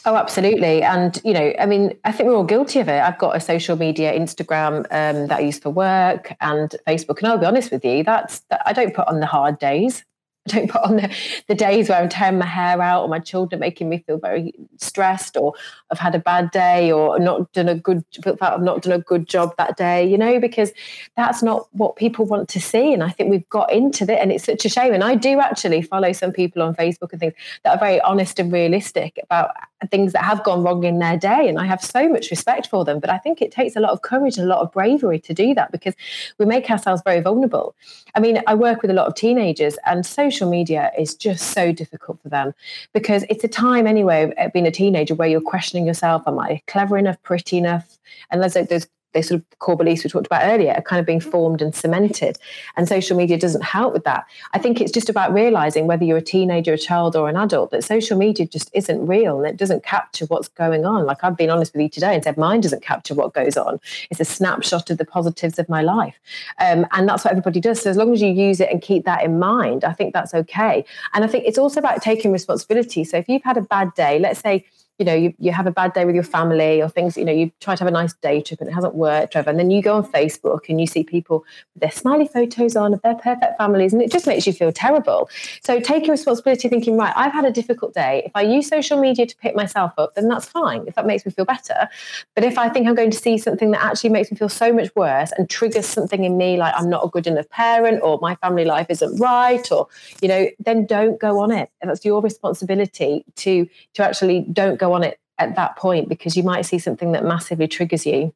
Oh, 0.05 0.17
absolutely. 0.17 0.83
And, 0.83 1.21
you 1.25 1.33
know, 1.33 1.53
I 1.61 1.67
mean, 1.67 1.97
I 2.05 2.11
think 2.11 2.29
we're 2.29 2.35
all 2.35 2.45
guilty 2.45 2.81
of 2.81 2.89
it. 2.89 3.01
I've 3.01 3.19
got 3.19 3.37
a 3.37 3.41
social 3.41 3.77
media 3.77 4.13
Instagram 4.19 4.79
um, 4.91 5.29
that 5.29 5.39
I 5.39 5.41
use 5.41 5.61
for 5.61 5.71
work 5.71 6.35
and 6.41 6.75
Facebook. 6.89 7.19
And 7.19 7.29
I'll 7.29 7.39
be 7.39 7.47
honest 7.47 7.71
with 7.71 7.85
you, 7.85 8.03
that's, 8.03 8.41
that 8.51 8.63
I 8.67 8.73
don't 8.73 8.95
put 8.95 9.07
on 9.07 9.21
the 9.21 9.27
hard 9.27 9.61
days. 9.61 10.05
I 10.53 10.57
don't 10.57 10.71
put 10.71 10.83
on 10.83 10.97
the, 10.97 11.15
the 11.47 11.55
days 11.55 11.89
where 11.89 12.03
I'm 12.03 12.09
tearing 12.09 12.39
my 12.39 12.47
hair 12.47 12.83
out 12.83 13.03
or 13.03 13.09
my 13.09 13.21
children 13.21 13.61
making 13.61 13.89
me 13.89 14.03
feel 14.05 14.19
very 14.19 14.53
stressed 14.79 15.37
or 15.37 15.55
I've 15.91 16.01
had 16.01 16.17
a 16.17 16.19
bad 16.19 16.51
day 16.51 16.91
or 16.91 17.21
not 17.21 17.53
done 17.53 17.69
a 17.69 17.77
good 17.77 18.05
I've 18.41 18.61
not 18.61 18.83
done 18.83 18.93
a 18.93 18.99
good 18.99 19.29
job 19.29 19.55
that 19.57 19.77
day, 19.77 20.05
you 20.05 20.19
know, 20.19 20.41
because 20.41 20.73
that's 21.17 21.45
not 21.45 21.69
what 21.73 21.95
people 21.95 22.25
want 22.25 22.49
to 22.49 22.61
see. 22.61 22.93
And 22.93 23.05
I 23.05 23.11
think 23.11 23.31
we've 23.31 23.49
got 23.51 23.73
into 23.73 24.03
it 24.05 24.19
and 24.21 24.33
it's 24.33 24.45
such 24.45 24.65
a 24.65 24.69
shame. 24.69 24.93
And 24.93 25.05
I 25.05 25.15
do 25.15 25.39
actually 25.39 25.83
follow 25.83 26.13
some 26.13 26.33
people 26.33 26.63
on 26.63 26.75
Facebook 26.75 27.13
and 27.13 27.21
things 27.21 27.35
that 27.63 27.77
are 27.77 27.79
very 27.79 28.01
honest 28.01 28.41
and 28.41 28.53
realistic 28.53 29.21
about 29.23 29.53
things 29.91 30.13
that 30.13 30.25
have 30.25 30.45
gone 30.45 30.63
wrong 30.63 30.85
in 30.85 30.99
their 30.99 31.17
day. 31.17 31.49
And 31.49 31.59
I 31.59 31.67
have 31.67 31.83
so 31.83 32.09
much 32.09 32.31
respect 32.31 32.69
for 32.69 32.85
them. 32.85 33.01
But 33.01 33.11
I 33.11 33.19
think 33.19 33.43
it 33.43 33.51
takes 33.51 33.77
a 33.77 33.81
lot 33.81 33.91
of 33.91 34.03
courage 34.03 34.37
and 34.37 34.47
a 34.47 34.49
lot 34.49 34.61
of 34.61 34.73
bravery 34.73 35.19
to 35.21 35.35
do 35.35 35.55
that 35.55 35.73
because 35.73 35.95
we 36.39 36.47
make 36.47 36.71
ourselves 36.71 37.03
very 37.05 37.21
vulnerable. 37.21 37.75
I 38.15 38.21
mean, 38.21 38.43
I 38.47 38.55
work 38.55 38.83
with 38.83 38.91
a 38.91 38.95
lot 38.95 39.07
of 39.07 39.15
teenagers 39.15 39.79
and 39.87 40.05
social 40.05 40.49
media 40.49 40.93
is 40.99 41.15
just 41.15 41.53
so 41.53 41.73
difficult 41.73 42.21
for 42.23 42.29
them 42.29 42.55
because 42.93 43.25
it's 43.29 43.45
a 43.45 43.49
time 43.49 43.87
anyway, 43.87 44.33
uh, 44.39 44.49
being 44.53 44.67
a 44.67 44.71
teenager, 44.71 45.15
where 45.15 45.29
you're 45.29 45.41
questioning 45.41 45.87
yourself, 45.87 46.23
am 46.27 46.39
I 46.39 46.63
clever 46.67 46.99
enough, 46.99 47.21
pretty 47.23 47.59
enough? 47.59 47.99
And 48.31 48.43
there's, 48.43 48.55
like, 48.55 48.69
there's 48.69 48.87
those 49.15 49.29
sort 49.29 49.41
of 49.41 49.59
core 49.59 49.77
beliefs 49.77 50.05
we 50.05 50.11
talked 50.11 50.27
about 50.27 50.43
earlier 50.45 50.73
are 50.73 50.83
kind 50.83 51.01
of 51.01 51.07
being 51.07 51.21
formed 51.21 51.63
and 51.63 51.75
cemented. 51.75 52.39
And 52.77 52.89
social 52.89 53.17
media 53.17 53.39
doesn't 53.39 53.63
help 53.63 53.93
with 53.93 54.05
that. 54.05 54.27
I 54.53 54.59
think 54.59 54.81
it's 54.81 54.93
just 54.93 55.09
about 55.09 55.33
realizing 55.33 55.87
whether 55.87 56.05
you're 56.05 56.19
a 56.19 56.23
teenager, 56.23 56.73
a 56.73 56.79
child, 56.79 57.17
or 57.17 57.29
an 57.29 57.37
adult, 57.37 57.71
that 57.71 57.85
social 57.85 58.17
media 58.17 58.47
just 58.47 58.71
isn't 58.73 59.07
real 59.07 59.39
and 59.39 59.47
it 59.47 59.57
doesn't 59.57 59.85
capture 59.85 60.27
what's 60.27 60.49
going 60.49 60.85
on. 60.85 61.07
Like 61.07 61.23
I've 61.23 61.37
been 61.37 61.51
honest 61.51 61.73
with 61.75 61.83
you 61.83 61.89
today 61.89 62.15
and 62.15 62.25
said 62.25 62.37
mine 62.37 62.61
doesn't 62.61 62.83
capture 62.83 63.15
what 63.15 63.35
goes 63.35 63.57
on. 63.57 63.81
It's 64.11 64.21
a 64.21 64.25
snapshot 64.25 64.91
of 64.91 64.99
the 64.99 65.05
positives 65.05 65.59
of 65.59 65.69
my 65.69 65.83
life. 65.83 66.19
Um, 66.59 66.87
and 66.93 67.09
that's 67.09 67.25
what 67.25 67.33
everybody 67.33 67.61
does. 67.61 67.83
So 67.83 67.91
as 67.91 67.97
long 67.97 68.13
as 68.13 68.23
you 68.23 68.29
use 68.29 68.61
it 68.61 68.71
and 68.71 68.81
keep 68.81 69.05
that 69.05 69.25
in 69.25 69.39
mind, 69.39 69.85
I 69.85 69.93
think 69.93 70.13
that's 70.13 70.35
okay. 70.35 70.85
And 71.15 71.25
I 71.25 71.27
think 71.27 71.45
it's 71.47 71.59
also 71.59 71.81
about 71.81 72.03
taking 72.03 72.33
responsibility. 72.33 73.05
So 73.05 73.17
if 73.19 73.29
you've 73.29 73.43
had 73.43 73.57
a 73.57 73.63
bad 73.63 73.95
day, 73.95 74.19
let's 74.19 74.41
say 74.41 74.65
you 74.99 75.05
know, 75.05 75.15
you, 75.15 75.35
you 75.39 75.53
have 75.53 75.67
a 75.67 75.71
bad 75.71 75.93
day 75.95 76.05
with 76.05 76.15
your 76.15 76.25
family 76.25 76.81
or 76.83 76.89
things, 76.89 77.17
you 77.17 77.25
know, 77.25 77.33
you 77.33 77.51
try 77.61 77.75
to 77.75 77.83
have 77.83 77.89
a 77.89 77.93
nice 77.93 78.13
day 78.15 78.41
trip 78.41 78.61
and 78.61 78.69
it 78.69 78.73
hasn't 78.73 78.95
worked, 78.95 79.33
Trevor. 79.33 79.51
And 79.51 79.59
then 79.59 79.71
you 79.71 79.83
go 79.83 79.97
on 79.97 80.05
Facebook 80.05 80.69
and 80.69 80.81
you 80.81 80.87
see 80.87 81.03
people 81.03 81.45
with 81.75 81.81
their 81.81 81.91
smiley 81.91 82.29
photos 82.29 82.77
on 82.77 82.95
of 82.95 83.03
their 83.03 83.15
perfect 83.15 83.57
families, 83.59 83.93
and 83.93 84.03
it 84.03 84.13
just 84.13 84.27
makes 84.27 84.47
you 84.47 84.53
feel 84.53 84.73
terrible. 84.73 85.29
So 85.63 85.81
take 85.81 86.07
your 86.07 86.13
responsibility 86.13 86.69
thinking, 86.69 86.97
right, 86.97 87.13
I've 87.17 87.33
had 87.33 87.45
a 87.45 87.51
difficult 87.51 87.95
day. 87.95 88.23
If 88.27 88.33
I 88.35 88.43
use 88.43 88.69
social 88.69 89.01
media 89.01 89.27
to 89.27 89.37
pick 89.37 89.57
myself 89.57 89.93
up, 89.99 90.15
then 90.15 90.29
that's 90.29 90.47
fine 90.47 90.85
if 90.87 90.95
that 90.95 91.07
makes 91.07 91.25
me 91.25 91.33
feel 91.33 91.45
better. 91.45 91.89
But 92.35 92.45
if 92.45 92.59
I 92.59 92.69
think 92.69 92.87
I'm 92.87 92.95
going 92.95 93.11
to 93.11 93.19
see 93.19 93.39
something 93.39 93.71
that 93.73 93.83
actually 93.83 94.11
makes 94.11 94.31
me 94.31 94.37
feel 94.37 94.49
so 94.49 94.73
much 94.73 94.95
worse 94.95 95.33
and 95.37 95.49
triggers 95.49 95.87
something 95.87 96.25
in 96.25 96.37
me 96.37 96.57
like 96.57 96.75
I'm 96.77 96.89
not 96.89 97.05
a 97.05 97.09
good 97.09 97.27
enough 97.27 97.49
parent 97.49 98.01
or 98.03 98.19
my 98.21 98.35
family 98.37 98.65
life 98.65 98.87
isn't 98.91 99.19
right 99.19 99.71
or, 99.73 99.89
you 100.21 100.29
know, 100.29 100.49
then 100.61 100.87
don't 100.87 101.19
go 101.19 101.41
on 101.41 101.51
it. 101.51 101.71
And 101.81 101.91
that's 101.91 102.05
your 102.05 102.21
responsibility 102.21 103.25
to 103.37 103.69
to 103.95 104.03
actually 104.03 104.41
don't 104.53 104.79
go 104.83 104.93
on 104.93 105.03
it 105.03 105.19
at 105.39 105.57
that 105.57 105.77
point 105.77 106.09
because 106.09 106.37
you 106.37 106.43
might 106.43 106.63
see 106.63 106.79
something 106.79 107.13
that 107.13 107.25
massively 107.25 107.69
triggers 107.69 108.05
you. 108.07 108.35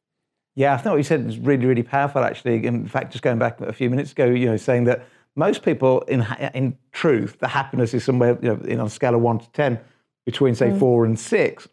Yeah, 0.55 0.73
I 0.73 0.77
think 0.77 0.91
what 0.91 0.97
you 0.97 1.03
said 1.03 1.25
is 1.27 1.37
really, 1.37 1.65
really 1.65 1.83
powerful. 1.83 2.23
Actually, 2.23 2.65
in 2.65 2.87
fact, 2.87 3.11
just 3.11 3.23
going 3.23 3.37
back 3.37 3.61
a 3.61 3.73
few 3.73 3.89
minutes 3.89 4.11
ago, 4.11 4.25
you 4.25 4.47
know, 4.47 4.57
saying 4.57 4.85
that 4.85 5.05
most 5.35 5.63
people, 5.63 6.01
in 6.01 6.25
in 6.55 6.75
truth, 6.91 7.37
the 7.39 7.47
happiness 7.47 7.93
is 7.93 8.03
somewhere, 8.03 8.39
you 8.41 8.49
know, 8.49 8.59
in 8.65 8.79
on 8.79 8.87
a 8.87 8.89
scale 8.89 9.13
of 9.13 9.21
one 9.21 9.39
to 9.39 9.49
ten, 9.51 9.79
between 10.25 10.55
say 10.55 10.69
mm. 10.69 10.79
four 10.79 11.05
and 11.05 11.19
six. 11.19 11.67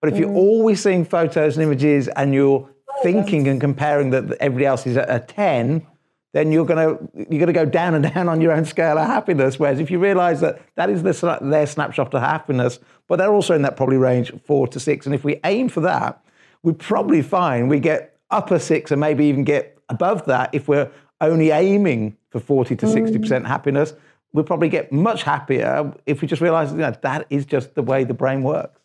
But 0.00 0.10
if 0.10 0.14
mm. 0.14 0.20
you're 0.20 0.34
always 0.34 0.82
seeing 0.82 1.04
photos 1.04 1.56
and 1.56 1.62
images 1.62 2.08
and 2.08 2.32
you're 2.32 2.66
thinking 3.02 3.46
and 3.46 3.60
comparing 3.60 4.10
that 4.10 4.24
everybody 4.40 4.64
else 4.64 4.86
is 4.86 4.96
at 4.96 5.10
a 5.10 5.20
ten, 5.20 5.86
then 6.32 6.52
you're 6.52 6.64
going 6.64 6.78
to 6.78 7.08
you're 7.14 7.38
going 7.38 7.46
to 7.46 7.52
go 7.52 7.64
down 7.64 7.94
and 7.94 8.04
down 8.14 8.28
on 8.28 8.40
your 8.40 8.52
own 8.52 8.64
scale 8.64 8.98
of 8.98 9.06
happiness. 9.06 9.58
Whereas 9.58 9.80
if 9.80 9.90
you 9.90 9.98
realise 9.98 10.40
that 10.40 10.60
that 10.76 10.90
is 10.90 11.02
the, 11.02 11.38
their 11.40 11.66
snapshot 11.66 12.14
of 12.14 12.22
happiness, 12.22 12.78
but 13.08 13.16
they're 13.16 13.32
also 13.32 13.54
in 13.54 13.62
that 13.62 13.76
probably 13.76 13.96
range 13.96 14.32
four 14.44 14.66
to 14.68 14.80
six, 14.80 15.06
and 15.06 15.14
if 15.14 15.24
we 15.24 15.40
aim 15.44 15.68
for 15.68 15.80
that, 15.80 16.22
we 16.62 16.72
probably 16.72 17.22
find 17.22 17.68
we 17.68 17.80
get 17.80 18.18
upper 18.30 18.58
six 18.58 18.90
and 18.90 19.00
maybe 19.00 19.24
even 19.26 19.44
get 19.44 19.78
above 19.88 20.24
that 20.26 20.50
if 20.54 20.68
we're 20.68 20.90
only 21.20 21.50
aiming 21.50 22.16
for 22.30 22.40
40 22.40 22.76
to 22.76 22.86
60 22.86 23.18
percent 23.18 23.44
mm. 23.44 23.48
happiness. 23.48 23.92
We'll 24.32 24.44
probably 24.44 24.68
get 24.68 24.92
much 24.92 25.24
happier 25.24 25.92
if 26.06 26.22
we 26.22 26.28
just 26.28 26.40
realise 26.40 26.70
you 26.70 26.78
know, 26.78 26.94
that 27.02 27.26
is 27.30 27.44
just 27.44 27.74
the 27.74 27.82
way 27.82 28.04
the 28.04 28.14
brain 28.14 28.44
works. 28.44 28.80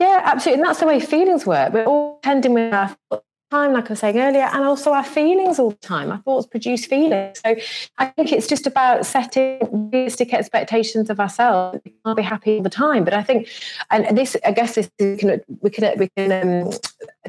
Yeah, 0.00 0.22
absolutely. 0.24 0.60
And 0.60 0.68
that's 0.68 0.80
the 0.80 0.86
way 0.86 0.98
feelings 1.00 1.44
work. 1.44 1.74
We're 1.74 1.84
all 1.84 2.18
tending 2.22 2.54
with 2.54 2.72
our 2.72 2.96
time, 3.50 3.72
like 3.72 3.86
I 3.86 3.90
was 3.90 4.00
saying 4.00 4.18
earlier, 4.18 4.48
and 4.52 4.64
also 4.64 4.92
our 4.92 5.04
feelings 5.04 5.58
all 5.58 5.70
the 5.70 5.76
time. 5.76 6.10
Our 6.10 6.18
thoughts 6.18 6.46
produce 6.46 6.84
feelings. 6.84 7.40
So 7.44 7.56
I 7.98 8.06
think 8.06 8.32
it's 8.32 8.46
just 8.46 8.66
about 8.66 9.06
setting 9.06 9.90
realistic 9.92 10.34
expectations 10.34 11.10
of 11.10 11.20
ourselves. 11.20 11.80
We 11.84 11.94
can't 12.04 12.16
be 12.16 12.22
happy 12.22 12.56
all 12.56 12.62
the 12.62 12.70
time. 12.70 13.04
But 13.04 13.14
I 13.14 13.22
think, 13.22 13.48
and 13.90 14.16
this, 14.16 14.36
I 14.44 14.52
guess, 14.52 14.74
this 14.74 14.90
we 14.98 15.16
can 15.16 15.40
we 15.60 15.70
can 15.70 15.98
we 15.98 16.08
can 16.16 16.32
um, 16.32 16.72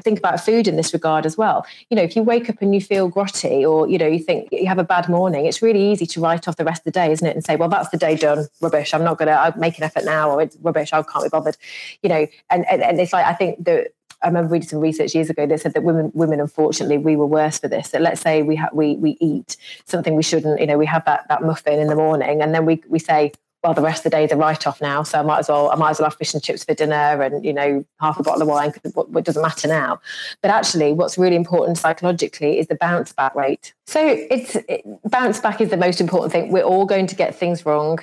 think 0.00 0.18
about 0.18 0.40
food 0.40 0.66
in 0.66 0.76
this 0.76 0.92
regard 0.92 1.26
as 1.26 1.36
well. 1.36 1.64
You 1.90 1.96
know, 1.96 2.02
if 2.02 2.16
you 2.16 2.22
wake 2.22 2.50
up 2.50 2.56
and 2.60 2.74
you 2.74 2.80
feel 2.80 3.10
grotty, 3.10 3.68
or 3.68 3.88
you 3.88 3.98
know, 3.98 4.06
you 4.06 4.18
think 4.18 4.48
you 4.50 4.66
have 4.66 4.78
a 4.78 4.84
bad 4.84 5.08
morning, 5.08 5.46
it's 5.46 5.62
really 5.62 5.90
easy 5.90 6.06
to 6.06 6.20
write 6.20 6.48
off 6.48 6.56
the 6.56 6.64
rest 6.64 6.80
of 6.80 6.84
the 6.84 6.90
day, 6.90 7.12
isn't 7.12 7.26
it? 7.26 7.34
And 7.34 7.44
say, 7.44 7.56
well, 7.56 7.68
that's 7.68 7.90
the 7.90 7.98
day 7.98 8.16
done. 8.16 8.46
Rubbish. 8.60 8.92
I'm 8.94 9.04
not 9.04 9.18
to 9.18 9.54
make 9.56 9.78
an 9.78 9.84
effort 9.84 10.04
now, 10.04 10.30
or 10.30 10.42
it's 10.42 10.56
rubbish. 10.62 10.92
I 10.92 11.02
can't 11.02 11.24
be 11.24 11.28
bothered. 11.28 11.56
You 12.02 12.08
know, 12.08 12.26
and, 12.50 12.66
and 12.70 12.82
and 12.82 13.00
it's 13.00 13.12
like 13.12 13.26
I 13.26 13.34
think 13.34 13.64
the 13.64 13.88
I 14.22 14.26
remember 14.26 14.52
reading 14.52 14.68
some 14.68 14.80
research 14.80 15.14
years 15.14 15.30
ago 15.30 15.46
that 15.46 15.60
said 15.60 15.74
that 15.74 15.84
women, 15.84 16.10
women, 16.14 16.40
unfortunately, 16.40 16.98
we 16.98 17.16
were 17.16 17.26
worse 17.26 17.58
for 17.58 17.68
this. 17.68 17.90
So 17.90 17.98
let's 17.98 18.20
say 18.20 18.42
we 18.42 18.56
ha- 18.56 18.70
we 18.72 18.96
we 18.96 19.16
eat 19.20 19.56
something 19.84 20.16
we 20.16 20.22
shouldn't, 20.22 20.60
you 20.60 20.66
know, 20.66 20.78
we 20.78 20.86
have 20.86 21.04
that 21.04 21.26
that 21.28 21.42
muffin 21.42 21.78
in 21.78 21.86
the 21.86 21.94
morning, 21.94 22.42
and 22.42 22.54
then 22.54 22.66
we 22.66 22.82
we 22.88 22.98
say, 22.98 23.32
well, 23.62 23.74
the 23.74 23.82
rest 23.82 24.00
of 24.00 24.04
the 24.04 24.10
day 24.10 24.24
is 24.24 24.32
a 24.32 24.36
write 24.36 24.66
off 24.66 24.80
now, 24.80 25.02
so 25.02 25.18
I 25.18 25.22
might 25.22 25.40
as 25.40 25.48
well 25.48 25.70
I 25.70 25.76
might 25.76 25.90
as 25.90 25.98
well 26.00 26.10
have 26.10 26.18
fish 26.18 26.34
and 26.34 26.42
chips 26.42 26.64
for 26.64 26.74
dinner, 26.74 27.22
and 27.22 27.44
you 27.44 27.52
know, 27.52 27.84
half 28.00 28.18
a 28.18 28.22
bottle 28.24 28.42
of 28.42 28.48
wine 28.48 28.72
because 28.72 28.92
what, 28.94 29.10
what 29.10 29.24
doesn't 29.24 29.42
matter 29.42 29.68
now. 29.68 30.00
But 30.42 30.50
actually, 30.50 30.92
what's 30.92 31.16
really 31.16 31.36
important 31.36 31.78
psychologically 31.78 32.58
is 32.58 32.66
the 32.66 32.76
bounce 32.76 33.12
back 33.12 33.34
rate. 33.36 33.72
So 33.86 34.00
it's 34.04 34.56
it, 34.68 34.84
bounce 35.04 35.38
back 35.40 35.60
is 35.60 35.70
the 35.70 35.76
most 35.76 36.00
important 36.00 36.32
thing. 36.32 36.50
We're 36.50 36.62
all 36.62 36.86
going 36.86 37.06
to 37.06 37.14
get 37.14 37.36
things 37.36 37.64
wrong 37.64 38.00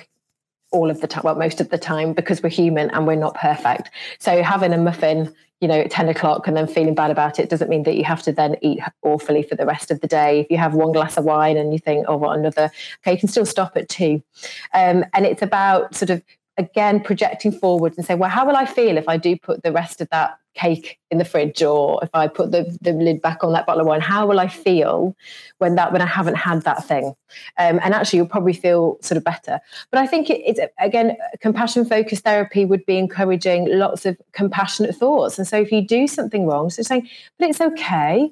all 0.72 0.90
of 0.90 1.00
the 1.00 1.06
time, 1.06 1.22
well, 1.24 1.34
most 1.34 1.60
of 1.60 1.70
the 1.70 1.78
time, 1.78 2.12
because 2.12 2.42
we're 2.42 2.48
human 2.48 2.90
and 2.90 3.06
we're 3.06 3.14
not 3.14 3.34
perfect. 3.34 3.90
So 4.18 4.42
having 4.42 4.72
a 4.72 4.78
muffin 4.78 5.32
you 5.60 5.68
know, 5.68 5.80
at 5.80 5.90
10 5.90 6.08
o'clock 6.08 6.46
and 6.46 6.56
then 6.56 6.66
feeling 6.66 6.94
bad 6.94 7.10
about 7.10 7.38
it 7.38 7.48
doesn't 7.48 7.70
mean 7.70 7.84
that 7.84 7.96
you 7.96 8.04
have 8.04 8.22
to 8.22 8.32
then 8.32 8.56
eat 8.60 8.80
awfully 9.02 9.42
for 9.42 9.54
the 9.54 9.64
rest 9.64 9.90
of 9.90 10.00
the 10.00 10.06
day. 10.06 10.40
If 10.40 10.50
you 10.50 10.58
have 10.58 10.74
one 10.74 10.92
glass 10.92 11.16
of 11.16 11.24
wine 11.24 11.56
and 11.56 11.72
you 11.72 11.78
think, 11.78 12.04
oh, 12.08 12.16
what 12.16 12.38
another, 12.38 12.70
okay, 13.00 13.12
you 13.12 13.18
can 13.18 13.28
still 13.28 13.46
stop 13.46 13.76
at 13.76 13.88
two. 13.88 14.22
Um, 14.74 15.04
and 15.14 15.24
it's 15.24 15.42
about 15.42 15.94
sort 15.94 16.10
of, 16.10 16.22
again, 16.58 17.00
projecting 17.00 17.52
forward 17.52 17.94
and 17.96 18.06
say, 18.06 18.14
well, 18.14 18.30
how 18.30 18.46
will 18.46 18.56
I 18.56 18.66
feel 18.66 18.96
if 18.96 19.08
I 19.08 19.16
do 19.16 19.36
put 19.36 19.62
the 19.62 19.72
rest 19.72 20.00
of 20.00 20.08
that 20.10 20.38
cake 20.54 20.98
in 21.10 21.18
the 21.18 21.24
fridge 21.24 21.62
or 21.62 22.02
if 22.02 22.08
I 22.14 22.28
put 22.28 22.50
the, 22.50 22.76
the 22.80 22.92
lid 22.92 23.20
back 23.20 23.44
on 23.44 23.52
that 23.52 23.66
bottle 23.66 23.82
of 23.82 23.86
wine, 23.86 24.00
how 24.00 24.26
will 24.26 24.40
I 24.40 24.48
feel 24.48 25.14
when 25.58 25.74
that 25.74 25.92
when 25.92 26.00
I 26.00 26.06
haven't 26.06 26.36
had 26.36 26.62
that 26.62 26.84
thing? 26.84 27.14
Um, 27.58 27.78
and 27.82 27.92
actually, 27.92 28.18
you'll 28.18 28.28
probably 28.28 28.54
feel 28.54 28.96
sort 29.02 29.18
of 29.18 29.24
better. 29.24 29.60
But 29.90 30.00
I 30.00 30.06
think 30.06 30.30
it, 30.30 30.40
it's 30.46 30.60
again, 30.80 31.16
compassion 31.40 31.84
focused 31.84 32.24
therapy 32.24 32.64
would 32.64 32.86
be 32.86 32.96
encouraging 32.96 33.68
lots 33.78 34.06
of 34.06 34.16
compassionate 34.32 34.96
thoughts. 34.96 35.38
And 35.38 35.46
so 35.46 35.60
if 35.60 35.70
you 35.70 35.86
do 35.86 36.06
something 36.06 36.46
wrong, 36.46 36.70
so 36.70 36.82
saying, 36.82 37.08
but 37.38 37.50
it's 37.50 37.60
okay. 37.60 38.30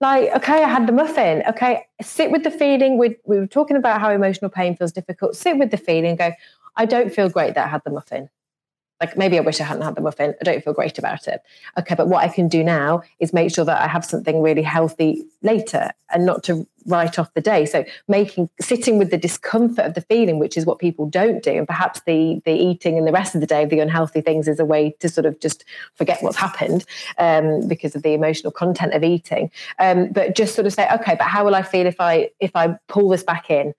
Like, 0.00 0.30
okay, 0.36 0.62
I 0.62 0.68
had 0.68 0.86
the 0.86 0.92
muffin. 0.92 1.42
Okay, 1.48 1.84
sit 2.00 2.30
with 2.30 2.44
the 2.44 2.52
feeling. 2.52 2.98
We, 2.98 3.16
we 3.24 3.38
were 3.40 3.48
talking 3.48 3.76
about 3.76 4.00
how 4.00 4.10
emotional 4.10 4.48
pain 4.48 4.76
feels 4.76 4.92
difficult. 4.92 5.34
Sit 5.34 5.58
with 5.58 5.72
the 5.72 5.76
feeling. 5.76 6.14
Go, 6.14 6.30
I 6.78 6.86
don't 6.86 7.12
feel 7.12 7.28
great 7.28 7.54
that 7.54 7.66
I 7.66 7.68
had 7.68 7.82
the 7.84 7.90
muffin 7.90 8.30
like 9.00 9.16
maybe 9.16 9.38
I 9.38 9.42
wish 9.42 9.60
I 9.60 9.64
hadn't 9.64 9.84
had 9.84 9.94
the 9.94 10.00
muffin. 10.00 10.34
I 10.40 10.44
don't 10.44 10.62
feel 10.62 10.72
great 10.72 10.98
about 10.98 11.28
it. 11.28 11.40
Okay, 11.78 11.94
but 11.94 12.08
what 12.08 12.24
I 12.24 12.28
can 12.28 12.48
do 12.48 12.64
now 12.64 13.02
is 13.20 13.32
make 13.32 13.54
sure 13.54 13.64
that 13.64 13.80
I 13.80 13.86
have 13.86 14.04
something 14.04 14.42
really 14.42 14.62
healthy 14.62 15.24
later 15.42 15.92
and 16.12 16.26
not 16.26 16.42
to 16.44 16.66
write 16.86 17.18
off 17.18 17.32
the 17.34 17.40
day. 17.40 17.64
So 17.64 17.84
making 18.08 18.50
sitting 18.60 18.98
with 18.98 19.10
the 19.10 19.18
discomfort 19.18 19.84
of 19.84 19.94
the 19.94 20.00
feeling, 20.00 20.40
which 20.40 20.56
is 20.56 20.66
what 20.66 20.80
people 20.80 21.08
don't 21.08 21.42
do, 21.44 21.52
and 21.52 21.66
perhaps 21.66 22.00
the 22.06 22.42
the 22.44 22.52
eating 22.52 22.98
and 22.98 23.06
the 23.06 23.12
rest 23.12 23.36
of 23.36 23.40
the 23.40 23.46
day 23.46 23.62
of 23.62 23.70
the 23.70 23.78
unhealthy 23.78 24.20
things 24.20 24.48
is 24.48 24.58
a 24.58 24.64
way 24.64 24.96
to 24.98 25.08
sort 25.08 25.26
of 25.26 25.38
just 25.38 25.64
forget 25.94 26.20
what's 26.20 26.36
happened 26.36 26.84
um, 27.18 27.68
because 27.68 27.94
of 27.94 28.02
the 28.02 28.14
emotional 28.14 28.50
content 28.50 28.94
of 28.94 29.04
eating. 29.04 29.50
Um, 29.78 30.08
but 30.10 30.34
just 30.34 30.56
sort 30.56 30.66
of 30.66 30.72
say, 30.72 30.88
okay, 30.92 31.14
but 31.14 31.28
how 31.28 31.44
will 31.44 31.54
I 31.54 31.62
feel 31.62 31.86
if 31.86 32.00
I 32.00 32.30
if 32.40 32.56
I 32.56 32.76
pull 32.88 33.10
this 33.10 33.22
back 33.22 33.48
in? 33.48 33.74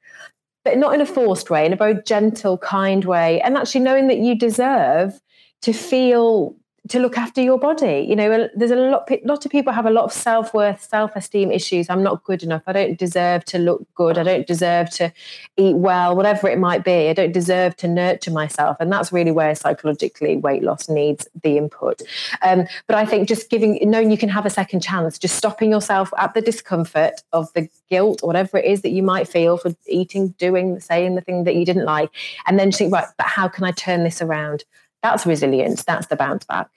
But 0.63 0.77
not 0.77 0.93
in 0.93 1.01
a 1.01 1.05
forced 1.05 1.49
way, 1.49 1.65
in 1.65 1.73
a 1.73 1.77
very 1.77 2.01
gentle, 2.03 2.57
kind 2.57 3.05
way. 3.05 3.41
And 3.41 3.57
actually 3.57 3.81
knowing 3.81 4.07
that 4.07 4.19
you 4.19 4.37
deserve 4.37 5.19
to 5.61 5.73
feel 5.73 6.55
to 6.87 6.99
look 6.99 7.17
after 7.17 7.41
your 7.41 7.59
body. 7.59 8.05
You 8.07 8.15
know, 8.15 8.49
there's 8.55 8.71
a 8.71 8.75
lot, 8.75 9.09
lot 9.23 9.45
of 9.45 9.51
people 9.51 9.71
have 9.71 9.85
a 9.85 9.91
lot 9.91 10.05
of 10.05 10.13
self 10.13 10.53
worth, 10.53 10.81
self 10.81 11.15
esteem 11.15 11.51
issues. 11.51 11.89
I'm 11.89 12.01
not 12.01 12.23
good 12.23 12.41
enough. 12.41 12.63
I 12.65 12.73
don't 12.73 12.97
deserve 12.97 13.45
to 13.45 13.59
look 13.59 13.87
good. 13.93 14.17
I 14.17 14.23
don't 14.23 14.47
deserve 14.47 14.89
to 14.91 15.13
eat 15.57 15.75
well, 15.75 16.15
whatever 16.15 16.49
it 16.49 16.57
might 16.57 16.83
be. 16.83 17.09
I 17.09 17.13
don't 17.13 17.31
deserve 17.31 17.75
to 17.77 17.87
nurture 17.87 18.31
myself. 18.31 18.77
And 18.79 18.91
that's 18.91 19.11
really 19.11 19.31
where 19.31 19.53
psychologically 19.53 20.37
weight 20.37 20.63
loss 20.63 20.89
needs 20.89 21.27
the 21.43 21.57
input. 21.57 22.01
Um, 22.41 22.65
but 22.87 22.95
I 22.95 23.05
think 23.05 23.27
just 23.27 23.49
giving, 23.49 23.79
knowing 23.89 24.09
you 24.09 24.17
can 24.17 24.29
have 24.29 24.45
a 24.45 24.49
second 24.49 24.81
chance, 24.81 25.19
just 25.19 25.35
stopping 25.35 25.69
yourself 25.69 26.11
at 26.17 26.33
the 26.33 26.41
discomfort 26.41 27.21
of 27.33 27.51
the 27.53 27.69
guilt, 27.89 28.23
whatever 28.23 28.57
it 28.57 28.65
is 28.65 28.81
that 28.81 28.89
you 28.89 29.03
might 29.03 29.27
feel 29.27 29.57
for 29.57 29.75
eating, 29.87 30.29
doing, 30.39 30.79
saying 30.79 31.15
the 31.15 31.21
thing 31.21 31.43
that 31.43 31.55
you 31.55 31.65
didn't 31.65 31.85
like. 31.85 32.09
And 32.47 32.57
then 32.57 32.71
think, 32.71 32.93
right, 32.93 33.07
but 33.17 33.27
how 33.27 33.47
can 33.47 33.63
I 33.63 33.71
turn 33.71 34.03
this 34.03 34.21
around? 34.21 34.63
That's 35.01 35.25
resilience. 35.25 35.83
That's 35.83 36.07
the 36.07 36.15
bounce 36.15 36.45
back. 36.45 36.69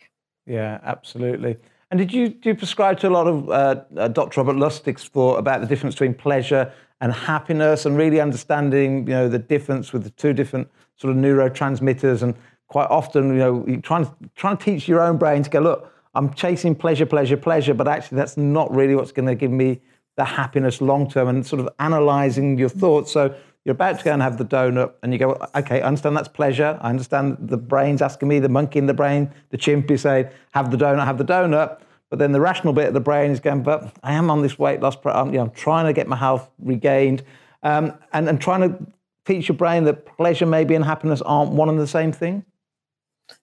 Yeah, 0.46 0.80
absolutely. 0.82 1.56
And 1.90 1.98
did 1.98 2.12
you 2.12 2.28
do 2.28 2.50
you 2.50 2.54
prescribe 2.54 2.98
to 3.00 3.08
a 3.08 3.10
lot 3.10 3.26
of 3.26 3.50
uh, 3.50 3.82
uh, 3.96 4.08
Dr. 4.08 4.40
Robert 4.40 4.56
Lustig's 4.58 5.04
for 5.04 5.38
about 5.38 5.60
the 5.60 5.66
difference 5.66 5.94
between 5.94 6.14
pleasure 6.14 6.72
and 7.00 7.12
happiness, 7.12 7.84
and 7.84 7.96
really 7.96 8.20
understanding 8.20 9.06
you 9.06 9.12
know 9.12 9.28
the 9.28 9.38
difference 9.38 9.92
with 9.92 10.04
the 10.04 10.10
two 10.10 10.32
different 10.32 10.70
sort 10.96 11.14
of 11.14 11.22
neurotransmitters, 11.22 12.22
and 12.22 12.34
quite 12.68 12.88
often 12.88 13.28
you 13.28 13.34
know 13.34 13.64
you're 13.66 13.80
trying 13.80 14.06
to 14.06 14.12
trying 14.34 14.56
to 14.56 14.64
teach 14.64 14.88
your 14.88 15.02
own 15.02 15.18
brain 15.18 15.42
to 15.42 15.50
go 15.50 15.60
look, 15.60 15.92
I'm 16.14 16.32
chasing 16.32 16.74
pleasure, 16.74 17.04
pleasure, 17.04 17.36
pleasure, 17.36 17.74
but 17.74 17.86
actually 17.88 18.16
that's 18.16 18.36
not 18.36 18.74
really 18.74 18.94
what's 18.94 19.12
going 19.12 19.28
to 19.28 19.34
give 19.34 19.50
me 19.50 19.80
the 20.16 20.24
happiness 20.24 20.80
long 20.80 21.10
term, 21.10 21.28
and 21.28 21.44
sort 21.46 21.60
of 21.60 21.68
analyzing 21.78 22.56
your 22.56 22.70
thoughts. 22.70 23.12
So 23.12 23.34
you're 23.64 23.74
about 23.74 23.98
to 23.98 24.04
go 24.04 24.12
and 24.12 24.22
have 24.22 24.38
the 24.38 24.44
donut, 24.44 24.92
and 25.02 25.12
you 25.12 25.18
go, 25.18 25.46
okay, 25.54 25.80
I 25.80 25.86
understand 25.86 26.16
that's 26.16 26.28
pleasure. 26.28 26.78
I 26.80 26.90
understand 26.90 27.36
the 27.40 27.56
brain's 27.56 28.02
asking 28.02 28.28
me, 28.28 28.40
the 28.40 28.48
monkey 28.48 28.78
in 28.78 28.86
the 28.86 28.94
brain, 28.94 29.32
the 29.50 29.56
chimp 29.56 29.90
is 29.90 30.02
saying, 30.02 30.28
have 30.52 30.70
the 30.70 30.76
donut, 30.76 31.04
have 31.04 31.18
the 31.18 31.24
donut. 31.24 31.80
But 32.10 32.18
then 32.18 32.32
the 32.32 32.40
rational 32.40 32.72
bit 32.72 32.88
of 32.88 32.94
the 32.94 33.00
brain 33.00 33.30
is 33.30 33.40
going, 33.40 33.62
but 33.62 33.96
I 34.02 34.14
am 34.14 34.30
on 34.30 34.42
this 34.42 34.58
weight 34.58 34.80
loss, 34.80 34.96
I'm, 35.04 35.28
you 35.28 35.34
know, 35.34 35.44
I'm 35.44 35.50
trying 35.50 35.86
to 35.86 35.92
get 35.92 36.08
my 36.08 36.16
health 36.16 36.50
regained, 36.58 37.22
um, 37.62 37.94
and, 38.12 38.28
and 38.28 38.40
trying 38.40 38.68
to 38.68 38.86
teach 39.24 39.48
your 39.48 39.56
brain 39.56 39.84
that 39.84 40.04
pleasure 40.16 40.44
maybe 40.44 40.74
and 40.74 40.84
happiness 40.84 41.22
aren't 41.22 41.52
one 41.52 41.68
and 41.68 41.78
the 41.78 41.86
same 41.86 42.12
thing. 42.12 42.44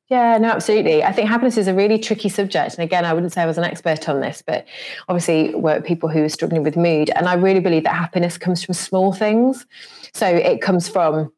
Yeah, 0.10 0.40
no, 0.40 0.50
absolutely. 0.50 1.04
I 1.04 1.12
think 1.12 1.30
happiness 1.30 1.56
is 1.56 1.68
a 1.68 1.74
really 1.74 2.00
tricky 2.00 2.30
subject. 2.30 2.74
And 2.76 2.84
again, 2.84 3.06
I 3.06 3.14
wouldn't 3.14 3.32
say 3.32 3.44
I 3.44 3.46
was 3.46 3.60
an 3.60 3.64
expert 3.64 4.10
on 4.10 4.22
this, 4.22 4.42
but 4.46 4.66
obviously 5.08 5.54
we're 5.54 5.82
people 5.82 6.10
who 6.10 6.24
are 6.24 6.30
struggling 6.30 6.64
with 6.64 6.76
mood. 6.76 7.12
And 7.16 7.28
I 7.28 7.36
really 7.36 7.60
believe 7.60 7.84
that 7.84 7.94
happiness 7.94 8.36
comes 8.36 8.64
from 8.64 8.74
small 8.74 9.14
things. 9.14 9.68
So 10.14 10.26
it 10.28 10.62
comes 10.62 10.90
from 10.90 11.32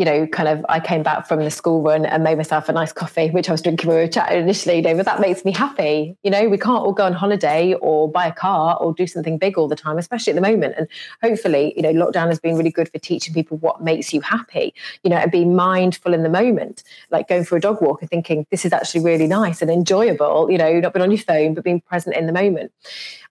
you 0.00 0.06
know, 0.06 0.26
kind 0.28 0.48
of, 0.48 0.64
I 0.66 0.80
came 0.80 1.02
back 1.02 1.28
from 1.28 1.40
the 1.40 1.50
school 1.50 1.82
run 1.82 2.06
and 2.06 2.24
made 2.24 2.38
myself 2.38 2.70
a 2.70 2.72
nice 2.72 2.90
coffee, 2.90 3.28
which 3.28 3.50
I 3.50 3.52
was 3.52 3.60
drinking 3.60 3.86
when 3.86 3.98
we 3.98 4.02
were 4.04 4.08
chatting 4.08 4.40
initially, 4.40 4.76
you 4.76 4.82
know, 4.82 4.96
but 4.96 5.04
that 5.04 5.20
makes 5.20 5.44
me 5.44 5.52
happy. 5.52 6.16
You 6.22 6.30
know, 6.30 6.48
we 6.48 6.56
can't 6.56 6.82
all 6.82 6.94
go 6.94 7.04
on 7.04 7.12
holiday 7.12 7.74
or 7.74 8.10
buy 8.10 8.26
a 8.26 8.32
car 8.32 8.78
or 8.80 8.94
do 8.94 9.06
something 9.06 9.36
big 9.36 9.58
all 9.58 9.68
the 9.68 9.76
time, 9.76 9.98
especially 9.98 10.30
at 10.30 10.36
the 10.36 10.40
moment. 10.40 10.74
And 10.78 10.88
hopefully, 11.22 11.74
you 11.76 11.82
know, 11.82 11.92
lockdown 11.92 12.28
has 12.28 12.40
been 12.40 12.56
really 12.56 12.70
good 12.70 12.88
for 12.90 12.98
teaching 12.98 13.34
people 13.34 13.58
what 13.58 13.82
makes 13.82 14.14
you 14.14 14.22
happy, 14.22 14.72
you 15.04 15.10
know, 15.10 15.18
and 15.18 15.30
being 15.30 15.54
mindful 15.54 16.14
in 16.14 16.22
the 16.22 16.30
moment, 16.30 16.82
like 17.10 17.28
going 17.28 17.44
for 17.44 17.58
a 17.58 17.60
dog 17.60 17.82
walk 17.82 18.00
and 18.00 18.08
thinking, 18.08 18.46
this 18.50 18.64
is 18.64 18.72
actually 18.72 19.04
really 19.04 19.26
nice 19.26 19.60
and 19.60 19.70
enjoyable, 19.70 20.50
you 20.50 20.56
know, 20.56 20.80
not 20.80 20.94
being 20.94 21.02
on 21.02 21.10
your 21.10 21.18
phone, 21.18 21.52
but 21.52 21.62
being 21.62 21.82
present 21.82 22.16
in 22.16 22.24
the 22.24 22.32
moment. 22.32 22.72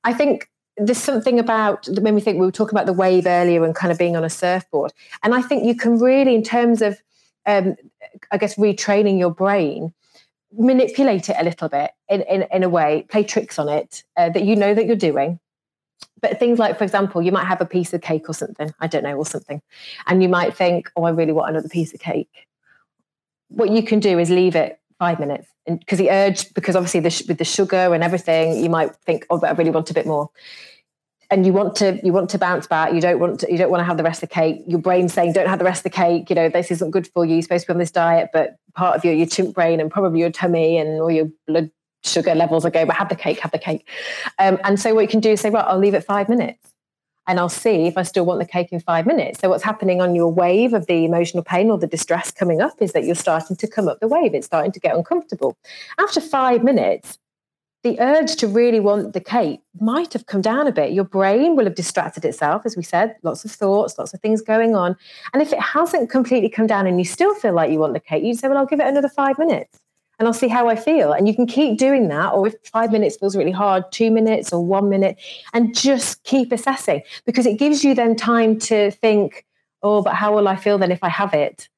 I 0.04 0.14
think 0.14 0.48
there's 0.80 0.98
something 0.98 1.40
about 1.40 1.84
that 1.86 2.02
made 2.02 2.14
me 2.14 2.22
think 2.22 2.40
we 2.40 2.46
were 2.46 2.52
talking 2.52 2.74
about 2.74 2.86
the 2.86 2.94
wave 2.94 3.28
earlier 3.28 3.64
and 3.66 3.76
kind 3.76 3.92
of 3.92 3.98
being 3.98 4.16
on 4.16 4.24
a 4.24 4.30
surfboard. 4.30 4.94
And 5.24 5.34
i 5.34 5.42
think 5.42 5.66
you 5.66 5.76
can 5.76 6.00
really 6.00 6.36
in 6.36 6.44
terms 6.44 6.82
of 6.82 7.02
um, 7.46 7.76
i 8.32 8.38
guess 8.38 8.56
retraining 8.56 9.20
your 9.20 9.32
brain 9.32 9.94
manipulate 10.58 11.30
it 11.30 11.36
a 11.38 11.44
little 11.44 11.70
bit 11.70 11.92
in, 12.10 12.22
in, 12.24 12.46
in 12.52 12.64
a 12.64 12.70
way 12.70 13.06
play 13.10 13.24
tricks 13.24 13.60
on 13.60 13.70
it 13.70 14.04
uh, 14.18 14.30
that 14.30 14.44
you 14.44 14.56
know 14.56 14.74
that 14.74 14.88
you're 14.88 14.96
doing. 14.96 15.40
But 16.22 16.40
things 16.40 16.60
like 16.60 16.78
for 16.78 16.84
example 16.84 17.22
you 17.22 17.32
might 17.32 17.46
have 17.46 17.62
a 17.62 17.66
piece 17.66 17.94
of 17.94 18.02
cake 18.02 18.30
or 18.30 18.34
something 18.34 18.74
i 18.80 18.88
don't 18.88 19.04
know 19.04 19.16
or 19.16 19.26
something 19.26 19.62
and 20.08 20.24
you 20.24 20.30
might 20.30 20.56
think 20.56 20.92
oh 20.96 21.04
i 21.04 21.10
really 21.10 21.34
want 21.34 21.50
another 21.52 21.70
piece 21.70 21.94
of 21.94 22.00
cake. 22.00 22.48
What 23.50 23.70
you 23.72 23.84
can 23.84 24.00
do 24.00 24.20
is 24.20 24.30
leave 24.30 24.56
it 24.56 24.80
five 25.00 25.20
minutes. 25.20 25.48
Because 25.66 25.98
the 25.98 26.12
urge 26.12 26.54
because 26.54 26.76
obviously 26.76 27.00
the, 27.00 27.26
with 27.28 27.38
the 27.38 27.46
sugar 27.46 27.94
and 27.94 28.04
everything 28.04 28.62
you 28.62 28.70
might 28.70 28.96
think 29.06 29.26
oh 29.30 29.38
but 29.38 29.50
i 29.50 29.54
really 29.54 29.72
want 29.72 29.90
a 29.90 29.94
bit 29.94 30.06
more. 30.06 30.30
And 31.32 31.46
you 31.46 31.54
want 31.54 31.76
to 31.78 32.00
you 32.04 32.12
want 32.12 32.32
to 32.32 32.40
bounce 32.40 32.66
back. 32.66 32.92
You 32.92 33.02
don't 33.02 33.20
want 33.20 33.42
to 33.42 33.52
you 33.52 33.58
don't 33.58 33.70
want 33.70 33.82
to 33.82 33.86
have 33.86 33.98
the 33.98 34.04
rest 34.04 34.24
of 34.24 34.30
the 34.30 34.34
cake. 34.34 34.64
Your 34.68 34.80
brain's 34.80 35.14
saying 35.14 35.34
don't 35.34 35.48
have 35.48 35.60
the 35.60 35.66
rest 35.66 35.80
of 35.80 35.92
the 35.92 35.96
cake. 35.96 36.30
You 36.30 36.36
know 36.36 36.50
this 36.50 36.72
isn't 36.72 36.92
good 36.92 37.08
for 37.08 37.24
you. 37.24 37.34
You're 37.34 37.44
supposed 37.44 37.66
to 37.66 37.68
be 37.68 37.74
on 37.74 37.80
this 37.80 37.92
diet. 37.92 38.30
But 38.34 38.56
part 38.76 38.96
of 38.98 39.06
your 39.06 39.14
your 39.14 39.28
chimp 39.28 39.54
brain 39.54 39.80
and 39.80 39.92
probably 39.92 40.20
your 40.20 40.32
tummy 40.32 40.78
and 40.78 41.00
all 41.00 41.12
your 41.12 41.30
blood 41.48 41.70
sugar 42.04 42.34
levels 42.34 42.66
are 42.66 42.72
going 42.72 42.88
but 42.88 42.96
have 42.96 43.10
the 43.10 43.16
cake 43.16 43.40
have 43.42 43.52
the 43.52 43.60
cake. 43.60 43.88
Um, 44.40 44.58
and 44.64 44.80
so 44.80 44.96
what 44.96 45.02
you 45.02 45.08
can 45.08 45.20
do 45.20 45.32
is 45.32 45.42
say 45.42 45.50
right 45.50 45.66
i'll 45.66 45.78
leave 45.78 45.94
it 45.94 46.04
five 46.06 46.30
minutes 46.30 46.69
and 47.30 47.40
I'll 47.40 47.48
see 47.48 47.86
if 47.86 47.96
I 47.96 48.02
still 48.02 48.26
want 48.26 48.40
the 48.40 48.46
cake 48.46 48.70
in 48.72 48.80
five 48.80 49.06
minutes. 49.06 49.40
So, 49.40 49.50
what's 49.50 49.64
happening 49.64 50.02
on 50.02 50.16
your 50.16 50.34
wave 50.34 50.74
of 50.74 50.88
the 50.88 51.06
emotional 51.06 51.44
pain 51.44 51.70
or 51.70 51.78
the 51.78 51.86
distress 51.86 52.32
coming 52.32 52.60
up 52.60 52.82
is 52.82 52.92
that 52.94 53.06
you're 53.06 53.14
starting 53.14 53.56
to 53.56 53.68
come 53.68 53.88
up 53.88 54.00
the 54.00 54.08
wave. 54.08 54.34
It's 54.34 54.48
starting 54.48 54.72
to 54.72 54.80
get 54.80 54.96
uncomfortable. 54.96 55.56
After 56.00 56.22
five 56.22 56.64
minutes, 56.64 57.20
the 57.84 58.00
urge 58.00 58.36
to 58.38 58.48
really 58.48 58.80
want 58.80 59.14
the 59.14 59.22
cake 59.22 59.62
might 59.80 60.12
have 60.14 60.26
come 60.26 60.42
down 60.42 60.66
a 60.66 60.72
bit. 60.72 60.92
Your 60.92 61.04
brain 61.04 61.56
will 61.56 61.66
have 61.66 61.76
distracted 61.76 62.26
itself, 62.26 62.64
as 62.66 62.76
we 62.76 62.82
said, 62.82 63.16
lots 63.22 63.46
of 63.46 63.52
thoughts, 63.52 64.00
lots 64.00 64.12
of 64.12 64.20
things 64.22 64.42
going 64.42 64.76
on. 64.76 64.98
And 65.32 65.44
if 65.44 65.54
it 65.54 65.60
hasn't 65.60 66.10
completely 66.10 66.50
come 66.50 66.66
down 66.66 66.88
and 66.88 66.98
you 66.98 67.06
still 67.06 67.36
feel 67.36 67.54
like 67.54 67.72
you 67.72 67.78
want 67.78 67.94
the 67.94 68.00
cake, 68.00 68.24
you'd 68.24 68.40
say, 68.40 68.48
Well, 68.48 68.58
I'll 68.58 68.66
give 68.66 68.80
it 68.80 68.88
another 68.88 69.08
five 69.08 69.38
minutes 69.38 69.80
and 70.20 70.28
I'll 70.28 70.34
see 70.34 70.50
how 70.50 70.68
I 70.68 70.76
feel. 70.76 71.14
And 71.14 71.28
you 71.28 71.34
can 71.34 71.48
keep 71.48 71.80
doing 71.80 72.10
that. 72.10 72.34
Or 72.34 72.48
if 72.48 72.56
five 72.66 72.92
minutes 72.92 73.16
feels 73.18 73.36
really 73.36 73.52
hard, 73.52 73.92
two 73.92 74.12
minutes 74.12 74.54
or 74.54 74.64
one 74.64 74.90
minute, 74.90 75.18
and 75.54 75.76
just 75.76 76.24
keep 76.24 76.52
assessing 76.52 77.02
because 77.26 77.46
it 77.46 77.58
gives 77.58 77.84
you 77.84 77.96
then 77.96 78.16
time 78.16 78.60
to 78.60 78.92
think, 78.92 79.46
Oh, 79.82 80.02
but 80.02 80.14
how 80.14 80.36
will 80.36 80.50
I 80.50 80.58
feel 80.58 80.78
then 80.78 80.92
if 80.92 81.04
I 81.04 81.10
have 81.10 81.34
it? 81.34 81.70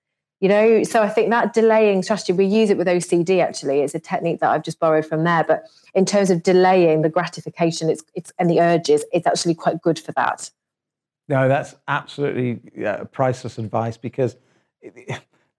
you 0.42 0.50
know 0.50 0.84
so 0.84 1.02
i 1.02 1.08
think 1.08 1.30
that 1.30 1.54
delaying 1.54 2.04
strategy 2.04 2.34
we 2.34 2.46
use 2.46 2.70
it 2.70 2.78
with 2.78 2.88
ocd 2.88 3.42
actually 3.42 3.80
it's 3.80 3.96
a 3.96 4.00
technique 4.00 4.40
that 4.42 4.50
i've 4.50 4.64
just 4.64 4.80
borrowed 4.80 5.06
from 5.06 5.24
there 5.24 5.44
but 5.46 5.64
in 5.94 6.06
terms 6.06 6.30
of 6.30 6.44
delaying 6.44 7.04
the 7.04 7.10
gratification 7.10 7.90
it's 7.90 8.04
it's 8.16 8.34
and 8.38 8.50
the 8.50 8.60
urges 8.60 9.06
it's 9.14 9.28
actually 9.28 9.56
quite 9.56 9.82
good 9.82 9.98
for 9.98 10.12
that 10.14 10.50
no 11.30 11.48
that's 11.48 11.76
absolutely 11.88 12.60
uh, 12.84 13.06
priceless 13.06 13.58
advice 13.58 13.96
because 13.96 14.36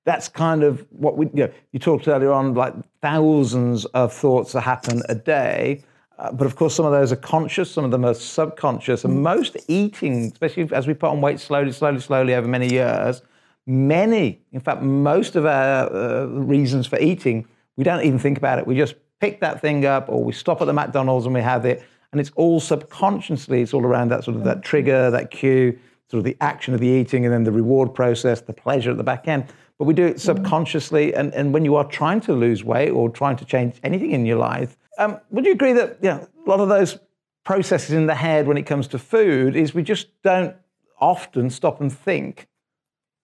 that's 0.04 0.28
kind 0.28 0.62
of 0.62 0.84
what 0.90 1.16
we 1.16 1.26
you 1.26 1.46
know 1.46 1.52
you 1.72 1.78
talked 1.78 2.08
earlier 2.08 2.32
on 2.32 2.54
like 2.54 2.74
thousands 3.00 3.84
of 3.86 4.12
thoughts 4.12 4.52
that 4.52 4.62
happen 4.62 5.02
a 5.08 5.14
day 5.14 5.82
uh, 6.18 6.30
but 6.30 6.46
of 6.46 6.54
course, 6.54 6.72
some 6.72 6.86
of 6.86 6.92
those 6.92 7.10
are 7.10 7.16
conscious, 7.16 7.68
some 7.68 7.84
of 7.84 7.90
them 7.90 8.04
are 8.04 8.14
subconscious, 8.14 9.04
and 9.04 9.24
most 9.24 9.56
eating, 9.66 10.26
especially 10.26 10.68
as 10.72 10.86
we 10.86 10.94
put 10.94 11.10
on 11.10 11.20
weight 11.20 11.40
slowly, 11.40 11.72
slowly, 11.72 11.98
slowly 11.98 12.32
over 12.34 12.46
many 12.46 12.70
years, 12.70 13.22
many, 13.66 14.40
in 14.52 14.60
fact, 14.60 14.82
most 14.82 15.34
of 15.34 15.46
our 15.46 15.92
uh, 15.92 16.26
reasons 16.26 16.86
for 16.86 16.98
eating, 17.00 17.46
we 17.76 17.82
don't 17.82 18.04
even 18.04 18.20
think 18.20 18.38
about 18.38 18.60
it. 18.60 18.66
We 18.68 18.76
just 18.76 18.94
pick 19.20 19.40
that 19.40 19.60
thing 19.60 19.84
up 19.84 20.08
or 20.08 20.22
we 20.22 20.32
stop 20.32 20.60
at 20.60 20.66
the 20.66 20.72
McDonald's 20.72 21.26
and 21.26 21.34
we 21.34 21.40
have 21.40 21.64
it. 21.64 21.82
And 22.12 22.20
it's 22.20 22.30
all 22.36 22.60
subconsciously, 22.60 23.62
it's 23.62 23.72
all 23.72 23.84
around 23.84 24.10
that 24.10 24.22
sort 24.22 24.36
of 24.36 24.44
that 24.44 24.62
trigger, 24.62 25.10
that 25.10 25.30
cue, 25.30 25.78
sort 26.08 26.18
of 26.18 26.24
the 26.24 26.36
action 26.40 26.74
of 26.74 26.80
the 26.80 26.88
eating 26.88 27.24
and 27.24 27.32
then 27.32 27.44
the 27.44 27.52
reward 27.52 27.94
process, 27.94 28.42
the 28.42 28.52
pleasure 28.52 28.90
at 28.90 28.96
the 28.96 29.02
back 29.02 29.26
end. 29.26 29.46
But 29.82 29.86
we 29.88 29.94
do 29.94 30.06
it 30.06 30.20
subconsciously. 30.20 31.12
And, 31.12 31.34
and 31.34 31.52
when 31.52 31.64
you 31.64 31.74
are 31.74 31.82
trying 31.82 32.20
to 32.20 32.34
lose 32.34 32.62
weight 32.62 32.90
or 32.90 33.10
trying 33.10 33.34
to 33.38 33.44
change 33.44 33.80
anything 33.82 34.12
in 34.12 34.24
your 34.24 34.38
life, 34.38 34.76
um, 34.96 35.18
would 35.32 35.44
you 35.44 35.50
agree 35.50 35.72
that 35.72 35.98
you 36.00 36.10
know, 36.10 36.28
a 36.46 36.48
lot 36.48 36.60
of 36.60 36.68
those 36.68 37.00
processes 37.42 37.90
in 37.90 38.06
the 38.06 38.14
head 38.14 38.46
when 38.46 38.56
it 38.56 38.62
comes 38.62 38.86
to 38.86 38.98
food 39.00 39.56
is 39.56 39.74
we 39.74 39.82
just 39.82 40.06
don't 40.22 40.54
often 41.00 41.50
stop 41.50 41.80
and 41.80 41.92
think 41.92 42.46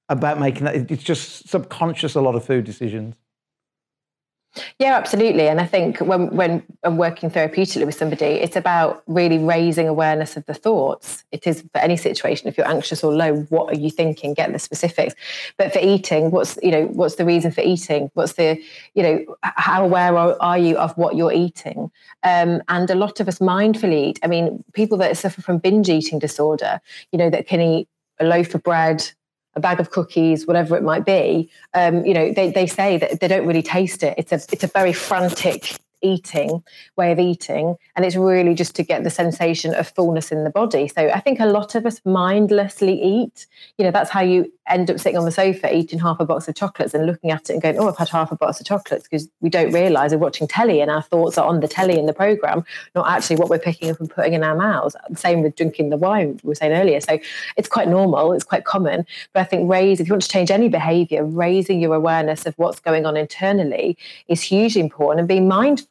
about 0.09 0.41
making 0.41 0.65
that. 0.65 0.91
It's 0.91 1.05
just 1.05 1.49
subconscious, 1.49 2.17
a 2.17 2.21
lot 2.21 2.35
of 2.35 2.45
food 2.45 2.65
decisions. 2.65 3.15
Yeah, 4.79 4.97
absolutely. 4.97 5.49
And 5.49 5.61
I 5.61 5.67
think 5.67 5.99
when 5.99 6.35
when 6.35 6.63
I'm 6.83 6.97
working 6.97 7.31
therapeutically 7.31 7.85
with 7.87 7.95
somebody, 7.95 8.25
it's 8.27 8.57
about 8.57 9.03
really 9.07 9.39
raising 9.39 9.87
awareness 9.89 10.37
of 10.37 10.47
the 10.47 10.55
thoughts. 10.55 11.25
It 11.31 11.47
is 11.47 11.63
for 11.73 11.79
any 11.79 11.97
situation. 11.97 12.49
If 12.49 12.57
you're 12.57 12.67
anxious 12.69 13.05
or 13.05 13.15
low, 13.15 13.37
what 13.51 13.73
are 13.73 13.79
you 13.79 13.91
thinking? 13.91 14.35
Get 14.35 14.53
the 14.53 14.59
specifics. 14.59 15.15
But 15.59 15.73
for 15.73 15.79
eating, 15.81 16.31
what's 16.31 16.59
you 16.63 16.71
know 16.71 16.87
what's 16.87 17.17
the 17.17 17.25
reason 17.25 17.53
for 17.53 17.61
eating? 17.61 18.11
What's 18.15 18.33
the 18.33 18.61
you 18.95 19.03
know 19.03 19.37
how 19.43 19.85
aware 19.85 20.17
are, 20.17 20.37
are 20.41 20.59
you 20.59 20.77
of 20.79 20.97
what 20.97 21.15
you're 21.15 21.33
eating? 21.33 21.91
Um, 22.25 22.63
and 22.69 22.91
a 22.91 22.95
lot 22.97 23.21
of 23.21 23.29
us 23.29 23.39
mindfully 23.39 24.09
eat. 24.09 24.19
I 24.23 24.27
mean, 24.27 24.65
people 24.73 24.99
that 24.99 25.17
suffer 25.17 25.43
from 25.43 25.59
binge 25.59 25.89
eating 25.89 26.19
disorder, 26.19 26.81
you 27.13 27.19
know, 27.19 27.31
that 27.31 27.47
can 27.47 27.61
eat 27.61 27.89
a 28.19 28.25
loaf 28.25 28.55
of 28.55 28.63
bread 28.63 29.09
a 29.59 29.61
bag 29.61 29.81
of 29.81 29.91
cookies, 29.91 30.47
whatever 30.47 30.77
it 30.77 30.83
might 30.83 31.05
be, 31.05 31.51
um, 31.75 32.05
you 32.07 32.15
know, 32.15 32.33
they, 32.33 32.51
they 32.51 32.67
say 32.67 32.97
that 32.97 33.21
they 33.21 33.29
don't 33.29 33.47
really 33.47 33.63
taste 33.63 34.03
it. 34.03 34.15
It's 34.17 34.33
a 34.33 34.41
it's 34.53 34.65
a 34.65 34.69
very 34.69 34.93
frantic 34.93 35.77
eating 36.03 36.63
way 36.97 37.13
of 37.13 37.19
eating 37.19 37.77
and 37.97 38.05
it's 38.05 38.17
really 38.17 38.55
just 38.55 38.75
to 38.75 38.83
get 38.83 39.05
the 39.05 39.11
sensation 39.11 39.75
of 39.75 39.89
fullness 39.89 40.31
in 40.31 40.45
the 40.45 40.51
body 40.51 40.89
so 40.89 41.09
i 41.11 41.21
think 41.21 41.41
a 41.41 41.47
lot 41.47 41.75
of 41.75 41.87
us 41.87 42.01
mindlessly 42.05 43.01
eat 43.03 43.47
you 43.79 43.85
know 43.85 43.91
that's 43.91 44.11
how 44.11 44.21
you 44.21 44.51
end 44.69 44.91
up 44.91 44.99
sitting 44.99 45.19
on 45.19 45.25
the 45.25 45.31
sofa 45.31 45.75
eating 45.75 45.99
half 45.99 46.21
a 46.21 46.25
box 46.25 46.49
of 46.49 46.55
chocolates 46.55 46.95
and 46.95 47.07
looking 47.07 47.31
at 47.31 47.49
it 47.49 47.53
and 47.53 47.63
going, 47.63 47.79
oh, 47.79 47.89
I've 47.89 47.97
had 47.97 48.09
half 48.09 48.31
a 48.33 48.37
box 48.37 48.61
of 48.61 48.67
chocolates 48.67 49.05
because 49.05 49.29
we 49.41 49.51
don't 49.51 49.73
realize 49.73 50.13
we're 50.13 50.19
watching 50.19 50.47
telly 50.47 50.81
and 50.81 50.91
our 50.91 51.03
thoughts 51.03 51.39
are 51.39 51.47
on 51.47 51.61
the 51.61 51.69
telly 51.69 51.99
in 51.99 52.07
the 52.07 52.13
program, 52.13 52.65
not 52.95 53.09
actually 53.09 53.37
what 53.37 53.49
we're 53.49 53.59
picking 53.59 53.91
up 53.91 54.01
and 54.01 54.11
putting 54.11 54.35
in 54.35 54.45
our 54.45 54.57
mouths. 54.57 54.97
Same 55.17 55.43
with 55.43 55.57
drinking 55.57 55.91
the 55.91 55.97
wine 55.97 56.41
we 56.43 56.49
were 56.49 56.55
saying 56.55 56.73
earlier. 56.73 57.01
So 57.01 57.19
it's 57.57 57.69
quite 57.69 57.89
normal, 57.89 58.33
it's 58.33 58.45
quite 58.45 58.65
common. 58.65 59.07
But 59.33 59.41
I 59.41 59.45
think 59.45 59.71
raise, 59.71 60.01
if 60.01 60.09
you 60.09 60.13
want 60.13 60.23
to 60.23 60.29
change 60.29 60.51
any 60.51 60.69
behavior, 60.69 61.25
raising 61.25 61.81
your 61.81 61.95
awareness 61.95 62.47
of 62.47 62.55
what's 62.59 62.81
going 62.81 63.07
on 63.07 63.17
internally 63.17 63.97
is 64.29 64.43
hugely 64.43 64.81
important 64.81 65.21
and 65.21 65.29
being 65.29 65.49
mindful 65.49 65.88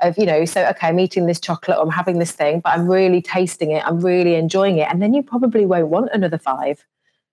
of, 0.00 0.16
you 0.18 0.26
know, 0.26 0.44
so 0.44 0.64
okay, 0.66 0.88
I'm 0.88 1.00
eating 1.00 1.26
this 1.26 1.40
chocolate 1.40 1.78
or 1.78 1.82
I'm 1.82 1.90
having 1.90 2.18
this 2.18 2.32
thing, 2.32 2.60
but 2.60 2.72
I'm 2.72 2.86
really 2.88 3.22
tasting 3.22 3.70
it, 3.70 3.84
I'm 3.86 4.00
really 4.00 4.34
enjoying 4.34 4.78
it. 4.78 4.88
And 4.90 5.02
then 5.02 5.14
you 5.14 5.22
probably 5.22 5.66
won't 5.66 5.88
want 5.88 6.10
another 6.12 6.38
five 6.38 6.84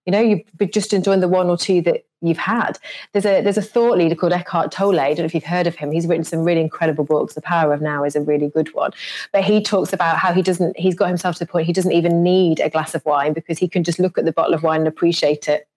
you 0.05 0.11
know, 0.11 0.19
you've 0.19 0.71
just 0.71 0.93
enjoying 0.93 1.21
the 1.21 1.27
one 1.27 1.49
or 1.49 1.57
two 1.57 1.81
that 1.83 2.05
you've 2.21 2.37
had. 2.37 2.77
There's 3.13 3.25
a 3.25 3.41
there's 3.41 3.57
a 3.57 3.61
thought 3.61 3.97
leader 3.97 4.15
called 4.15 4.33
Eckhart 4.33 4.71
Tolle. 4.71 4.99
I 4.99 5.09
don't 5.09 5.19
know 5.19 5.25
if 5.25 5.33
you've 5.33 5.43
heard 5.43 5.67
of 5.67 5.75
him. 5.75 5.91
He's 5.91 6.07
written 6.07 6.25
some 6.25 6.43
really 6.43 6.61
incredible 6.61 7.05
books. 7.05 7.35
The 7.35 7.41
Power 7.41 7.73
of 7.73 7.81
Now 7.81 8.03
is 8.03 8.15
a 8.15 8.21
really 8.21 8.49
good 8.49 8.73
one. 8.73 8.91
But 9.31 9.43
he 9.43 9.61
talks 9.61 9.93
about 9.93 10.17
how 10.17 10.33
he 10.33 10.41
doesn't 10.41 10.77
he's 10.77 10.95
got 10.95 11.07
himself 11.07 11.35
to 11.35 11.45
the 11.45 11.51
point 11.51 11.67
he 11.67 11.73
doesn't 11.73 11.91
even 11.91 12.21
need 12.21 12.59
a 12.59 12.69
glass 12.69 12.93
of 12.95 13.05
wine 13.05 13.33
because 13.33 13.59
he 13.59 13.67
can 13.67 13.83
just 13.83 13.99
look 13.99 14.17
at 14.17 14.25
the 14.25 14.33
bottle 14.33 14.53
of 14.53 14.63
wine 14.63 14.81
and 14.81 14.87
appreciate 14.87 15.47
it. 15.47 15.67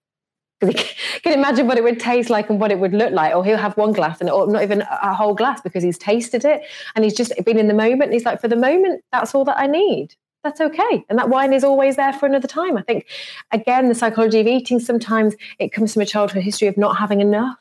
Because 0.59 0.81
he 0.81 1.19
can 1.21 1.33
imagine 1.33 1.67
what 1.67 1.77
it 1.77 1.83
would 1.83 1.99
taste 1.99 2.29
like 2.29 2.49
and 2.49 2.59
what 2.59 2.71
it 2.71 2.79
would 2.79 2.93
look 2.93 3.11
like. 3.11 3.35
Or 3.35 3.45
he'll 3.45 3.57
have 3.57 3.77
one 3.77 3.93
glass 3.93 4.21
and 4.21 4.29
or 4.29 4.47
not 4.47 4.63
even 4.63 4.81
a 4.81 5.13
whole 5.13 5.33
glass 5.33 5.61
because 5.61 5.83
he's 5.83 5.97
tasted 5.97 6.45
it 6.45 6.63
and 6.95 7.03
he's 7.03 7.13
just 7.13 7.33
been 7.45 7.57
in 7.57 7.67
the 7.67 7.73
moment. 7.73 8.03
And 8.03 8.13
he's 8.13 8.25
like, 8.25 8.41
for 8.41 8.47
the 8.47 8.55
moment, 8.55 9.03
that's 9.11 9.35
all 9.35 9.45
that 9.45 9.59
I 9.59 9.67
need 9.67 10.15
that's 10.43 10.61
okay. 10.61 11.05
And 11.09 11.19
that 11.19 11.29
wine 11.29 11.51
is 11.51 11.63
always 11.63 11.97
there 11.97 12.13
for 12.13 12.25
another 12.25 12.47
time. 12.47 12.77
I 12.77 12.81
think, 12.81 13.05
again, 13.51 13.89
the 13.89 13.95
psychology 13.95 14.39
of 14.39 14.47
eating 14.47 14.79
sometimes 14.79 15.35
it 15.59 15.73
comes 15.73 15.93
from 15.93 16.03
a 16.03 16.05
childhood 16.05 16.43
history 16.43 16.67
of 16.67 16.77
not 16.77 16.97
having 16.97 17.21
enough 17.21 17.57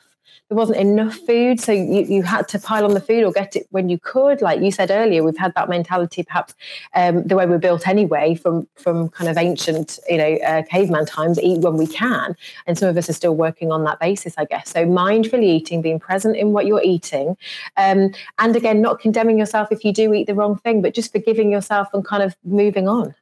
there 0.48 0.56
wasn't 0.56 0.78
enough 0.78 1.14
food, 1.14 1.58
so 1.58 1.72
you, 1.72 2.02
you 2.02 2.22
had 2.22 2.46
to 2.48 2.58
pile 2.60 2.84
on 2.84 2.94
the 2.94 3.00
food 3.00 3.24
or 3.24 3.32
get 3.32 3.56
it 3.56 3.66
when 3.70 3.88
you 3.88 3.98
could. 3.98 4.40
Like 4.40 4.60
you 4.60 4.70
said 4.70 4.92
earlier, 4.92 5.24
we've 5.24 5.36
had 5.36 5.52
that 5.54 5.68
mentality, 5.68 6.22
perhaps 6.22 6.54
um, 6.94 7.24
the 7.24 7.34
way 7.34 7.46
we're 7.46 7.58
built 7.58 7.88
anyway, 7.88 8.36
from 8.36 8.68
from 8.76 9.08
kind 9.08 9.28
of 9.28 9.36
ancient, 9.36 9.98
you 10.08 10.18
know, 10.18 10.34
uh, 10.46 10.62
caveman 10.62 11.04
times, 11.04 11.40
eat 11.40 11.62
when 11.62 11.76
we 11.76 11.86
can. 11.88 12.36
And 12.66 12.78
some 12.78 12.88
of 12.88 12.96
us 12.96 13.08
are 13.10 13.12
still 13.12 13.34
working 13.34 13.72
on 13.72 13.82
that 13.84 13.98
basis, 13.98 14.34
I 14.38 14.44
guess. 14.44 14.70
So 14.70 14.86
mindfully 14.86 15.44
eating, 15.44 15.82
being 15.82 15.98
present 15.98 16.36
in 16.36 16.52
what 16.52 16.66
you're 16.66 16.82
eating, 16.82 17.36
um, 17.76 18.12
and 18.38 18.54
again, 18.54 18.80
not 18.80 19.00
condemning 19.00 19.38
yourself 19.38 19.72
if 19.72 19.84
you 19.84 19.92
do 19.92 20.14
eat 20.14 20.28
the 20.28 20.34
wrong 20.34 20.58
thing, 20.58 20.80
but 20.80 20.94
just 20.94 21.10
forgiving 21.10 21.50
yourself 21.50 21.88
and 21.92 22.04
kind 22.04 22.22
of 22.22 22.36
moving 22.44 22.86
on. 22.86 23.16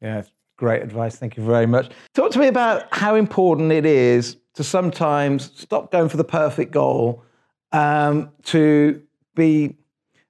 Yeah, 0.00 0.24
great 0.56 0.82
advice. 0.82 1.16
Thank 1.16 1.36
you 1.36 1.44
very 1.44 1.66
much. 1.66 1.92
Talk 2.14 2.32
to 2.32 2.40
me 2.40 2.48
about 2.48 2.92
how 2.92 3.14
important 3.14 3.70
it 3.70 3.86
is 3.86 4.36
to 4.54 4.64
sometimes 4.64 5.50
stop 5.56 5.90
going 5.90 6.08
for 6.08 6.16
the 6.16 6.24
perfect 6.24 6.72
goal, 6.72 7.22
um, 7.72 8.30
to 8.44 9.02
be 9.34 9.76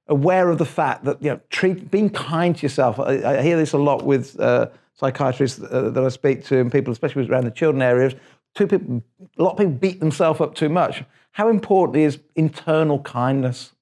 aware 0.08 0.50
of 0.50 0.58
the 0.58 0.64
fact 0.64 1.04
that 1.04 1.22
you 1.22 1.30
know, 1.30 1.40
treat, 1.50 1.90
being 1.90 2.10
kind 2.10 2.56
to 2.56 2.62
yourself. 2.62 2.98
I, 2.98 3.38
I 3.38 3.42
hear 3.42 3.56
this 3.56 3.72
a 3.72 3.78
lot 3.78 4.04
with 4.04 4.38
uh, 4.40 4.68
psychiatrists 4.94 5.62
uh, 5.62 5.90
that 5.90 6.04
I 6.04 6.08
speak 6.08 6.44
to, 6.46 6.58
and 6.58 6.72
people, 6.72 6.92
especially 6.92 7.28
around 7.28 7.44
the 7.44 7.50
children 7.50 7.82
areas. 7.82 8.14
Two 8.54 8.66
people, 8.66 9.02
a 9.38 9.42
lot 9.42 9.52
of 9.52 9.58
people 9.58 9.72
beat 9.72 10.00
themselves 10.00 10.40
up 10.40 10.54
too 10.54 10.68
much. 10.68 11.04
How 11.32 11.48
important 11.48 11.96
is 11.96 12.20
internal 12.36 13.00
kindness? 13.00 13.73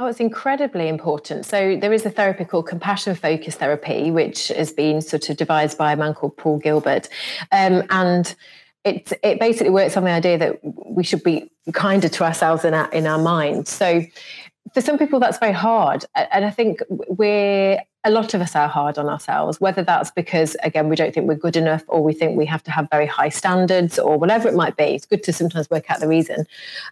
Oh, 0.00 0.06
it's 0.06 0.20
incredibly 0.20 0.86
important. 0.88 1.44
So 1.44 1.76
there 1.76 1.92
is 1.92 2.06
a 2.06 2.10
therapy 2.10 2.44
called 2.44 2.68
compassion 2.68 3.16
focused 3.16 3.58
therapy, 3.58 4.12
which 4.12 4.48
has 4.48 4.72
been 4.72 5.00
sort 5.00 5.28
of 5.28 5.36
devised 5.36 5.76
by 5.76 5.92
a 5.92 5.96
man 5.96 6.14
called 6.14 6.36
Paul 6.36 6.58
Gilbert, 6.58 7.08
um, 7.50 7.82
and 7.90 8.32
it 8.84 9.12
it 9.24 9.40
basically 9.40 9.70
works 9.70 9.96
on 9.96 10.04
the 10.04 10.10
idea 10.10 10.38
that 10.38 10.60
we 10.86 11.02
should 11.02 11.24
be 11.24 11.50
kinder 11.72 12.08
to 12.08 12.24
ourselves 12.24 12.64
in 12.64 12.74
our 12.74 12.88
in 12.92 13.06
our 13.06 13.18
mind. 13.18 13.66
So 13.66 14.04
for 14.74 14.80
some 14.80 14.98
people 14.98 15.18
that's 15.18 15.38
very 15.38 15.52
hard 15.52 16.04
and 16.14 16.44
i 16.44 16.50
think 16.50 16.80
we're 16.90 17.80
a 18.04 18.10
lot 18.10 18.32
of 18.32 18.40
us 18.40 18.54
are 18.54 18.68
hard 18.68 18.96
on 18.96 19.08
ourselves 19.08 19.60
whether 19.60 19.82
that's 19.82 20.10
because 20.12 20.56
again 20.62 20.88
we 20.88 20.94
don't 20.94 21.12
think 21.12 21.26
we're 21.26 21.34
good 21.34 21.56
enough 21.56 21.82
or 21.88 22.02
we 22.02 22.12
think 22.12 22.36
we 22.36 22.46
have 22.46 22.62
to 22.62 22.70
have 22.70 22.88
very 22.90 23.06
high 23.06 23.28
standards 23.28 23.98
or 23.98 24.18
whatever 24.18 24.48
it 24.48 24.54
might 24.54 24.76
be. 24.76 24.84
It's 24.84 25.06
good 25.06 25.22
to 25.24 25.32
sometimes 25.32 25.68
work 25.70 25.90
out 25.90 26.00
the 26.00 26.08
reason. 26.08 26.46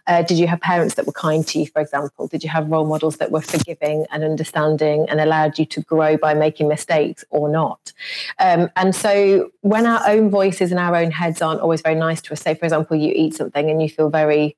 Uh, 0.05 0.21
did 0.21 0.37
you 0.37 0.47
have 0.47 0.59
parents 0.59 0.95
that 0.95 1.05
were 1.05 1.13
kind 1.13 1.47
to 1.47 1.59
you 1.59 1.67
for 1.67 1.81
example? 1.81 2.27
Did 2.27 2.43
you 2.43 2.49
have 2.49 2.69
role 2.69 2.85
models 2.85 3.17
that 3.17 3.31
were 3.31 3.41
forgiving 3.41 4.05
and 4.11 4.23
understanding 4.23 5.07
and 5.09 5.21
allowed 5.21 5.57
you 5.57 5.65
to 5.67 5.81
grow 5.81 6.17
by 6.17 6.33
making 6.33 6.67
mistakes 6.67 7.23
or 7.29 7.49
not? 7.49 7.93
Um, 8.39 8.69
and 8.75 8.93
so 8.93 9.51
when 9.61 9.85
our 9.85 10.07
own 10.07 10.29
voices 10.29 10.71
and 10.71 10.79
our 10.79 10.95
own 10.95 11.11
heads 11.11 11.41
aren't 11.41 11.61
always 11.61 11.81
very 11.81 11.95
nice 11.95 12.21
to 12.21 12.33
us 12.33 12.41
say 12.41 12.53
for 12.53 12.65
example 12.65 12.97
you 12.97 13.13
eat 13.15 13.33
something 13.33 13.69
and 13.69 13.81
you 13.81 13.89
feel 13.89 14.09
very 14.09 14.57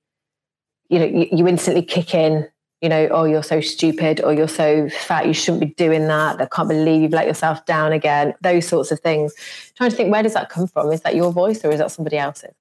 you 0.89 1.00
know 1.00 1.06
you, 1.06 1.28
you 1.32 1.47
instantly 1.47 1.82
kick 1.84 2.14
in 2.14 2.47
you 2.82 2.89
know, 2.89 3.07
oh, 3.11 3.25
you're 3.25 3.43
so 3.43 3.59
stupid 3.59 4.21
or 4.21 4.34
you're 4.34 4.47
so 4.47 4.89
fat, 4.89 5.27
you 5.27 5.34
shouldn't 5.34 5.59
be 5.59 5.67
doing 5.67 6.07
that. 6.07 6.41
I 6.41 6.45
can't 6.45 6.69
believe 6.69 7.01
you've 7.01 7.11
let 7.11 7.27
yourself 7.27 7.65
down 7.65 7.91
again. 7.91 8.34
Those 8.41 8.67
sorts 8.67 8.91
of 8.91 8.99
things. 9.01 9.34
Trying 9.75 9.89
to 9.89 9.95
think, 9.95 10.11
where 10.11 10.23
does 10.23 10.34
that 10.34 10.49
come 10.49 10.67
from? 10.67 10.91
Is 10.91 11.01
that 11.01 11.15
your 11.15 11.32
voice 11.32 11.63
or 11.65 11.71
is 11.71 11.80
that 11.80 11.91
somebody 11.91 12.17
else's? 12.17 12.53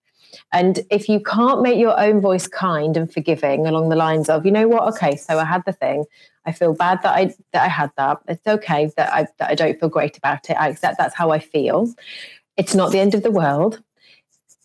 And 0.53 0.81
if 0.91 1.09
you 1.09 1.21
can't 1.21 1.63
make 1.63 1.79
your 1.79 1.99
own 1.99 2.21
voice 2.21 2.47
kind 2.47 2.97
and 2.97 3.13
forgiving 3.13 3.67
along 3.67 3.89
the 3.89 3.97
lines 3.97 4.29
of, 4.29 4.45
you 4.45 4.53
know 4.53 4.69
what, 4.69 4.83
okay, 4.95 5.17
so 5.17 5.39
I 5.39 5.45
had 5.45 5.65
the 5.65 5.73
thing. 5.73 6.05
I 6.47 6.53
feel 6.53 6.75
bad 6.75 7.03
that 7.03 7.15
I 7.15 7.35
that 7.53 7.65
I 7.65 7.69
had 7.69 7.91
that. 7.97 8.19
It's 8.27 8.47
okay 8.47 8.91
that 8.97 9.13
I 9.13 9.27
that 9.39 9.51
I 9.51 9.55
don't 9.55 9.79
feel 9.79 9.91
great 9.91 10.17
about 10.17 10.49
it. 10.49 10.55
I 10.55 10.69
accept 10.69 10.97
that's 10.97 11.15
how 11.15 11.31
I 11.31 11.39
feel. 11.39 11.93
It's 12.57 12.75
not 12.75 12.91
the 12.91 13.01
end 13.01 13.15
of 13.15 13.23
the 13.23 13.31
world. 13.31 13.83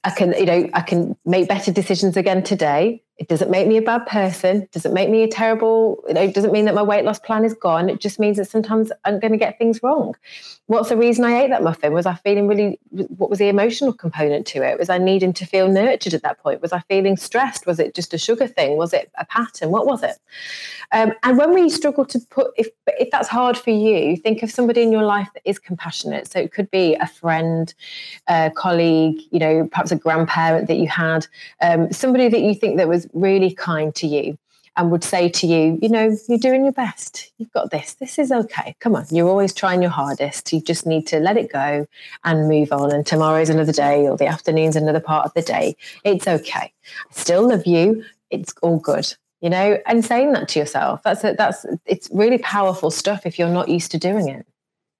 I 0.06 0.10
can, 0.10 0.34
you 0.34 0.46
know, 0.46 0.70
I 0.74 0.82
can 0.82 1.16
make 1.26 1.48
better 1.48 1.72
decisions 1.72 2.18
again 2.18 2.44
today. 2.44 3.04
It 3.18 3.28
doesn't 3.28 3.52
make 3.52 3.68
me 3.68 3.78
a 3.78 3.82
bad 3.82 4.08
person. 4.08 4.68
Doesn't 4.72 4.94
make 4.94 5.10
me 5.10 5.22
a 5.22 5.28
terrible. 5.28 6.04
You 6.08 6.16
know, 6.16 6.22
it 6.22 6.34
doesn't 6.34 6.52
mean 6.52 6.66
that 6.66 6.74
my 6.74 6.82
weight 6.82 7.06
loss 7.06 7.20
plan 7.20 7.46
is 7.46 7.54
gone. 7.54 7.88
It 7.90 8.00
just 8.00 8.20
means 8.20 8.38
that 8.38 8.50
sometimes 8.50 8.92
I'm 9.06 9.20
going 9.20 9.32
to 9.32 9.38
get 9.38 9.60
things 9.60 9.84
wrong. 9.84 10.16
What's 10.66 10.90
the 10.90 10.98
reason 10.98 11.24
I 11.24 11.44
ate 11.44 11.50
that 11.52 11.62
muffin? 11.62 11.94
Was 11.94 12.08
I 12.08 12.16
feeling 12.16 12.48
really? 12.48 12.80
What 12.90 13.30
was 13.30 13.38
the 13.38 13.50
emotional 13.50 13.94
component 13.94 14.48
to 14.48 14.64
it? 14.68 14.80
Was 14.80 14.90
I 14.90 14.98
needing 14.98 15.32
to 15.34 15.46
feel 15.46 15.68
nurtured 15.68 16.16
at 16.16 16.24
that 16.24 16.40
point? 16.40 16.62
Was 16.62 16.74
I 16.74 16.80
feeling 16.90 17.16
stressed? 17.16 17.68
Was 17.68 17.80
it 17.80 17.94
just 17.94 18.16
a 18.16 18.18
sugar 18.18 18.48
thing? 18.48 18.78
Was 18.78 18.94
it 18.94 19.12
a 19.20 19.26
pattern? 19.26 19.70
What 19.70 19.86
was 19.86 20.02
it? 20.02 20.18
Um, 20.92 21.14
and 21.22 21.38
when 21.38 21.54
we 21.54 21.70
struggle 21.70 22.06
to 22.06 22.20
put, 22.32 22.52
if 22.58 22.70
if 22.88 23.12
that's 23.12 23.28
hard 23.28 23.58
for 23.58 23.72
you, 23.72 24.18
think 24.18 24.42
of 24.42 24.50
somebody 24.50 24.82
in 24.82 24.92
your 24.92 25.04
life 25.04 25.30
that 25.36 25.44
is 25.46 25.60
compassionate. 25.60 26.32
So 26.32 26.40
it 26.40 26.52
could 26.52 26.72
be 26.72 26.96
a 26.96 27.08
friend, 27.08 27.74
a 28.28 28.52
colleague, 28.56 29.22
you 29.32 29.40
know, 29.40 29.68
perhaps 29.72 29.92
a 29.92 29.96
grandparent 29.96 30.68
that 30.68 30.78
you 30.78 30.88
had, 30.88 31.28
um, 31.62 31.92
somebody 31.92 32.28
that 32.30 32.42
you 32.42 32.56
think 32.56 32.78
that 32.78 32.88
was 32.88 33.03
really 33.14 33.54
kind 33.54 33.94
to 33.96 34.08
you 34.08 34.38
and 34.76 34.92
would 34.92 35.04
say 35.04 35.30
to 35.30 35.48
you, 35.48 35.78
you 35.82 35.90
know, 35.90 36.16
you're 36.28 36.40
doing 36.40 36.64
your 36.64 36.74
best. 36.74 37.32
You've 37.38 37.52
got 37.52 37.70
this. 37.70 37.94
This 37.96 38.18
is 38.18 38.32
okay. 38.32 38.76
Come 38.80 38.96
on. 38.96 39.06
You're 39.12 39.30
always 39.30 39.54
trying 39.54 39.82
your 39.82 39.92
hardest. 39.92 40.52
You 40.52 40.62
just 40.62 40.88
need 40.88 41.06
to 41.08 41.20
let 41.20 41.38
it 41.38 41.52
go 41.52 41.86
and 42.24 42.48
move 42.48 42.72
on. 42.72 42.92
And 42.92 43.06
tomorrow's 43.06 43.50
another 43.50 43.72
day 43.72 44.08
or 44.08 44.18
the 44.18 44.26
afternoon's 44.26 44.76
another 44.76 45.00
part 45.00 45.26
of 45.26 45.34
the 45.36 45.44
day. 45.44 45.76
It's 46.04 46.28
okay. 46.28 46.72
I 46.74 47.12
still 47.12 47.48
love 47.50 47.68
you. 47.68 48.04
It's 48.32 48.54
all 48.62 48.80
good. 48.80 49.14
You 49.42 49.50
know, 49.50 49.78
and 49.86 50.04
saying 50.06 50.32
that 50.32 50.48
to 50.50 50.60
yourself, 50.60 51.04
that's 51.04 51.24
a, 51.24 51.34
that's 51.34 51.66
it's 51.86 52.10
really 52.14 52.38
powerful 52.38 52.90
stuff 52.90 53.26
if 53.26 53.38
you're 53.38 53.50
not 53.50 53.68
used 53.68 53.92
to 53.92 53.98
doing 53.98 54.30
it. 54.30 54.48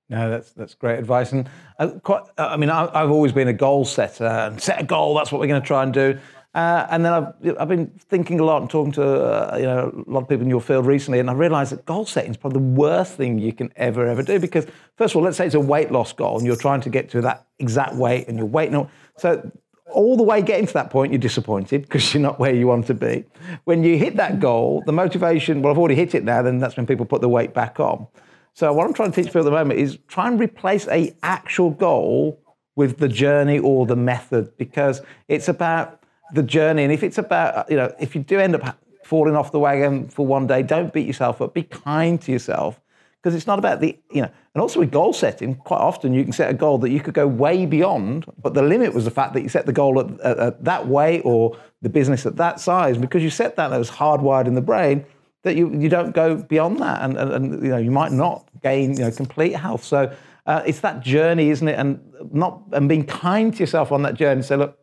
No, 0.10 0.30
that's 0.30 0.52
that's 0.52 0.76
great 0.76 1.00
advice. 1.00 1.32
And 1.32 1.50
uh, 1.80 1.92
quite, 2.04 2.24
uh, 2.38 2.48
I 2.48 2.58
mean, 2.58 2.70
I, 2.70 3.00
have 3.00 3.10
always 3.10 3.32
been 3.32 3.48
a 3.48 3.54
goal 3.54 3.86
setter 3.86 4.26
and 4.26 4.62
set 4.62 4.82
a 4.82 4.84
goal. 4.84 5.16
That's 5.16 5.32
what 5.32 5.40
we're 5.40 5.48
going 5.48 5.62
to 5.62 5.66
try 5.66 5.82
and 5.82 5.94
do. 5.94 6.20
Uh, 6.54 6.86
and 6.92 7.04
then 7.04 7.14
I've, 7.14 7.58
I've 7.60 7.68
been 7.68 7.88
thinking 8.10 8.40
a 8.40 8.46
lot 8.46 8.62
and 8.62 8.70
talking 8.70 8.92
to 8.94 9.04
uh, 9.04 9.58
you 9.58 9.64
know 9.64 10.04
a 10.08 10.12
lot 10.12 10.22
of 10.22 10.30
people 10.30 10.44
in 10.44 10.50
your 10.50 10.62
field 10.62 10.86
recently, 10.86 11.20
and 11.20 11.30
I 11.30 11.34
realised 11.34 11.72
that 11.72 11.86
goal 11.86 12.06
setting 12.06 12.32
is 12.32 12.38
probably 12.38 12.60
the 12.60 12.80
worst 12.80 13.16
thing 13.16 13.40
you 13.40 13.54
can 13.54 13.74
ever 13.76 14.06
ever 14.08 14.22
do 14.22 14.40
because 14.40 14.68
first 14.96 15.14
of 15.14 15.18
all, 15.18 15.24
let's 15.24 15.38
say 15.38 15.48
it's 15.48 15.56
a 15.56 15.60
weight 15.60 15.92
loss 15.92 16.14
goal 16.14 16.38
and 16.38 16.46
you're 16.46 16.56
trying 16.56 16.82
to 16.82 16.90
get 16.90 17.10
to 17.12 17.22
that 17.22 17.48
exact 17.58 17.96
weight 17.96 18.28
and 18.28 18.38
you're 18.38 18.46
waiting. 18.46 18.88
So 19.18 19.52
all 19.94 20.16
the 20.16 20.24
way 20.24 20.44
getting 20.44 20.68
to 20.68 20.74
that 20.74 20.92
point, 20.92 21.12
you're 21.12 21.20
disappointed 21.20 21.82
because 21.84 22.14
you're 22.14 22.22
not 22.22 22.40
where 22.40 22.54
you 22.54 22.68
want 22.68 22.86
to 22.88 22.94
be. 22.94 23.26
When 23.64 23.84
you 23.84 23.98
hit 23.98 24.16
that 24.18 24.40
goal, 24.40 24.84
the 24.86 24.94
motivation, 24.94 25.62
well, 25.62 25.72
I've 25.72 25.80
already 25.80 25.96
hit 25.96 26.14
it 26.14 26.24
now, 26.24 26.44
then 26.44 26.60
that's 26.60 26.78
when 26.78 26.86
people 26.86 27.06
put 27.06 27.22
the 27.22 27.30
weight 27.30 27.54
back 27.54 27.80
on. 27.80 28.08
So 28.54 28.72
what 28.72 28.86
I'm 28.86 28.94
trying 28.94 29.12
to 29.12 29.16
teach 29.16 29.28
people 29.28 29.42
at 29.42 29.46
the 29.46 29.52
moment 29.52 29.80
is 29.80 29.98
try 30.08 30.28
and 30.28 30.40
replace 30.40 30.88
a 30.88 31.16
actual 31.24 31.72
goal 31.72 32.40
with 32.76 32.98
the 32.98 33.08
journey 33.08 33.58
or 33.60 33.88
the 33.88 33.96
method 33.96 34.56
because 34.58 35.02
it's 35.28 35.48
about 35.48 36.03
the 36.34 36.44
journey. 36.44 36.84
And 36.84 36.92
if 36.92 37.04
it's 37.04 37.18
about, 37.18 37.70
you 37.70 37.78
know, 37.78 37.94
if 38.00 38.16
you 38.16 38.22
do 38.22 38.40
end 38.40 38.56
up 38.56 38.78
falling 39.04 39.36
off 39.36 39.52
the 39.52 39.60
wagon 39.60 40.08
for 40.10 40.26
one 40.26 40.48
day, 40.48 40.64
don't 40.64 40.92
beat 40.92 41.08
yourself 41.08 41.42
up. 41.42 41.54
Be 41.54 41.64
kind 41.64 42.22
to 42.22 42.32
yourself 42.32 42.80
because 43.24 43.36
it's 43.36 43.48
not 43.48 43.58
about 43.58 43.80
the, 43.80 43.98
you 44.12 44.22
know, 44.22 44.30
and 44.54 44.62
also 44.62 44.82
with 44.82 44.92
goal 44.92 45.14
setting, 45.14 45.56
quite 45.56 45.80
often 45.80 46.14
you 46.14 46.24
can 46.24 46.34
set 46.34 46.50
a 46.50 46.54
goal 46.54 46.78
that 46.80 46.90
you 46.90 47.00
could 47.00 47.14
go 47.14 47.26
way 47.26 47.66
beyond, 47.66 48.26
but 48.42 48.54
the 48.54 48.62
limit 48.62 48.94
was 48.94 49.06
the 49.06 49.12
fact 49.12 49.34
that 49.34 49.44
you 49.44 49.50
set 49.50 49.66
the 49.66 49.72
goal 49.72 50.00
at, 50.02 50.20
at, 50.20 50.40
at 50.40 50.64
that 50.66 50.88
way 50.88 51.22
or 51.22 51.58
the 51.82 51.88
business 51.88 52.26
at 52.26 52.36
that 52.36 52.60
size. 52.60 52.98
Because 52.98 53.24
you 53.24 53.30
set 53.30 53.56
that, 53.56 53.70
that 53.70 53.78
was 53.78 53.90
hardwired 53.90 54.46
in 54.46 54.56
the 54.56 54.62
brain 54.62 55.06
that 55.44 55.56
you, 55.56 55.74
you 55.74 55.88
don't 55.88 56.14
go 56.14 56.36
beyond 56.36 56.80
that. 56.80 57.02
And, 57.02 57.18
and, 57.18 57.32
and 57.32 57.64
you 57.64 57.70
know, 57.70 57.78
you 57.78 57.92
might 57.92 58.12
not 58.12 58.46
gain, 58.62 58.94
you 58.98 59.06
know, 59.06 59.12
complete 59.12 59.54
health. 59.54 59.86
So 59.86 60.14
uh, 60.46 60.64
it's 60.66 60.82
that 60.82 61.02
journey, 61.02 61.50
isn't 61.50 61.68
it? 61.68 61.80
And 61.80 62.02
not, 62.34 62.62
and 62.74 62.90
being 62.90 63.06
kind 63.06 63.54
to 63.54 63.60
yourself 63.60 63.94
on 63.94 64.02
that 64.02 64.16
journey. 64.16 64.42
Say, 64.42 64.58
look, 64.58 64.78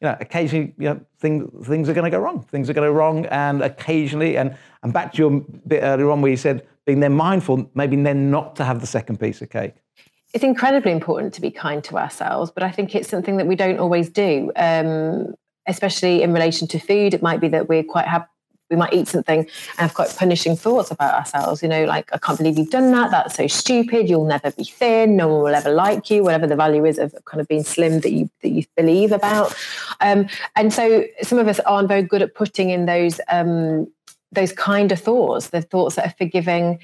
you 0.00 0.08
know, 0.08 0.16
occasionally, 0.20 0.74
you 0.78 0.88
know, 0.88 1.00
things 1.18 1.66
things 1.66 1.88
are 1.88 1.94
going 1.94 2.04
to 2.04 2.10
go 2.10 2.18
wrong. 2.18 2.42
Things 2.42 2.68
are 2.68 2.72
going 2.72 2.86
to 2.86 2.92
go 2.92 2.96
wrong, 2.96 3.26
and 3.26 3.62
occasionally, 3.62 4.36
and 4.36 4.56
and 4.82 4.92
back 4.92 5.12
to 5.12 5.18
your 5.18 5.40
bit 5.66 5.82
earlier 5.82 6.10
on 6.10 6.20
where 6.20 6.30
you 6.30 6.36
said 6.36 6.66
being 6.84 7.00
then 7.00 7.14
mindful, 7.14 7.70
maybe 7.74 7.96
then 7.96 8.30
not 8.30 8.56
to 8.56 8.64
have 8.64 8.80
the 8.80 8.86
second 8.86 9.18
piece 9.18 9.40
of 9.40 9.50
cake. 9.50 9.74
It's 10.34 10.44
incredibly 10.44 10.92
important 10.92 11.32
to 11.34 11.40
be 11.40 11.50
kind 11.50 11.82
to 11.84 11.96
ourselves, 11.96 12.50
but 12.50 12.62
I 12.62 12.70
think 12.70 12.94
it's 12.94 13.08
something 13.08 13.36
that 13.36 13.46
we 13.46 13.54
don't 13.56 13.78
always 13.78 14.08
do. 14.10 14.52
Um, 14.56 15.34
especially 15.66 16.22
in 16.22 16.32
relation 16.32 16.68
to 16.68 16.78
food, 16.78 17.14
it 17.14 17.22
might 17.22 17.40
be 17.40 17.48
that 17.48 17.68
we're 17.68 17.84
quite 17.84 18.06
happy 18.06 18.26
we 18.70 18.76
might 18.76 18.92
eat 18.92 19.08
something 19.08 19.40
and 19.40 19.48
have 19.78 19.94
quite 19.94 20.14
punishing 20.16 20.56
thoughts 20.56 20.90
about 20.90 21.14
ourselves. 21.14 21.62
You 21.62 21.68
know, 21.68 21.84
like, 21.84 22.08
I 22.12 22.18
can't 22.18 22.38
believe 22.38 22.58
you've 22.58 22.70
done 22.70 22.92
that. 22.92 23.10
That's 23.10 23.34
so 23.34 23.46
stupid. 23.46 24.08
You'll 24.08 24.26
never 24.26 24.50
be 24.50 24.64
thin. 24.64 25.16
No 25.16 25.28
one 25.28 25.42
will 25.42 25.54
ever 25.54 25.70
like 25.70 26.10
you, 26.10 26.22
whatever 26.22 26.46
the 26.46 26.56
value 26.56 26.84
is 26.84 26.98
of 26.98 27.14
kind 27.26 27.40
of 27.40 27.48
being 27.48 27.64
slim 27.64 28.00
that 28.00 28.12
you, 28.12 28.30
that 28.42 28.50
you 28.50 28.64
believe 28.76 29.12
about. 29.12 29.54
Um, 30.00 30.28
and 30.56 30.72
so 30.72 31.04
some 31.22 31.38
of 31.38 31.48
us 31.48 31.60
aren't 31.60 31.88
very 31.88 32.02
good 32.02 32.22
at 32.22 32.34
putting 32.34 32.70
in 32.70 32.86
those, 32.86 33.20
um, 33.28 33.86
those 34.32 34.52
kind 34.52 34.90
of 34.90 34.98
thoughts, 34.98 35.50
the 35.50 35.62
thoughts 35.62 35.96
that 35.96 36.06
are 36.06 36.14
forgiving 36.16 36.78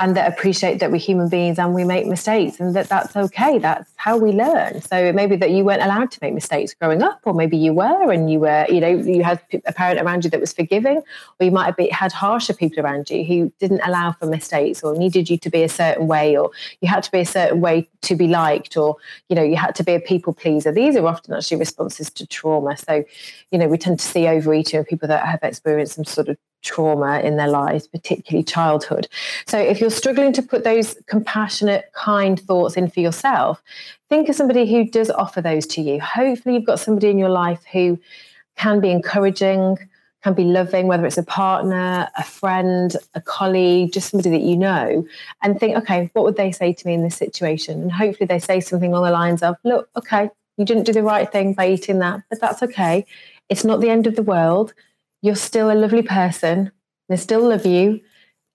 and 0.00 0.16
that 0.16 0.32
appreciate 0.32 0.78
that 0.78 0.92
we're 0.92 0.98
human 0.98 1.28
beings 1.28 1.58
and 1.58 1.74
we 1.74 1.82
make 1.82 2.06
mistakes 2.06 2.60
and 2.60 2.74
that 2.76 2.88
that's 2.88 3.16
okay. 3.16 3.58
That's 3.58 3.90
how 3.96 4.16
we 4.16 4.30
learn. 4.30 4.80
So 4.80 5.12
maybe 5.12 5.34
that 5.36 5.50
you 5.50 5.64
weren't 5.64 5.82
allowed 5.82 6.12
to 6.12 6.18
make 6.22 6.34
mistakes 6.34 6.72
growing 6.72 7.02
up 7.02 7.20
or 7.24 7.34
maybe 7.34 7.56
you 7.56 7.72
were 7.72 8.12
and 8.12 8.30
you 8.30 8.38
were 8.38 8.64
you 8.68 8.80
know 8.80 8.88
you 8.88 9.24
had 9.24 9.40
a 9.66 9.72
parent 9.72 10.00
around 10.00 10.24
you 10.24 10.30
that 10.30 10.40
was 10.40 10.52
forgiving 10.52 10.98
or 10.98 11.44
you 11.44 11.50
might 11.50 11.66
have 11.66 11.76
been, 11.76 11.90
had 11.90 12.12
harsher 12.12 12.54
people 12.54 12.84
around 12.84 13.10
you 13.10 13.24
who 13.24 13.52
didn't 13.58 13.80
allow 13.84 14.12
for 14.12 14.26
mistakes 14.26 14.84
or 14.84 14.94
needed 14.96 15.28
you 15.28 15.36
to 15.38 15.50
be 15.50 15.64
a 15.64 15.68
certain 15.68 16.06
way 16.06 16.36
or 16.36 16.50
you 16.80 16.88
had 16.88 17.02
to 17.02 17.10
be 17.10 17.20
a 17.20 17.26
certain 17.26 17.60
way 17.60 17.88
to 18.02 18.14
be 18.14 18.28
liked 18.28 18.76
or 18.76 18.96
you 19.28 19.34
know 19.34 19.42
you 19.42 19.56
had 19.56 19.74
to 19.74 19.82
be 19.82 19.94
a 19.94 20.00
people 20.00 20.32
pleaser. 20.32 20.70
These 20.70 20.94
are 20.94 21.06
often 21.06 21.34
actually 21.34 21.58
responses 21.58 22.08
to 22.10 22.26
trauma. 22.26 22.76
So 22.76 23.04
you 23.50 23.58
know 23.58 23.66
we 23.66 23.78
tend 23.78 23.98
to 23.98 24.06
see 24.06 24.28
overeating 24.28 24.78
in 24.78 24.84
people 24.84 25.08
that 25.08 25.26
have 25.26 25.40
experienced 25.42 25.94
some 25.94 26.04
sort 26.04 26.28
of 26.28 26.36
trauma 26.62 27.20
in 27.20 27.36
their 27.36 27.48
lives, 27.48 27.86
particularly 27.86 28.44
childhood. 28.44 29.08
So 29.46 29.58
if 29.58 29.80
you're 29.80 29.90
struggling 29.90 30.32
to 30.34 30.42
put 30.42 30.64
those 30.64 30.96
compassionate, 31.06 31.90
kind 31.92 32.38
thoughts 32.40 32.76
in 32.76 32.90
for 32.90 33.00
yourself, 33.00 33.62
think 34.08 34.28
of 34.28 34.34
somebody 34.34 34.70
who 34.70 34.84
does 34.84 35.10
offer 35.10 35.40
those 35.40 35.66
to 35.68 35.80
you. 35.82 36.00
Hopefully, 36.00 36.54
you've 36.56 36.66
got 36.66 36.80
somebody 36.80 37.08
in 37.10 37.18
your 37.18 37.28
life 37.28 37.64
who 37.72 37.98
can 38.56 38.80
be 38.80 38.90
encouraging, 38.90 39.78
can 40.24 40.34
be 40.34 40.42
loving, 40.42 40.88
whether 40.88 41.06
it's 41.06 41.16
a 41.16 41.22
partner, 41.22 42.08
a 42.16 42.24
friend, 42.24 42.96
a 43.14 43.20
colleague, 43.20 43.92
just 43.92 44.10
somebody 44.10 44.30
that 44.30 44.42
you 44.42 44.56
know, 44.56 45.06
and 45.42 45.60
think, 45.60 45.76
okay, 45.76 46.10
what 46.12 46.24
would 46.24 46.36
they 46.36 46.50
say 46.50 46.72
to 46.72 46.86
me 46.86 46.94
in 46.94 47.04
this 47.04 47.16
situation? 47.16 47.80
And 47.80 47.92
hopefully 47.92 48.26
they 48.26 48.40
say 48.40 48.58
something 48.58 48.90
along 48.90 49.04
the 49.04 49.12
lines 49.12 49.42
of, 49.44 49.54
look, 49.62 49.88
okay, 49.96 50.28
You 50.58 50.64
didn't 50.64 50.84
do 50.84 50.92
the 50.92 51.04
right 51.04 51.30
thing 51.30 51.54
by 51.54 51.68
eating 51.68 52.00
that, 52.00 52.22
but 52.28 52.40
that's 52.40 52.62
okay. 52.64 53.06
It's 53.48 53.64
not 53.64 53.80
the 53.80 53.88
end 53.88 54.06
of 54.06 54.16
the 54.16 54.22
world. 54.22 54.74
You're 55.22 55.34
still 55.34 55.70
a 55.70 55.74
lovely 55.74 56.02
person. 56.02 56.70
They 57.08 57.16
still 57.16 57.48
love 57.48 57.66
you. 57.66 58.00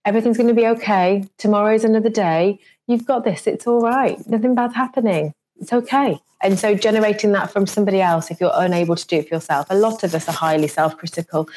Everything's 0.05 0.37
going 0.37 0.49
to 0.49 0.53
be 0.53 0.67
okay. 0.67 1.25
Tomorrow's 1.37 1.83
another 1.83 2.09
day. 2.09 2.59
You've 2.87 3.05
got 3.05 3.23
this. 3.23 3.47
It's 3.47 3.67
all 3.67 3.81
right. 3.81 4.17
Nothing 4.27 4.55
bad's 4.55 4.75
happening. 4.75 5.33
It's 5.59 5.73
okay. 5.73 6.19
And 6.41 6.59
so 6.59 6.75
generating 6.75 7.31
that 7.31 7.51
from 7.51 7.65
somebody 7.65 8.01
else, 8.01 8.29
if 8.29 8.41
you're 8.41 8.51
unable 8.53 8.95
to 8.95 9.07
do 9.07 9.17
it 9.17 9.29
for 9.29 9.35
yourself, 9.35 9.67
a 9.69 9.77
lot 9.77 10.03
of 10.03 10.13
us 10.13 10.27
are 10.27 10.33
highly 10.33 10.67
self-critical. 10.67 11.47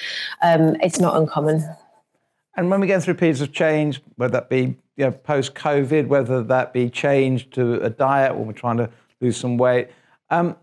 Um, 0.43 0.77
it's 0.81 1.01
not 1.01 1.17
uncommon. 1.17 1.65
And 2.57 2.71
when 2.71 2.81
we 2.81 2.87
go 2.87 3.01
through 3.01 3.15
periods 3.15 3.41
of 3.41 3.53
change, 3.53 4.01
whether 4.15 4.33
that 4.33 4.49
be 4.49 4.77
you 4.97 5.05
know, 5.05 5.11
post-COVID, 5.11 6.07
whether 6.07 6.43
that 6.45 6.73
be 6.73 6.89
change 6.89 7.51
to 7.51 7.83
a 7.83 7.91
diet 7.91 8.35
when 8.35 8.47
we're 8.47 8.53
trying 8.53 8.79
to 8.79 8.89
lose 9.21 9.37
some 9.37 9.59
weight, 9.59 9.89
um, 10.31 10.57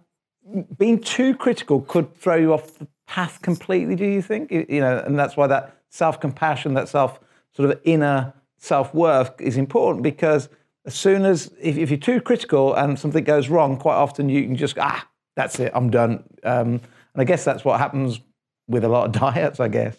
being 0.78 1.00
too 1.00 1.36
critical 1.36 1.82
could 1.82 2.16
throw 2.16 2.36
you 2.36 2.54
off 2.54 2.80
the 2.80 2.88
path 3.14 3.44
completely. 3.44 3.96
Do 3.96 4.06
you 4.06 4.24
think? 4.24 4.52
You 4.52 4.82
know, 4.82 4.98
and 5.06 5.20
that's 5.20 5.38
why 5.38 5.46
that 5.46 5.78
self-compassion, 5.90 6.74
that 6.74 6.90
self 6.90 7.20
sort 7.56 7.70
of 7.70 7.80
inner 7.84 8.34
self-worth 8.58 9.40
is 9.40 9.56
important 9.56 10.02
because 10.02 10.50
as 10.88 10.96
soon 10.96 11.24
as 11.24 11.54
if, 11.62 11.78
if, 11.78 11.92
you're 11.92 12.00
too 12.00 12.20
critical 12.20 12.74
and 12.74 12.98
something 12.98 13.24
goes 13.24 13.50
wrong, 13.50 13.78
quite 13.78 13.98
often 13.98 14.30
you 14.30 14.44
can 14.46 14.56
just 14.56 14.76
ah, 14.80 15.08
that's 15.36 15.60
it, 15.60 15.72
I'm 15.76 15.92
done. 15.92 16.24
Um, 16.44 16.82
and 17.14 17.22
I 17.22 17.24
guess 17.24 17.44
that's 17.44 17.64
what 17.64 17.80
happens 17.80 18.20
with 18.68 18.84
a 18.84 18.90
lot 18.90 19.06
of 19.06 19.12
diets, 19.22 19.60
I 19.60 19.68
guess. 19.68 19.96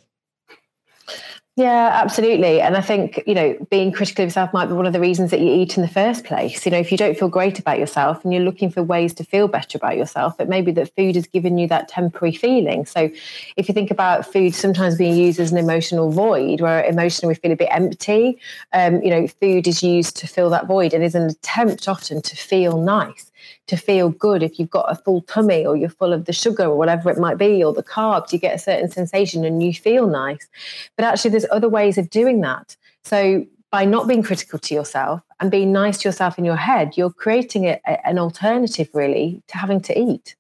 Yeah, 1.56 1.90
absolutely. 2.02 2.60
And 2.60 2.76
I 2.76 2.80
think, 2.80 3.22
you 3.28 3.34
know, 3.34 3.56
being 3.70 3.92
critical 3.92 4.24
of 4.24 4.26
yourself 4.30 4.52
might 4.52 4.66
be 4.66 4.72
one 4.72 4.86
of 4.86 4.92
the 4.92 4.98
reasons 4.98 5.30
that 5.30 5.38
you 5.38 5.52
eat 5.52 5.76
in 5.76 5.82
the 5.82 5.88
first 5.88 6.24
place. 6.24 6.66
You 6.66 6.72
know, 6.72 6.78
if 6.78 6.90
you 6.90 6.98
don't 6.98 7.16
feel 7.16 7.28
great 7.28 7.60
about 7.60 7.78
yourself 7.78 8.24
and 8.24 8.34
you're 8.34 8.42
looking 8.42 8.70
for 8.70 8.82
ways 8.82 9.14
to 9.14 9.24
feel 9.24 9.46
better 9.46 9.78
about 9.78 9.96
yourself, 9.96 10.40
it 10.40 10.48
may 10.48 10.62
be 10.62 10.72
that 10.72 10.92
food 10.96 11.14
has 11.14 11.28
given 11.28 11.56
you 11.56 11.68
that 11.68 11.86
temporary 11.86 12.34
feeling. 12.34 12.86
So 12.86 13.08
if 13.56 13.68
you 13.68 13.74
think 13.74 13.92
about 13.92 14.26
food 14.26 14.52
sometimes 14.52 14.96
being 14.98 15.16
used 15.16 15.38
as 15.38 15.52
an 15.52 15.58
emotional 15.58 16.10
void, 16.10 16.60
where 16.60 16.82
emotionally 16.86 17.30
we 17.30 17.36
feel 17.38 17.52
a 17.52 17.56
bit 17.56 17.68
empty, 17.70 18.36
um, 18.72 19.00
you 19.00 19.10
know, 19.10 19.28
food 19.28 19.68
is 19.68 19.80
used 19.80 20.16
to 20.16 20.26
fill 20.26 20.50
that 20.50 20.66
void 20.66 20.92
and 20.92 21.04
is 21.04 21.14
an 21.14 21.30
attempt 21.30 21.86
often 21.86 22.20
to 22.22 22.34
feel 22.34 22.82
nice 22.82 23.30
to 23.66 23.76
feel 23.76 24.10
good 24.10 24.42
if 24.42 24.58
you've 24.58 24.70
got 24.70 24.90
a 24.90 24.94
full 24.94 25.22
tummy 25.22 25.64
or 25.66 25.76
you're 25.76 25.88
full 25.88 26.12
of 26.12 26.24
the 26.24 26.32
sugar 26.32 26.64
or 26.64 26.76
whatever 26.76 27.10
it 27.10 27.18
might 27.18 27.38
be 27.38 27.62
or 27.62 27.72
the 27.72 27.82
carbs 27.82 28.32
you 28.32 28.38
get 28.38 28.54
a 28.54 28.58
certain 28.58 28.90
sensation 28.90 29.44
and 29.44 29.62
you 29.62 29.72
feel 29.72 30.06
nice. 30.06 30.48
But 30.96 31.04
actually 31.04 31.30
there's 31.32 31.46
other 31.50 31.68
ways 31.68 31.98
of 31.98 32.10
doing 32.10 32.40
that. 32.42 32.76
So 33.04 33.46
by 33.70 33.84
not 33.84 34.06
being 34.06 34.22
critical 34.22 34.58
to 34.58 34.74
yourself 34.74 35.20
and 35.40 35.50
being 35.50 35.72
nice 35.72 35.98
to 35.98 36.08
yourself 36.08 36.38
in 36.38 36.44
your 36.44 36.56
head 36.56 36.96
you're 36.96 37.10
creating 37.10 37.66
a, 37.66 37.80
a, 37.86 38.06
an 38.06 38.18
alternative 38.18 38.88
really 38.92 39.42
to 39.48 39.56
having 39.56 39.80
to 39.82 39.98
eat. 39.98 40.36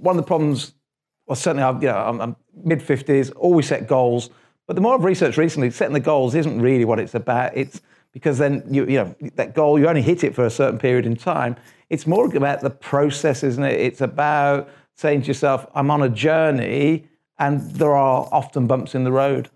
One 0.00 0.16
of 0.18 0.22
the 0.22 0.26
problems 0.26 0.74
well 1.26 1.36
certainly 1.36 1.62
I'm, 1.62 1.80
you 1.80 1.88
know, 1.88 1.96
I'm, 1.96 2.20
I'm 2.20 2.36
mid 2.64 2.80
50s 2.80 3.32
always 3.36 3.68
set 3.68 3.86
goals. 3.86 4.30
But 4.66 4.76
the 4.76 4.82
more 4.82 4.94
I've 4.94 5.04
researched 5.04 5.38
recently 5.38 5.70
setting 5.70 5.92
the 5.92 6.00
goals 6.00 6.34
isn't 6.34 6.60
really 6.60 6.84
what 6.84 7.00
it's 7.00 7.14
about. 7.14 7.56
It's 7.56 7.80
because 8.12 8.38
then 8.38 8.62
you 8.68 8.86
you 8.86 8.98
know 8.98 9.14
that 9.34 9.54
goal 9.54 9.78
you 9.78 9.88
only 9.88 10.02
hit 10.02 10.22
it 10.24 10.34
for 10.34 10.44
a 10.44 10.50
certain 10.50 10.78
period 10.78 11.06
in 11.06 11.16
time 11.16 11.56
it's 11.92 12.06
more 12.06 12.34
about 12.34 12.62
the 12.62 12.70
process, 12.70 13.44
isn't 13.44 13.62
it? 13.62 13.78
It's 13.78 14.00
about 14.00 14.70
saying 14.94 15.22
to 15.22 15.28
yourself, 15.28 15.66
I'm 15.74 15.90
on 15.90 16.02
a 16.02 16.08
journey 16.08 17.06
and 17.38 17.60
there 17.72 17.94
are 17.94 18.26
often 18.32 18.66
bumps 18.66 18.94
in 18.94 19.04
the 19.04 19.12
road. 19.12 19.50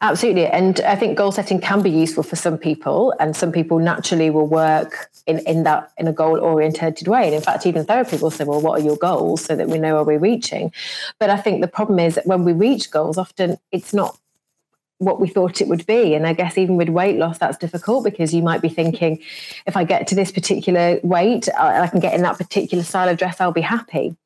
Absolutely. 0.00 0.46
And 0.46 0.78
I 0.80 0.94
think 0.94 1.18
goal 1.18 1.32
setting 1.32 1.60
can 1.60 1.82
be 1.82 1.90
useful 1.90 2.22
for 2.22 2.36
some 2.36 2.56
people, 2.56 3.14
and 3.18 3.34
some 3.34 3.50
people 3.50 3.78
naturally 3.80 4.30
will 4.30 4.46
work 4.46 5.10
in, 5.26 5.40
in 5.40 5.64
that 5.64 5.90
in 5.98 6.06
a 6.06 6.12
goal 6.12 6.38
oriented 6.38 7.08
way. 7.08 7.24
And 7.24 7.34
in 7.34 7.40
fact, 7.40 7.66
even 7.66 7.84
therapy 7.84 8.18
will 8.18 8.30
say, 8.30 8.44
Well, 8.44 8.60
what 8.60 8.78
are 8.78 8.84
your 8.84 8.98
goals? 8.98 9.42
so 9.42 9.56
that 9.56 9.68
we 9.68 9.78
know 9.78 9.94
where 9.94 10.04
we're 10.04 10.18
reaching. 10.18 10.70
But 11.18 11.30
I 11.30 11.38
think 11.38 11.62
the 11.62 11.68
problem 11.68 11.98
is 11.98 12.14
that 12.14 12.26
when 12.26 12.44
we 12.44 12.52
reach 12.52 12.90
goals, 12.90 13.18
often 13.18 13.56
it's 13.72 13.92
not 13.94 14.16
what 14.98 15.20
we 15.20 15.28
thought 15.28 15.60
it 15.60 15.68
would 15.68 15.84
be. 15.86 16.14
And 16.14 16.26
I 16.26 16.32
guess 16.32 16.56
even 16.56 16.76
with 16.76 16.88
weight 16.88 17.16
loss, 17.16 17.38
that's 17.38 17.58
difficult 17.58 18.04
because 18.04 18.32
you 18.32 18.42
might 18.42 18.62
be 18.62 18.68
thinking, 18.68 19.20
if 19.66 19.76
I 19.76 19.84
get 19.84 20.06
to 20.08 20.14
this 20.14 20.32
particular 20.32 20.98
weight, 21.02 21.48
uh, 21.48 21.52
I, 21.56 21.82
I 21.82 21.86
can 21.88 22.00
get 22.00 22.14
in 22.14 22.22
that 22.22 22.38
particular 22.38 22.82
style 22.82 23.08
of 23.08 23.18
dress, 23.18 23.40
I'll 23.40 23.52
be 23.52 23.60
happy. 23.60 24.16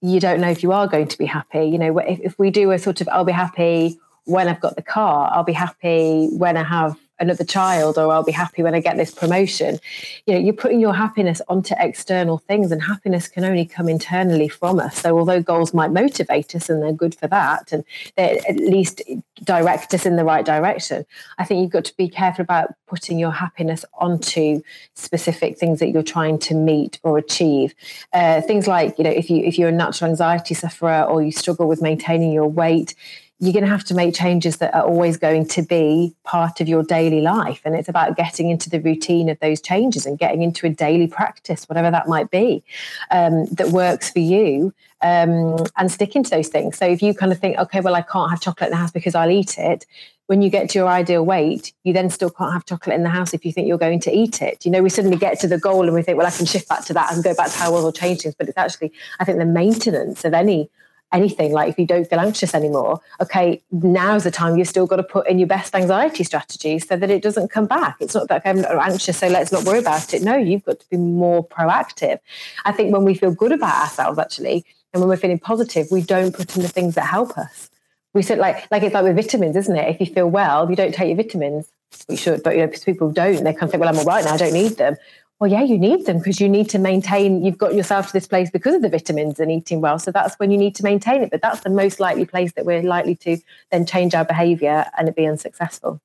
You 0.00 0.20
don't 0.20 0.40
know 0.40 0.50
if 0.50 0.62
you 0.62 0.72
are 0.72 0.86
going 0.86 1.08
to 1.08 1.18
be 1.18 1.26
happy. 1.26 1.66
You 1.66 1.78
know, 1.78 1.98
if, 1.98 2.20
if 2.20 2.38
we 2.38 2.50
do 2.50 2.70
a 2.70 2.78
sort 2.78 3.00
of, 3.00 3.08
I'll 3.08 3.24
be 3.24 3.32
happy 3.32 3.98
when 4.24 4.48
I've 4.48 4.60
got 4.60 4.76
the 4.76 4.82
car, 4.82 5.30
I'll 5.32 5.44
be 5.44 5.52
happy 5.52 6.28
when 6.32 6.56
I 6.56 6.62
have 6.62 6.96
another 7.20 7.44
child 7.44 7.98
or 7.98 8.12
I'll 8.12 8.24
be 8.24 8.32
happy 8.32 8.62
when 8.62 8.74
I 8.74 8.80
get 8.80 8.96
this 8.96 9.14
promotion. 9.14 9.78
You 10.26 10.34
know, 10.34 10.40
you're 10.40 10.54
putting 10.54 10.80
your 10.80 10.94
happiness 10.94 11.40
onto 11.48 11.74
external 11.78 12.38
things 12.38 12.72
and 12.72 12.82
happiness 12.82 13.28
can 13.28 13.44
only 13.44 13.64
come 13.64 13.88
internally 13.88 14.48
from 14.48 14.80
us. 14.80 14.98
So 14.98 15.18
although 15.18 15.42
goals 15.42 15.72
might 15.72 15.92
motivate 15.92 16.54
us 16.54 16.68
and 16.68 16.82
they're 16.82 16.92
good 16.92 17.14
for 17.14 17.28
that 17.28 17.72
and 17.72 17.84
they 18.16 18.38
at 18.48 18.56
least 18.56 19.02
direct 19.44 19.94
us 19.94 20.06
in 20.06 20.16
the 20.16 20.24
right 20.24 20.44
direction, 20.44 21.06
I 21.38 21.44
think 21.44 21.60
you've 21.62 21.70
got 21.70 21.84
to 21.86 21.96
be 21.96 22.08
careful 22.08 22.42
about 22.42 22.74
putting 22.86 23.18
your 23.18 23.32
happiness 23.32 23.84
onto 23.94 24.62
specific 24.94 25.58
things 25.58 25.80
that 25.80 25.90
you're 25.90 26.02
trying 26.02 26.38
to 26.38 26.54
meet 26.54 26.98
or 27.02 27.18
achieve. 27.18 27.74
Uh, 28.12 28.40
things 28.40 28.66
like, 28.66 28.96
you 28.98 29.04
know, 29.04 29.10
if 29.10 29.30
you 29.30 29.44
if 29.44 29.58
you're 29.58 29.68
a 29.68 29.72
natural 29.72 30.10
anxiety 30.10 30.54
sufferer 30.54 31.02
or 31.02 31.22
you 31.22 31.32
struggle 31.32 31.68
with 31.68 31.82
maintaining 31.82 32.32
your 32.32 32.46
weight, 32.46 32.94
you're 33.40 33.52
going 33.52 33.64
to 33.64 33.70
have 33.70 33.84
to 33.84 33.94
make 33.94 34.14
changes 34.14 34.58
that 34.58 34.72
are 34.74 34.84
always 34.84 35.16
going 35.16 35.46
to 35.46 35.62
be 35.62 36.14
part 36.22 36.60
of 36.60 36.68
your 36.68 36.84
daily 36.84 37.20
life. 37.20 37.60
And 37.64 37.74
it's 37.74 37.88
about 37.88 38.16
getting 38.16 38.48
into 38.48 38.70
the 38.70 38.80
routine 38.80 39.28
of 39.28 39.38
those 39.40 39.60
changes 39.60 40.06
and 40.06 40.18
getting 40.18 40.42
into 40.42 40.66
a 40.66 40.70
daily 40.70 41.08
practice, 41.08 41.64
whatever 41.68 41.90
that 41.90 42.06
might 42.06 42.30
be, 42.30 42.62
um, 43.10 43.46
that 43.46 43.70
works 43.70 44.10
for 44.10 44.20
you 44.20 44.72
um, 45.02 45.56
and 45.76 45.90
sticking 45.90 46.22
to 46.22 46.30
those 46.30 46.48
things. 46.48 46.78
So 46.78 46.86
if 46.86 47.02
you 47.02 47.12
kind 47.12 47.32
of 47.32 47.38
think, 47.38 47.58
okay, 47.58 47.80
well, 47.80 47.96
I 47.96 48.02
can't 48.02 48.30
have 48.30 48.40
chocolate 48.40 48.68
in 48.68 48.72
the 48.72 48.78
house 48.78 48.92
because 48.92 49.14
I'll 49.16 49.30
eat 49.30 49.58
it. 49.58 49.84
When 50.26 50.40
you 50.40 50.48
get 50.48 50.70
to 50.70 50.78
your 50.78 50.88
ideal 50.88 51.26
weight, 51.26 51.74
you 51.82 51.92
then 51.92 52.08
still 52.08 52.30
can't 52.30 52.52
have 52.52 52.64
chocolate 52.64 52.94
in 52.94 53.02
the 53.02 53.10
house 53.10 53.34
if 53.34 53.44
you 53.44 53.52
think 53.52 53.68
you're 53.68 53.76
going 53.76 54.00
to 54.00 54.16
eat 54.16 54.40
it. 54.40 54.64
You 54.64 54.70
know, 54.70 54.82
we 54.82 54.88
suddenly 54.88 55.18
get 55.18 55.38
to 55.40 55.48
the 55.48 55.58
goal 55.58 55.84
and 55.84 55.92
we 55.92 56.02
think, 56.02 56.16
well, 56.16 56.26
I 56.26 56.30
can 56.30 56.46
shift 56.46 56.68
back 56.68 56.84
to 56.86 56.94
that 56.94 57.12
and 57.12 57.22
go 57.22 57.34
back 57.34 57.50
to 57.50 57.58
how 57.58 57.66
I 57.66 57.70
was 57.70 57.84
or 57.84 57.92
change 57.92 58.22
things. 58.22 58.34
But 58.34 58.48
it's 58.48 58.56
actually, 58.56 58.92
I 59.20 59.24
think, 59.24 59.38
the 59.38 59.44
maintenance 59.44 60.24
of 60.24 60.32
any 60.32 60.70
anything 61.12 61.52
like 61.52 61.68
if 61.68 61.78
you 61.78 61.86
don't 61.86 62.08
feel 62.08 62.18
anxious 62.18 62.54
anymore 62.54 63.00
okay 63.20 63.62
now's 63.70 64.24
the 64.24 64.30
time 64.30 64.56
you've 64.56 64.68
still 64.68 64.86
got 64.86 64.96
to 64.96 65.02
put 65.02 65.28
in 65.28 65.38
your 65.38 65.46
best 65.46 65.74
anxiety 65.74 66.24
strategies 66.24 66.86
so 66.86 66.96
that 66.96 67.10
it 67.10 67.22
doesn't 67.22 67.50
come 67.50 67.66
back. 67.66 67.96
It's 68.00 68.14
not 68.14 68.28
that 68.28 68.42
i'm 68.44 68.60
not 68.60 68.76
anxious 68.76 69.18
so 69.18 69.28
let's 69.28 69.52
not 69.52 69.64
worry 69.64 69.78
about 69.78 70.12
it. 70.12 70.22
No 70.22 70.36
you've 70.36 70.64
got 70.64 70.80
to 70.80 70.88
be 70.88 70.96
more 70.96 71.46
proactive. 71.46 72.18
I 72.64 72.72
think 72.72 72.92
when 72.92 73.04
we 73.04 73.14
feel 73.14 73.32
good 73.32 73.52
about 73.52 73.74
ourselves 73.74 74.18
actually 74.18 74.64
and 74.92 75.00
when 75.00 75.08
we're 75.08 75.16
feeling 75.16 75.38
positive 75.38 75.86
we 75.90 76.02
don't 76.02 76.34
put 76.34 76.56
in 76.56 76.62
the 76.62 76.68
things 76.68 76.94
that 76.96 77.06
help 77.06 77.38
us. 77.38 77.70
We 78.12 78.22
said 78.22 78.38
like 78.38 78.66
like 78.70 78.82
it's 78.82 78.94
like 78.94 79.04
with 79.04 79.16
vitamins 79.16 79.56
isn't 79.56 79.76
it? 79.76 79.88
If 79.88 80.00
you 80.00 80.12
feel 80.12 80.28
well 80.28 80.68
you 80.68 80.76
don't 80.76 80.94
take 80.94 81.08
your 81.08 81.16
vitamins. 81.16 81.68
We 82.08 82.16
should 82.16 82.42
but 82.42 82.56
you 82.56 82.66
know 82.66 82.72
people 82.84 83.12
don't. 83.12 83.44
They 83.44 83.52
kind 83.52 83.64
of 83.64 83.70
think 83.70 83.80
well 83.80 83.88
i'm 83.88 83.98
all 83.98 84.04
right 84.04 84.24
now 84.24 84.34
i 84.34 84.36
don't 84.36 84.52
need 84.52 84.76
them 84.78 84.96
well, 85.40 85.50
yeah, 85.50 85.62
you 85.62 85.78
need 85.78 86.06
them 86.06 86.18
because 86.18 86.40
you 86.40 86.48
need 86.48 86.70
to 86.70 86.78
maintain, 86.78 87.44
you've 87.44 87.58
got 87.58 87.74
yourself 87.74 88.06
to 88.08 88.12
this 88.12 88.26
place 88.26 88.50
because 88.50 88.74
of 88.74 88.82
the 88.82 88.88
vitamins 88.88 89.40
and 89.40 89.50
eating 89.50 89.80
well. 89.80 89.98
So 89.98 90.12
that's 90.12 90.36
when 90.36 90.50
you 90.50 90.56
need 90.56 90.76
to 90.76 90.84
maintain 90.84 91.22
it. 91.22 91.30
But 91.30 91.42
that's 91.42 91.60
the 91.60 91.70
most 91.70 91.98
likely 91.98 92.24
place 92.24 92.52
that 92.52 92.64
we're 92.64 92.82
likely 92.82 93.16
to 93.16 93.38
then 93.72 93.84
change 93.84 94.14
our 94.14 94.24
behavior 94.24 94.86
and 94.96 95.08
it 95.08 95.16
be 95.16 95.26
unsuccessful. 95.26 96.00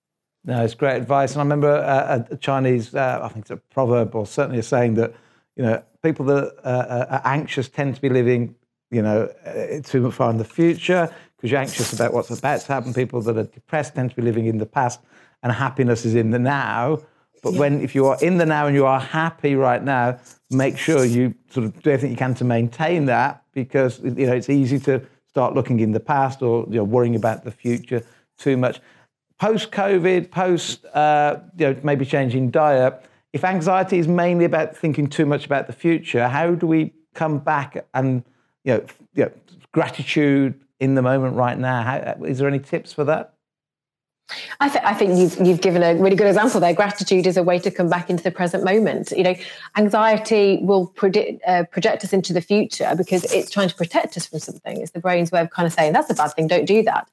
No, 0.45 0.63
it's 0.63 0.73
great 0.73 0.97
advice. 0.97 1.33
And 1.33 1.41
I 1.41 1.43
remember 1.43 1.69
uh, 1.69 2.23
a 2.31 2.37
Chinese, 2.37 2.95
uh, 2.95 3.19
I 3.21 3.27
think 3.27 3.43
it's 3.43 3.51
a 3.51 3.57
proverb 3.57 4.15
or 4.15 4.25
certainly 4.25 4.59
a 4.59 4.63
saying 4.63 4.95
that, 4.95 5.13
you 5.55 5.63
know, 5.63 5.83
people 6.01 6.25
that 6.25 6.55
uh, 6.63 6.67
uh 6.67 7.05
are 7.09 7.21
anxious 7.25 7.69
tend 7.69 7.95
to 7.95 8.01
be 8.01 8.09
living, 8.09 8.55
you 8.89 9.01
know, 9.01 9.29
uh, 9.45 9.81
too 9.83 10.09
far 10.11 10.31
in 10.31 10.37
the 10.37 10.45
future 10.45 11.13
because 11.37 11.51
you're 11.51 11.59
anxious 11.59 11.93
about 11.93 12.13
what's 12.13 12.31
about 12.31 12.61
to 12.61 12.73
happen. 12.73 12.93
People 12.93 13.21
that 13.21 13.37
are 13.37 13.43
depressed 13.43 13.95
tend 13.95 14.09
to 14.09 14.15
be 14.15 14.21
living 14.21 14.47
in 14.47 14.57
the 14.57 14.65
past 14.65 15.01
and 15.43 15.51
happiness 15.51 16.03
is 16.03 16.15
in 16.15 16.31
the 16.31 16.39
now. 16.39 16.99
But 17.41 17.53
yeah. 17.53 17.59
when 17.59 17.81
if 17.81 17.95
you 17.95 18.05
are 18.07 18.17
in 18.21 18.37
the 18.37 18.45
now 18.45 18.67
and 18.67 18.75
you 18.75 18.85
are 18.85 18.99
happy 18.99 19.55
right 19.55 19.83
now, 19.83 20.19
make 20.49 20.77
sure 20.77 21.05
you 21.05 21.33
sort 21.49 21.65
of 21.65 21.81
do 21.81 21.91
everything 21.91 22.11
you 22.11 22.17
can 22.17 22.33
to 22.35 22.43
maintain 22.43 23.05
that 23.05 23.43
because 23.53 23.99
you 23.99 24.27
know 24.27 24.33
it's 24.33 24.49
easy 24.49 24.79
to 24.79 25.01
start 25.27 25.53
looking 25.53 25.79
in 25.79 25.91
the 25.91 25.99
past 25.99 26.41
or 26.41 26.65
you 26.69 26.75
know, 26.75 26.83
worrying 26.83 27.15
about 27.15 27.43
the 27.43 27.51
future 27.51 28.03
too 28.37 28.57
much. 28.57 28.79
Post 29.39 29.71
COVID, 29.71 30.31
post 30.31 30.85
uh, 30.93 31.37
you 31.57 31.67
know 31.67 31.79
maybe 31.83 32.05
changing 32.05 32.51
diet. 32.51 33.01
If 33.31 33.43
anxiety 33.43 33.99
is 33.99 34.07
mainly 34.07 34.45
about 34.45 34.75
thinking 34.75 35.07
too 35.07 35.25
much 35.25 35.45
about 35.45 35.67
the 35.67 35.73
future, 35.73 36.27
how 36.27 36.55
do 36.55 36.65
we 36.65 36.93
come 37.13 37.37
back 37.39 37.85
and 37.93 38.23
you 38.63 38.73
know, 38.73 38.85
you 39.13 39.23
know 39.25 39.31
gratitude 39.71 40.59
in 40.79 40.95
the 40.95 41.01
moment 41.01 41.35
right 41.35 41.57
now? 41.57 41.83
How, 41.83 42.25
is 42.25 42.39
there 42.39 42.47
any 42.47 42.59
tips 42.59 42.91
for 42.91 43.03
that? 43.05 43.35
I, 44.59 44.69
th- 44.69 44.83
I, 44.83 44.93
think 44.93 45.17
you've, 45.17 45.45
you've 45.45 45.61
given 45.61 45.81
a 45.81 45.95
really 45.95 46.15
good 46.15 46.27
example 46.27 46.59
there. 46.59 46.73
Gratitude 46.73 47.25
is 47.25 47.37
a 47.37 47.43
way 47.43 47.59
to 47.59 47.71
come 47.71 47.89
back 47.89 48.09
into 48.09 48.23
the 48.23 48.31
present 48.31 48.63
moment. 48.63 49.11
You 49.11 49.23
know, 49.23 49.35
anxiety 49.77 50.59
will 50.61 50.87
predict, 50.87 51.41
uh, 51.47 51.63
project 51.65 52.03
us 52.03 52.13
into 52.13 52.33
the 52.33 52.41
future 52.41 52.93
because 52.95 53.23
it's 53.33 53.49
trying 53.49 53.69
to 53.69 53.75
protect 53.75 54.17
us 54.17 54.27
from 54.27 54.39
something. 54.39 54.81
It's 54.81 54.91
the 54.91 54.99
brain's 54.99 55.31
way 55.31 55.41
of 55.41 55.49
kind 55.49 55.65
of 55.65 55.73
saying, 55.73 55.93
that's 55.93 56.09
a 56.09 56.13
bad 56.13 56.33
thing, 56.33 56.47
don't 56.47 56.65
do 56.65 56.83
that. 56.83 57.07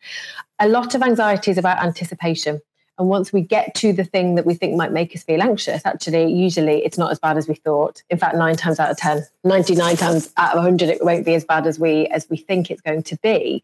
A 0.58 0.68
lot 0.68 0.94
of 0.94 1.02
anxiety 1.02 1.50
is 1.50 1.58
about 1.58 1.82
anticipation. 1.82 2.60
And 2.98 3.08
once 3.08 3.32
we 3.32 3.42
get 3.42 3.74
to 3.76 3.92
the 3.92 4.04
thing 4.04 4.36
that 4.36 4.46
we 4.46 4.54
think 4.54 4.74
might 4.74 4.92
make 4.92 5.14
us 5.14 5.22
feel 5.22 5.42
anxious, 5.42 5.84
actually, 5.84 6.32
usually 6.32 6.84
it's 6.84 6.96
not 6.96 7.10
as 7.10 7.18
bad 7.18 7.36
as 7.36 7.46
we 7.46 7.54
thought. 7.54 8.02
In 8.08 8.18
fact, 8.18 8.36
nine 8.36 8.56
times 8.56 8.80
out 8.80 8.90
of 8.90 8.96
10, 8.96 9.22
99 9.44 9.96
times 9.96 10.32
out 10.38 10.52
of 10.52 10.56
100, 10.56 10.88
it 10.88 11.04
won't 11.04 11.26
be 11.26 11.34
as 11.34 11.44
bad 11.44 11.66
as 11.66 11.78
we 11.78 12.06
as 12.06 12.26
we 12.30 12.38
think 12.38 12.70
it's 12.70 12.80
going 12.80 13.02
to 13.02 13.16
be. 13.18 13.62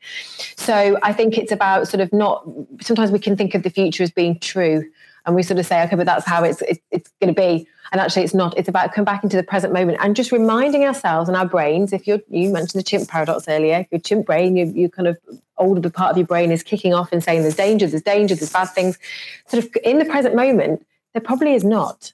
So 0.56 0.98
I 1.02 1.12
think 1.12 1.38
it's 1.38 1.52
about 1.52 1.88
sort 1.88 2.00
of 2.00 2.12
not, 2.12 2.46
sometimes 2.80 3.10
we 3.10 3.18
can 3.18 3.36
think 3.36 3.54
of 3.54 3.62
the 3.62 3.70
future 3.70 4.02
as 4.02 4.10
being 4.10 4.38
true 4.38 4.84
and 5.24 5.34
we 5.34 5.42
sort 5.42 5.58
of 5.58 5.66
say, 5.66 5.82
okay, 5.84 5.96
but 5.96 6.06
that's 6.06 6.26
how 6.26 6.44
it's 6.44 6.62
it, 6.62 6.82
it's 6.90 7.10
going 7.20 7.34
to 7.34 7.40
be. 7.40 7.66
And 7.90 8.00
actually, 8.00 8.22
it's 8.22 8.34
not. 8.34 8.56
It's 8.56 8.68
about 8.68 8.92
come 8.92 9.04
back 9.04 9.24
into 9.24 9.36
the 9.36 9.42
present 9.42 9.72
moment 9.72 9.98
and 10.00 10.14
just 10.14 10.32
reminding 10.32 10.84
ourselves 10.84 11.28
and 11.28 11.36
our 11.36 11.46
brains. 11.46 11.92
If 11.92 12.06
you're, 12.06 12.20
you 12.28 12.50
mentioned 12.50 12.78
the 12.78 12.84
chimp 12.84 13.08
paradox 13.08 13.48
earlier, 13.48 13.86
your 13.90 14.00
chimp 14.00 14.26
brain, 14.26 14.56
you, 14.56 14.66
you 14.66 14.88
kind 14.88 15.08
of 15.08 15.18
older 15.58 15.90
part 15.90 16.12
of 16.12 16.16
your 16.16 16.26
brain 16.26 16.50
is 16.50 16.62
kicking 16.62 16.94
off 16.94 17.12
and 17.12 17.22
saying 17.22 17.42
there's 17.42 17.56
danger, 17.56 17.86
there's 17.86 18.02
danger, 18.02 18.34
there's 18.34 18.52
bad 18.52 18.66
things. 18.66 18.98
Sort 19.46 19.64
of 19.64 19.76
in 19.84 19.98
the 19.98 20.04
present 20.04 20.34
moment, 20.34 20.86
there 21.12 21.22
probably 21.22 21.54
is 21.54 21.64
not. 21.64 22.12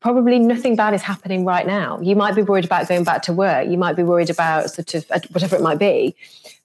Probably 0.00 0.38
nothing 0.38 0.76
bad 0.76 0.92
is 0.92 1.00
happening 1.00 1.46
right 1.46 1.66
now. 1.66 1.98
You 2.00 2.14
might 2.14 2.34
be 2.34 2.42
worried 2.42 2.66
about 2.66 2.88
going 2.88 3.04
back 3.04 3.22
to 3.22 3.32
work. 3.32 3.68
You 3.68 3.78
might 3.78 3.96
be 3.96 4.02
worried 4.02 4.28
about 4.28 4.70
sort 4.70 4.94
of 4.94 5.06
uh, 5.10 5.20
whatever 5.30 5.56
it 5.56 5.62
might 5.62 5.78
be. 5.78 6.14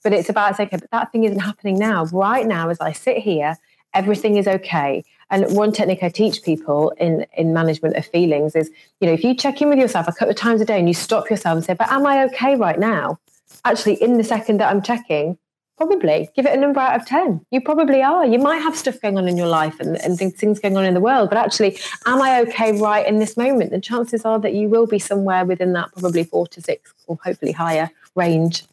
But 0.03 0.11
it's 0.11 0.27
about 0.27 0.57
saying, 0.57 0.67
okay, 0.67 0.77
but 0.77 0.91
that 0.91 1.11
thing 1.11 1.23
isn't 1.23 1.39
happening 1.39 1.79
now. 1.79 2.05
Right 2.05 2.45
now, 2.45 2.69
as 2.69 2.81
I 2.81 2.91
sit 2.91 3.17
here, 3.17 3.57
everything 3.93 4.35
is 4.35 4.47
okay. 4.47 5.05
And 5.31 5.55
one 5.55 5.71
technique 5.71 6.03
I 6.03 6.09
teach 6.09 6.41
people 6.43 6.91
in, 6.97 7.25
in 7.37 7.53
management 7.53 7.95
of 7.95 8.05
feelings 8.05 8.55
is, 8.55 8.69
you 8.99 9.07
know, 9.07 9.13
if 9.13 9.23
you 9.23 9.35
check 9.35 9.61
in 9.61 9.69
with 9.69 9.79
yourself 9.79 10.07
a 10.07 10.11
couple 10.11 10.31
of 10.31 10.35
times 10.35 10.61
a 10.61 10.65
day 10.65 10.79
and 10.79 10.87
you 10.87 10.93
stop 10.93 11.29
yourself 11.29 11.55
and 11.55 11.63
say, 11.63 11.73
but 11.73 11.91
am 11.91 12.05
I 12.05 12.23
okay 12.25 12.55
right 12.55 12.79
now? 12.79 13.19
Actually, 13.65 14.01
in 14.01 14.17
the 14.17 14.23
second 14.23 14.59
that 14.59 14.71
I'm 14.71 14.81
checking, 14.81 15.37
probably 15.79 16.29
give 16.35 16.45
it 16.45 16.53
a 16.53 16.59
number 16.59 16.79
out 16.79 16.99
of 16.99 17.07
10. 17.07 17.45
You 17.51 17.61
probably 17.61 18.01
are. 18.01 18.25
You 18.25 18.37
might 18.37 18.57
have 18.57 18.75
stuff 18.75 18.99
going 18.99 19.17
on 19.17 19.27
in 19.29 19.37
your 19.37 19.47
life 19.47 19.79
and, 19.79 19.95
and 20.01 20.17
things 20.17 20.59
going 20.59 20.75
on 20.75 20.83
in 20.83 20.93
the 20.93 20.99
world, 20.99 21.29
but 21.29 21.37
actually, 21.37 21.79
am 22.05 22.21
I 22.21 22.41
okay 22.41 22.77
right 22.79 23.07
in 23.07 23.19
this 23.19 23.37
moment? 23.37 23.71
The 23.71 23.79
chances 23.79 24.25
are 24.25 24.39
that 24.39 24.53
you 24.53 24.67
will 24.67 24.87
be 24.87 24.99
somewhere 24.99 25.45
within 25.45 25.71
that 25.73 25.91
probably 25.93 26.25
four 26.25 26.47
to 26.47 26.61
six 26.61 26.93
or 27.07 27.17
hopefully 27.23 27.53
higher 27.53 27.89
range. 28.15 28.65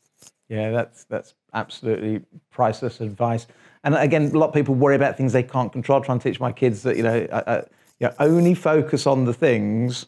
Yeah, 0.49 0.71
that's 0.71 1.05
that's 1.05 1.35
absolutely 1.55 2.25
priceless 2.51 3.01
advice. 3.01 3.47
And 3.87 3.95
again, 3.95 4.33
a 4.35 4.37
lot 4.37 4.49
of 4.49 4.55
people 4.55 4.75
worry 4.75 4.97
about 4.97 5.17
things 5.17 5.33
they 5.33 5.45
can't 5.45 5.73
control. 5.73 6.03
I 6.03 6.05
try 6.05 6.13
and 6.15 6.21
teach 6.21 6.41
my 6.41 6.51
kids 6.51 6.83
that 6.83 6.97
you 6.97 7.05
know, 7.05 7.25
uh, 7.31 7.43
uh, 7.47 7.63
you 8.01 8.09
know 8.09 8.15
only 8.19 8.53
focus 8.53 9.07
on 9.07 9.25
the 9.25 9.33
things 9.33 10.07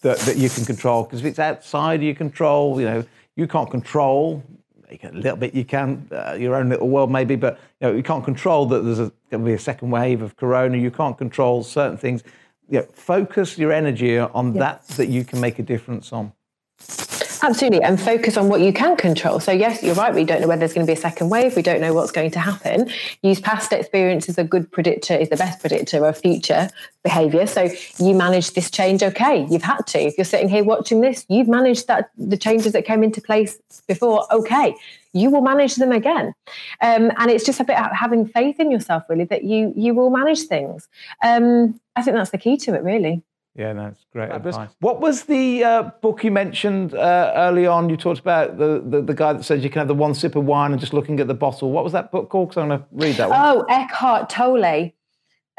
that, 0.00 0.18
that 0.20 0.38
you 0.38 0.48
can 0.48 0.64
control. 0.64 1.04
Because 1.04 1.20
if 1.20 1.26
it's 1.26 1.38
outside 1.38 1.96
of 1.96 2.04
your 2.04 2.14
control, 2.14 2.80
you 2.80 2.86
know, 2.86 3.04
you 3.36 3.46
can't 3.46 3.70
control. 3.70 4.42
a 4.90 5.12
little 5.12 5.36
bit 5.36 5.54
you 5.54 5.66
can, 5.66 6.08
uh, 6.10 6.38
your 6.40 6.54
own 6.54 6.70
little 6.70 6.88
world 6.88 7.12
maybe, 7.12 7.36
but 7.36 7.60
you 7.82 7.88
know, 7.88 7.94
you 7.94 8.02
can't 8.02 8.24
control 8.24 8.64
that 8.64 8.80
there's 8.80 8.98
going 8.98 9.12
to 9.30 9.38
be 9.38 9.52
a 9.52 9.58
second 9.58 9.90
wave 9.90 10.22
of 10.22 10.34
corona. 10.36 10.78
You 10.78 10.90
can't 10.90 11.18
control 11.18 11.62
certain 11.62 11.98
things. 11.98 12.24
You 12.70 12.78
know, 12.78 12.86
focus 12.94 13.58
your 13.58 13.72
energy 13.72 14.18
on 14.18 14.54
that 14.54 14.88
that 14.96 15.10
you 15.10 15.22
can 15.22 15.38
make 15.38 15.58
a 15.58 15.62
difference 15.62 16.14
on. 16.14 16.32
Absolutely, 17.44 17.82
and 17.82 18.00
focus 18.00 18.36
on 18.36 18.48
what 18.48 18.60
you 18.60 18.72
can 18.72 18.96
control. 18.96 19.40
So, 19.40 19.50
yes, 19.50 19.82
you're 19.82 19.96
right. 19.96 20.14
We 20.14 20.22
don't 20.22 20.40
know 20.40 20.46
whether 20.46 20.60
there's 20.60 20.74
going 20.74 20.86
to 20.86 20.90
be 20.90 20.96
a 20.96 21.00
second 21.00 21.28
wave. 21.28 21.56
We 21.56 21.62
don't 21.62 21.80
know 21.80 21.92
what's 21.92 22.12
going 22.12 22.30
to 22.32 22.38
happen. 22.38 22.88
Use 23.22 23.40
past 23.40 23.72
experience 23.72 24.28
as 24.28 24.38
a 24.38 24.44
good 24.44 24.70
predictor, 24.70 25.14
is 25.14 25.28
the 25.28 25.36
best 25.36 25.58
predictor 25.58 26.06
of 26.06 26.16
future 26.16 26.70
behavior. 27.02 27.48
So, 27.48 27.68
you 27.98 28.14
manage 28.14 28.52
this 28.52 28.70
change 28.70 29.02
okay. 29.02 29.44
You've 29.50 29.64
had 29.64 29.88
to. 29.88 29.98
If 29.98 30.16
you're 30.16 30.24
sitting 30.24 30.48
here 30.48 30.62
watching 30.62 31.00
this, 31.00 31.26
you've 31.28 31.48
managed 31.48 31.88
that 31.88 32.10
the 32.16 32.36
changes 32.36 32.74
that 32.74 32.84
came 32.84 33.02
into 33.02 33.20
place 33.20 33.58
before 33.88 34.32
okay. 34.32 34.76
You 35.12 35.28
will 35.30 35.42
manage 35.42 35.74
them 35.74 35.92
again, 35.92 36.32
um, 36.80 37.10
and 37.18 37.30
it's 37.30 37.44
just 37.44 37.60
a 37.60 37.64
bit 37.64 37.76
about 37.76 37.94
having 37.94 38.26
faith 38.26 38.58
in 38.58 38.70
yourself, 38.70 39.02
really, 39.10 39.24
that 39.24 39.44
you 39.44 39.74
you 39.76 39.94
will 39.94 40.08
manage 40.08 40.44
things. 40.44 40.88
Um, 41.22 41.78
I 41.96 42.02
think 42.02 42.16
that's 42.16 42.30
the 42.30 42.38
key 42.38 42.56
to 42.58 42.74
it, 42.74 42.82
really. 42.82 43.22
Yeah, 43.54 43.74
that's 43.74 44.06
great 44.12 44.30
advice. 44.30 44.70
What 44.80 45.00
was 45.00 45.24
the 45.24 45.62
uh, 45.62 45.82
book 46.00 46.24
you 46.24 46.30
mentioned 46.30 46.94
uh, 46.94 47.32
early 47.36 47.66
on? 47.66 47.90
You 47.90 47.98
talked 47.98 48.20
about 48.20 48.56
the, 48.56 48.82
the, 48.84 49.02
the, 49.02 49.12
guy 49.12 49.34
that 49.34 49.44
says 49.44 49.62
you 49.62 49.68
can 49.68 49.80
have 49.80 49.88
the 49.88 49.94
one 49.94 50.14
sip 50.14 50.36
of 50.36 50.44
wine 50.44 50.72
and 50.72 50.80
just 50.80 50.94
looking 50.94 51.20
at 51.20 51.28
the 51.28 51.34
bottle. 51.34 51.70
What 51.70 51.84
was 51.84 51.92
that 51.92 52.10
book 52.10 52.30
called? 52.30 52.48
Because 52.48 52.62
I'm 52.62 52.68
going 52.68 52.80
to 52.80 52.86
read 52.92 53.16
that 53.16 53.28
one. 53.28 53.38
Oh, 53.38 53.66
Eckhart 53.68 54.30
Tolle. 54.30 54.92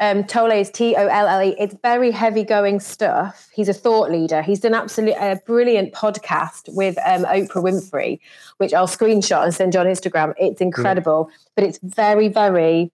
Um, 0.00 0.24
Tolle 0.24 0.50
is 0.50 0.70
T 0.70 0.96
O 0.96 1.06
L 1.06 1.28
L 1.28 1.40
E. 1.40 1.54
It's 1.56 1.76
very 1.82 2.10
heavy 2.10 2.42
going 2.42 2.80
stuff. 2.80 3.48
He's 3.54 3.68
a 3.68 3.72
thought 3.72 4.10
leader. 4.10 4.42
He's 4.42 4.58
done 4.58 4.74
absolutely 4.74 5.14
a 5.14 5.40
brilliant 5.46 5.94
podcast 5.94 6.74
with 6.74 6.98
um, 7.06 7.24
Oprah 7.24 7.62
Winfrey, 7.62 8.18
which 8.56 8.74
I'll 8.74 8.88
screenshot 8.88 9.44
and 9.44 9.54
send 9.54 9.72
you 9.72 9.78
on 9.78 9.86
Instagram. 9.86 10.34
It's 10.36 10.60
incredible, 10.60 11.28
yeah. 11.30 11.36
but 11.54 11.64
it's 11.64 11.78
very, 11.80 12.26
very 12.26 12.90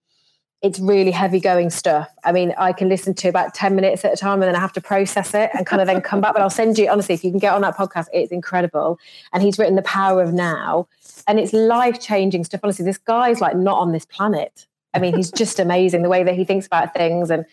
it's 0.61 0.79
really 0.79 1.11
heavy 1.11 1.39
going 1.39 1.71
stuff. 1.71 2.07
I 2.23 2.31
mean, 2.31 2.53
I 2.57 2.71
can 2.71 2.87
listen 2.87 3.15
to 3.15 3.27
about 3.27 3.55
10 3.55 3.75
minutes 3.75 4.05
at 4.05 4.13
a 4.13 4.15
time 4.15 4.33
and 4.33 4.43
then 4.43 4.55
I 4.55 4.59
have 4.59 4.73
to 4.73 4.81
process 4.81 5.33
it 5.33 5.49
and 5.53 5.65
kind 5.65 5.81
of 5.81 5.87
then 5.87 6.01
come 6.01 6.21
back. 6.21 6.33
But 6.33 6.43
I'll 6.43 6.51
send 6.51 6.77
you, 6.77 6.87
honestly, 6.87 7.15
if 7.15 7.23
you 7.23 7.31
can 7.31 7.39
get 7.39 7.53
on 7.53 7.61
that 7.61 7.75
podcast, 7.75 8.07
it's 8.13 8.31
incredible. 8.31 8.99
And 9.33 9.41
he's 9.41 9.57
written 9.57 9.75
The 9.75 9.81
Power 9.81 10.21
of 10.21 10.33
Now 10.33 10.87
and 11.27 11.39
it's 11.39 11.51
life 11.51 11.99
changing 11.99 12.43
stuff. 12.43 12.61
Honestly, 12.63 12.85
this 12.85 12.99
guy's 12.99 13.41
like 13.41 13.55
not 13.55 13.79
on 13.79 13.91
this 13.91 14.05
planet. 14.05 14.67
I 14.93 14.99
mean, 14.99 15.15
he's 15.15 15.31
just 15.31 15.59
amazing 15.59 16.03
the 16.03 16.09
way 16.09 16.23
that 16.23 16.35
he 16.35 16.43
thinks 16.43 16.67
about 16.67 16.93
things 16.93 17.31
and 17.31 17.45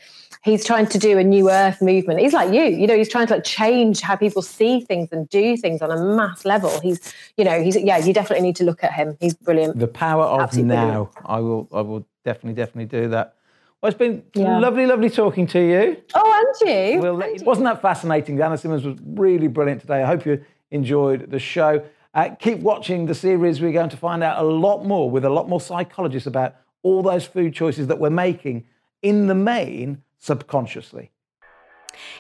he's 0.43 0.65
trying 0.65 0.87
to 0.87 0.99
do 0.99 1.19
a 1.19 1.25
new 1.25 1.51
earth 1.51 1.81
movement. 1.83 2.21
He's 2.21 2.33
like 2.33 2.53
you, 2.53 2.63
you 2.63 2.87
know, 2.87 2.97
he's 2.97 3.09
trying 3.09 3.27
to 3.29 3.35
like 3.35 3.45
change 3.45 4.01
how 4.01 4.17
people 4.17 4.43
see 4.43 4.81
things 4.81 5.09
and 5.13 5.29
do 5.29 5.57
things 5.57 5.83
on 5.83 5.91
a 5.91 6.17
mass 6.17 6.45
level. 6.45 6.81
He's, 6.81 7.13
you 7.37 7.45
know, 7.45 7.63
he's 7.63 7.77
yeah, 7.77 7.99
you 7.99 8.13
definitely 8.13 8.47
need 8.47 8.57
to 8.57 8.65
look 8.65 8.83
at 8.85 8.93
him. 8.93 9.17
He's 9.21 9.35
brilliant. 9.35 9.79
The 9.79 9.89
power 9.89 10.25
of 10.25 10.41
Absolutely 10.41 10.75
now. 10.75 10.85
Brilliant. 10.87 11.17
I 11.25 11.41
will 11.41 11.69
I 11.73 11.81
will 11.81 12.07
definitely, 12.25 12.55
definitely 12.55 12.87
do 12.87 13.09
that. 13.09 13.35
Well, 13.81 13.91
it's 13.91 13.99
been 13.99 14.25
yeah. 14.35 14.59
lovely, 14.59 14.87
lovely 14.87 15.09
talking 15.09 15.47
to 15.49 15.61
you. 15.61 16.03
Oh, 16.15 16.45
and 16.63 16.69
you. 16.69 17.01
We'll 17.01 17.23
and 17.23 17.41
you. 17.41 17.47
Wasn't 17.47 17.65
that 17.65 17.81
fascinating? 17.81 18.41
Anna 18.41 18.59
Simmons 18.59 18.85
was 18.85 18.99
really 19.05 19.47
brilliant 19.47 19.83
today. 19.83 20.03
I 20.03 20.07
hope 20.07 20.27
you 20.27 20.45
enjoyed 20.73 21.31
the 21.31 21.39
show. 21.39 21.85
Uh, 22.13 22.31
keep 22.41 22.59
watching 22.59 23.07
the 23.07 23.15
series. 23.15 23.61
We're 23.61 23.71
going 23.71 23.91
to 23.91 23.97
find 23.97 24.25
out 24.25 24.43
a 24.43 24.47
lot 24.47 24.85
more 24.85 25.09
with 25.09 25.25
a 25.25 25.31
lot 25.31 25.49
more 25.49 25.61
psychologists 25.61 26.27
about 26.27 26.57
all 26.83 27.03
those 27.03 27.25
food 27.25 27.55
choices 27.55 27.87
that 27.87 28.01
we're 28.01 28.11
making 28.11 28.65
in 29.03 29.29
the 29.29 29.35
main 29.35 30.03
subconsciously. 30.19 31.11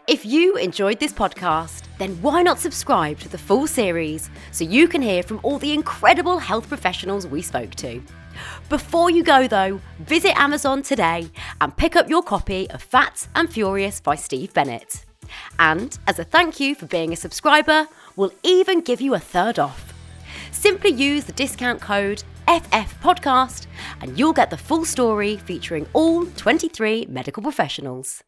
If 0.06 0.24
you 0.24 0.56
enjoyed 0.56 0.98
this 0.98 1.12
podcast, 1.12 1.84
then 1.98 2.20
why 2.22 2.42
not 2.42 2.58
subscribe 2.58 3.18
to 3.20 3.28
the 3.28 3.38
full 3.38 3.66
series 3.66 4.30
so 4.50 4.64
you 4.64 4.88
can 4.88 5.02
hear 5.02 5.22
from 5.22 5.40
all 5.42 5.58
the 5.58 5.72
incredible 5.72 6.38
health 6.38 6.68
professionals 6.68 7.26
we 7.26 7.42
spoke 7.42 7.74
to? 7.76 8.02
Before 8.68 9.10
you 9.10 9.22
go, 9.22 9.46
though, 9.46 9.80
visit 10.00 10.38
Amazon 10.38 10.82
today 10.82 11.30
and 11.60 11.76
pick 11.76 11.96
up 11.96 12.08
your 12.08 12.22
copy 12.22 12.68
of 12.70 12.82
Fat 12.82 13.28
and 13.34 13.52
Furious 13.52 14.00
by 14.00 14.14
Steve 14.14 14.52
Bennett. 14.54 15.04
And 15.58 15.98
as 16.06 16.18
a 16.18 16.24
thank 16.24 16.60
you 16.60 16.74
for 16.74 16.86
being 16.86 17.12
a 17.12 17.16
subscriber, 17.16 17.86
we'll 18.16 18.32
even 18.42 18.80
give 18.80 19.00
you 19.00 19.14
a 19.14 19.18
third 19.18 19.58
off. 19.58 19.92
Simply 20.52 20.90
use 20.90 21.24
the 21.24 21.32
discount 21.32 21.80
code 21.80 22.22
FF 22.48 22.94
Podcast 23.02 23.66
and 24.00 24.18
you'll 24.18 24.32
get 24.32 24.48
the 24.48 24.56
full 24.56 24.86
story 24.86 25.36
featuring 25.36 25.86
all 25.92 26.24
23 26.24 27.04
medical 27.10 27.42
professionals. 27.42 28.24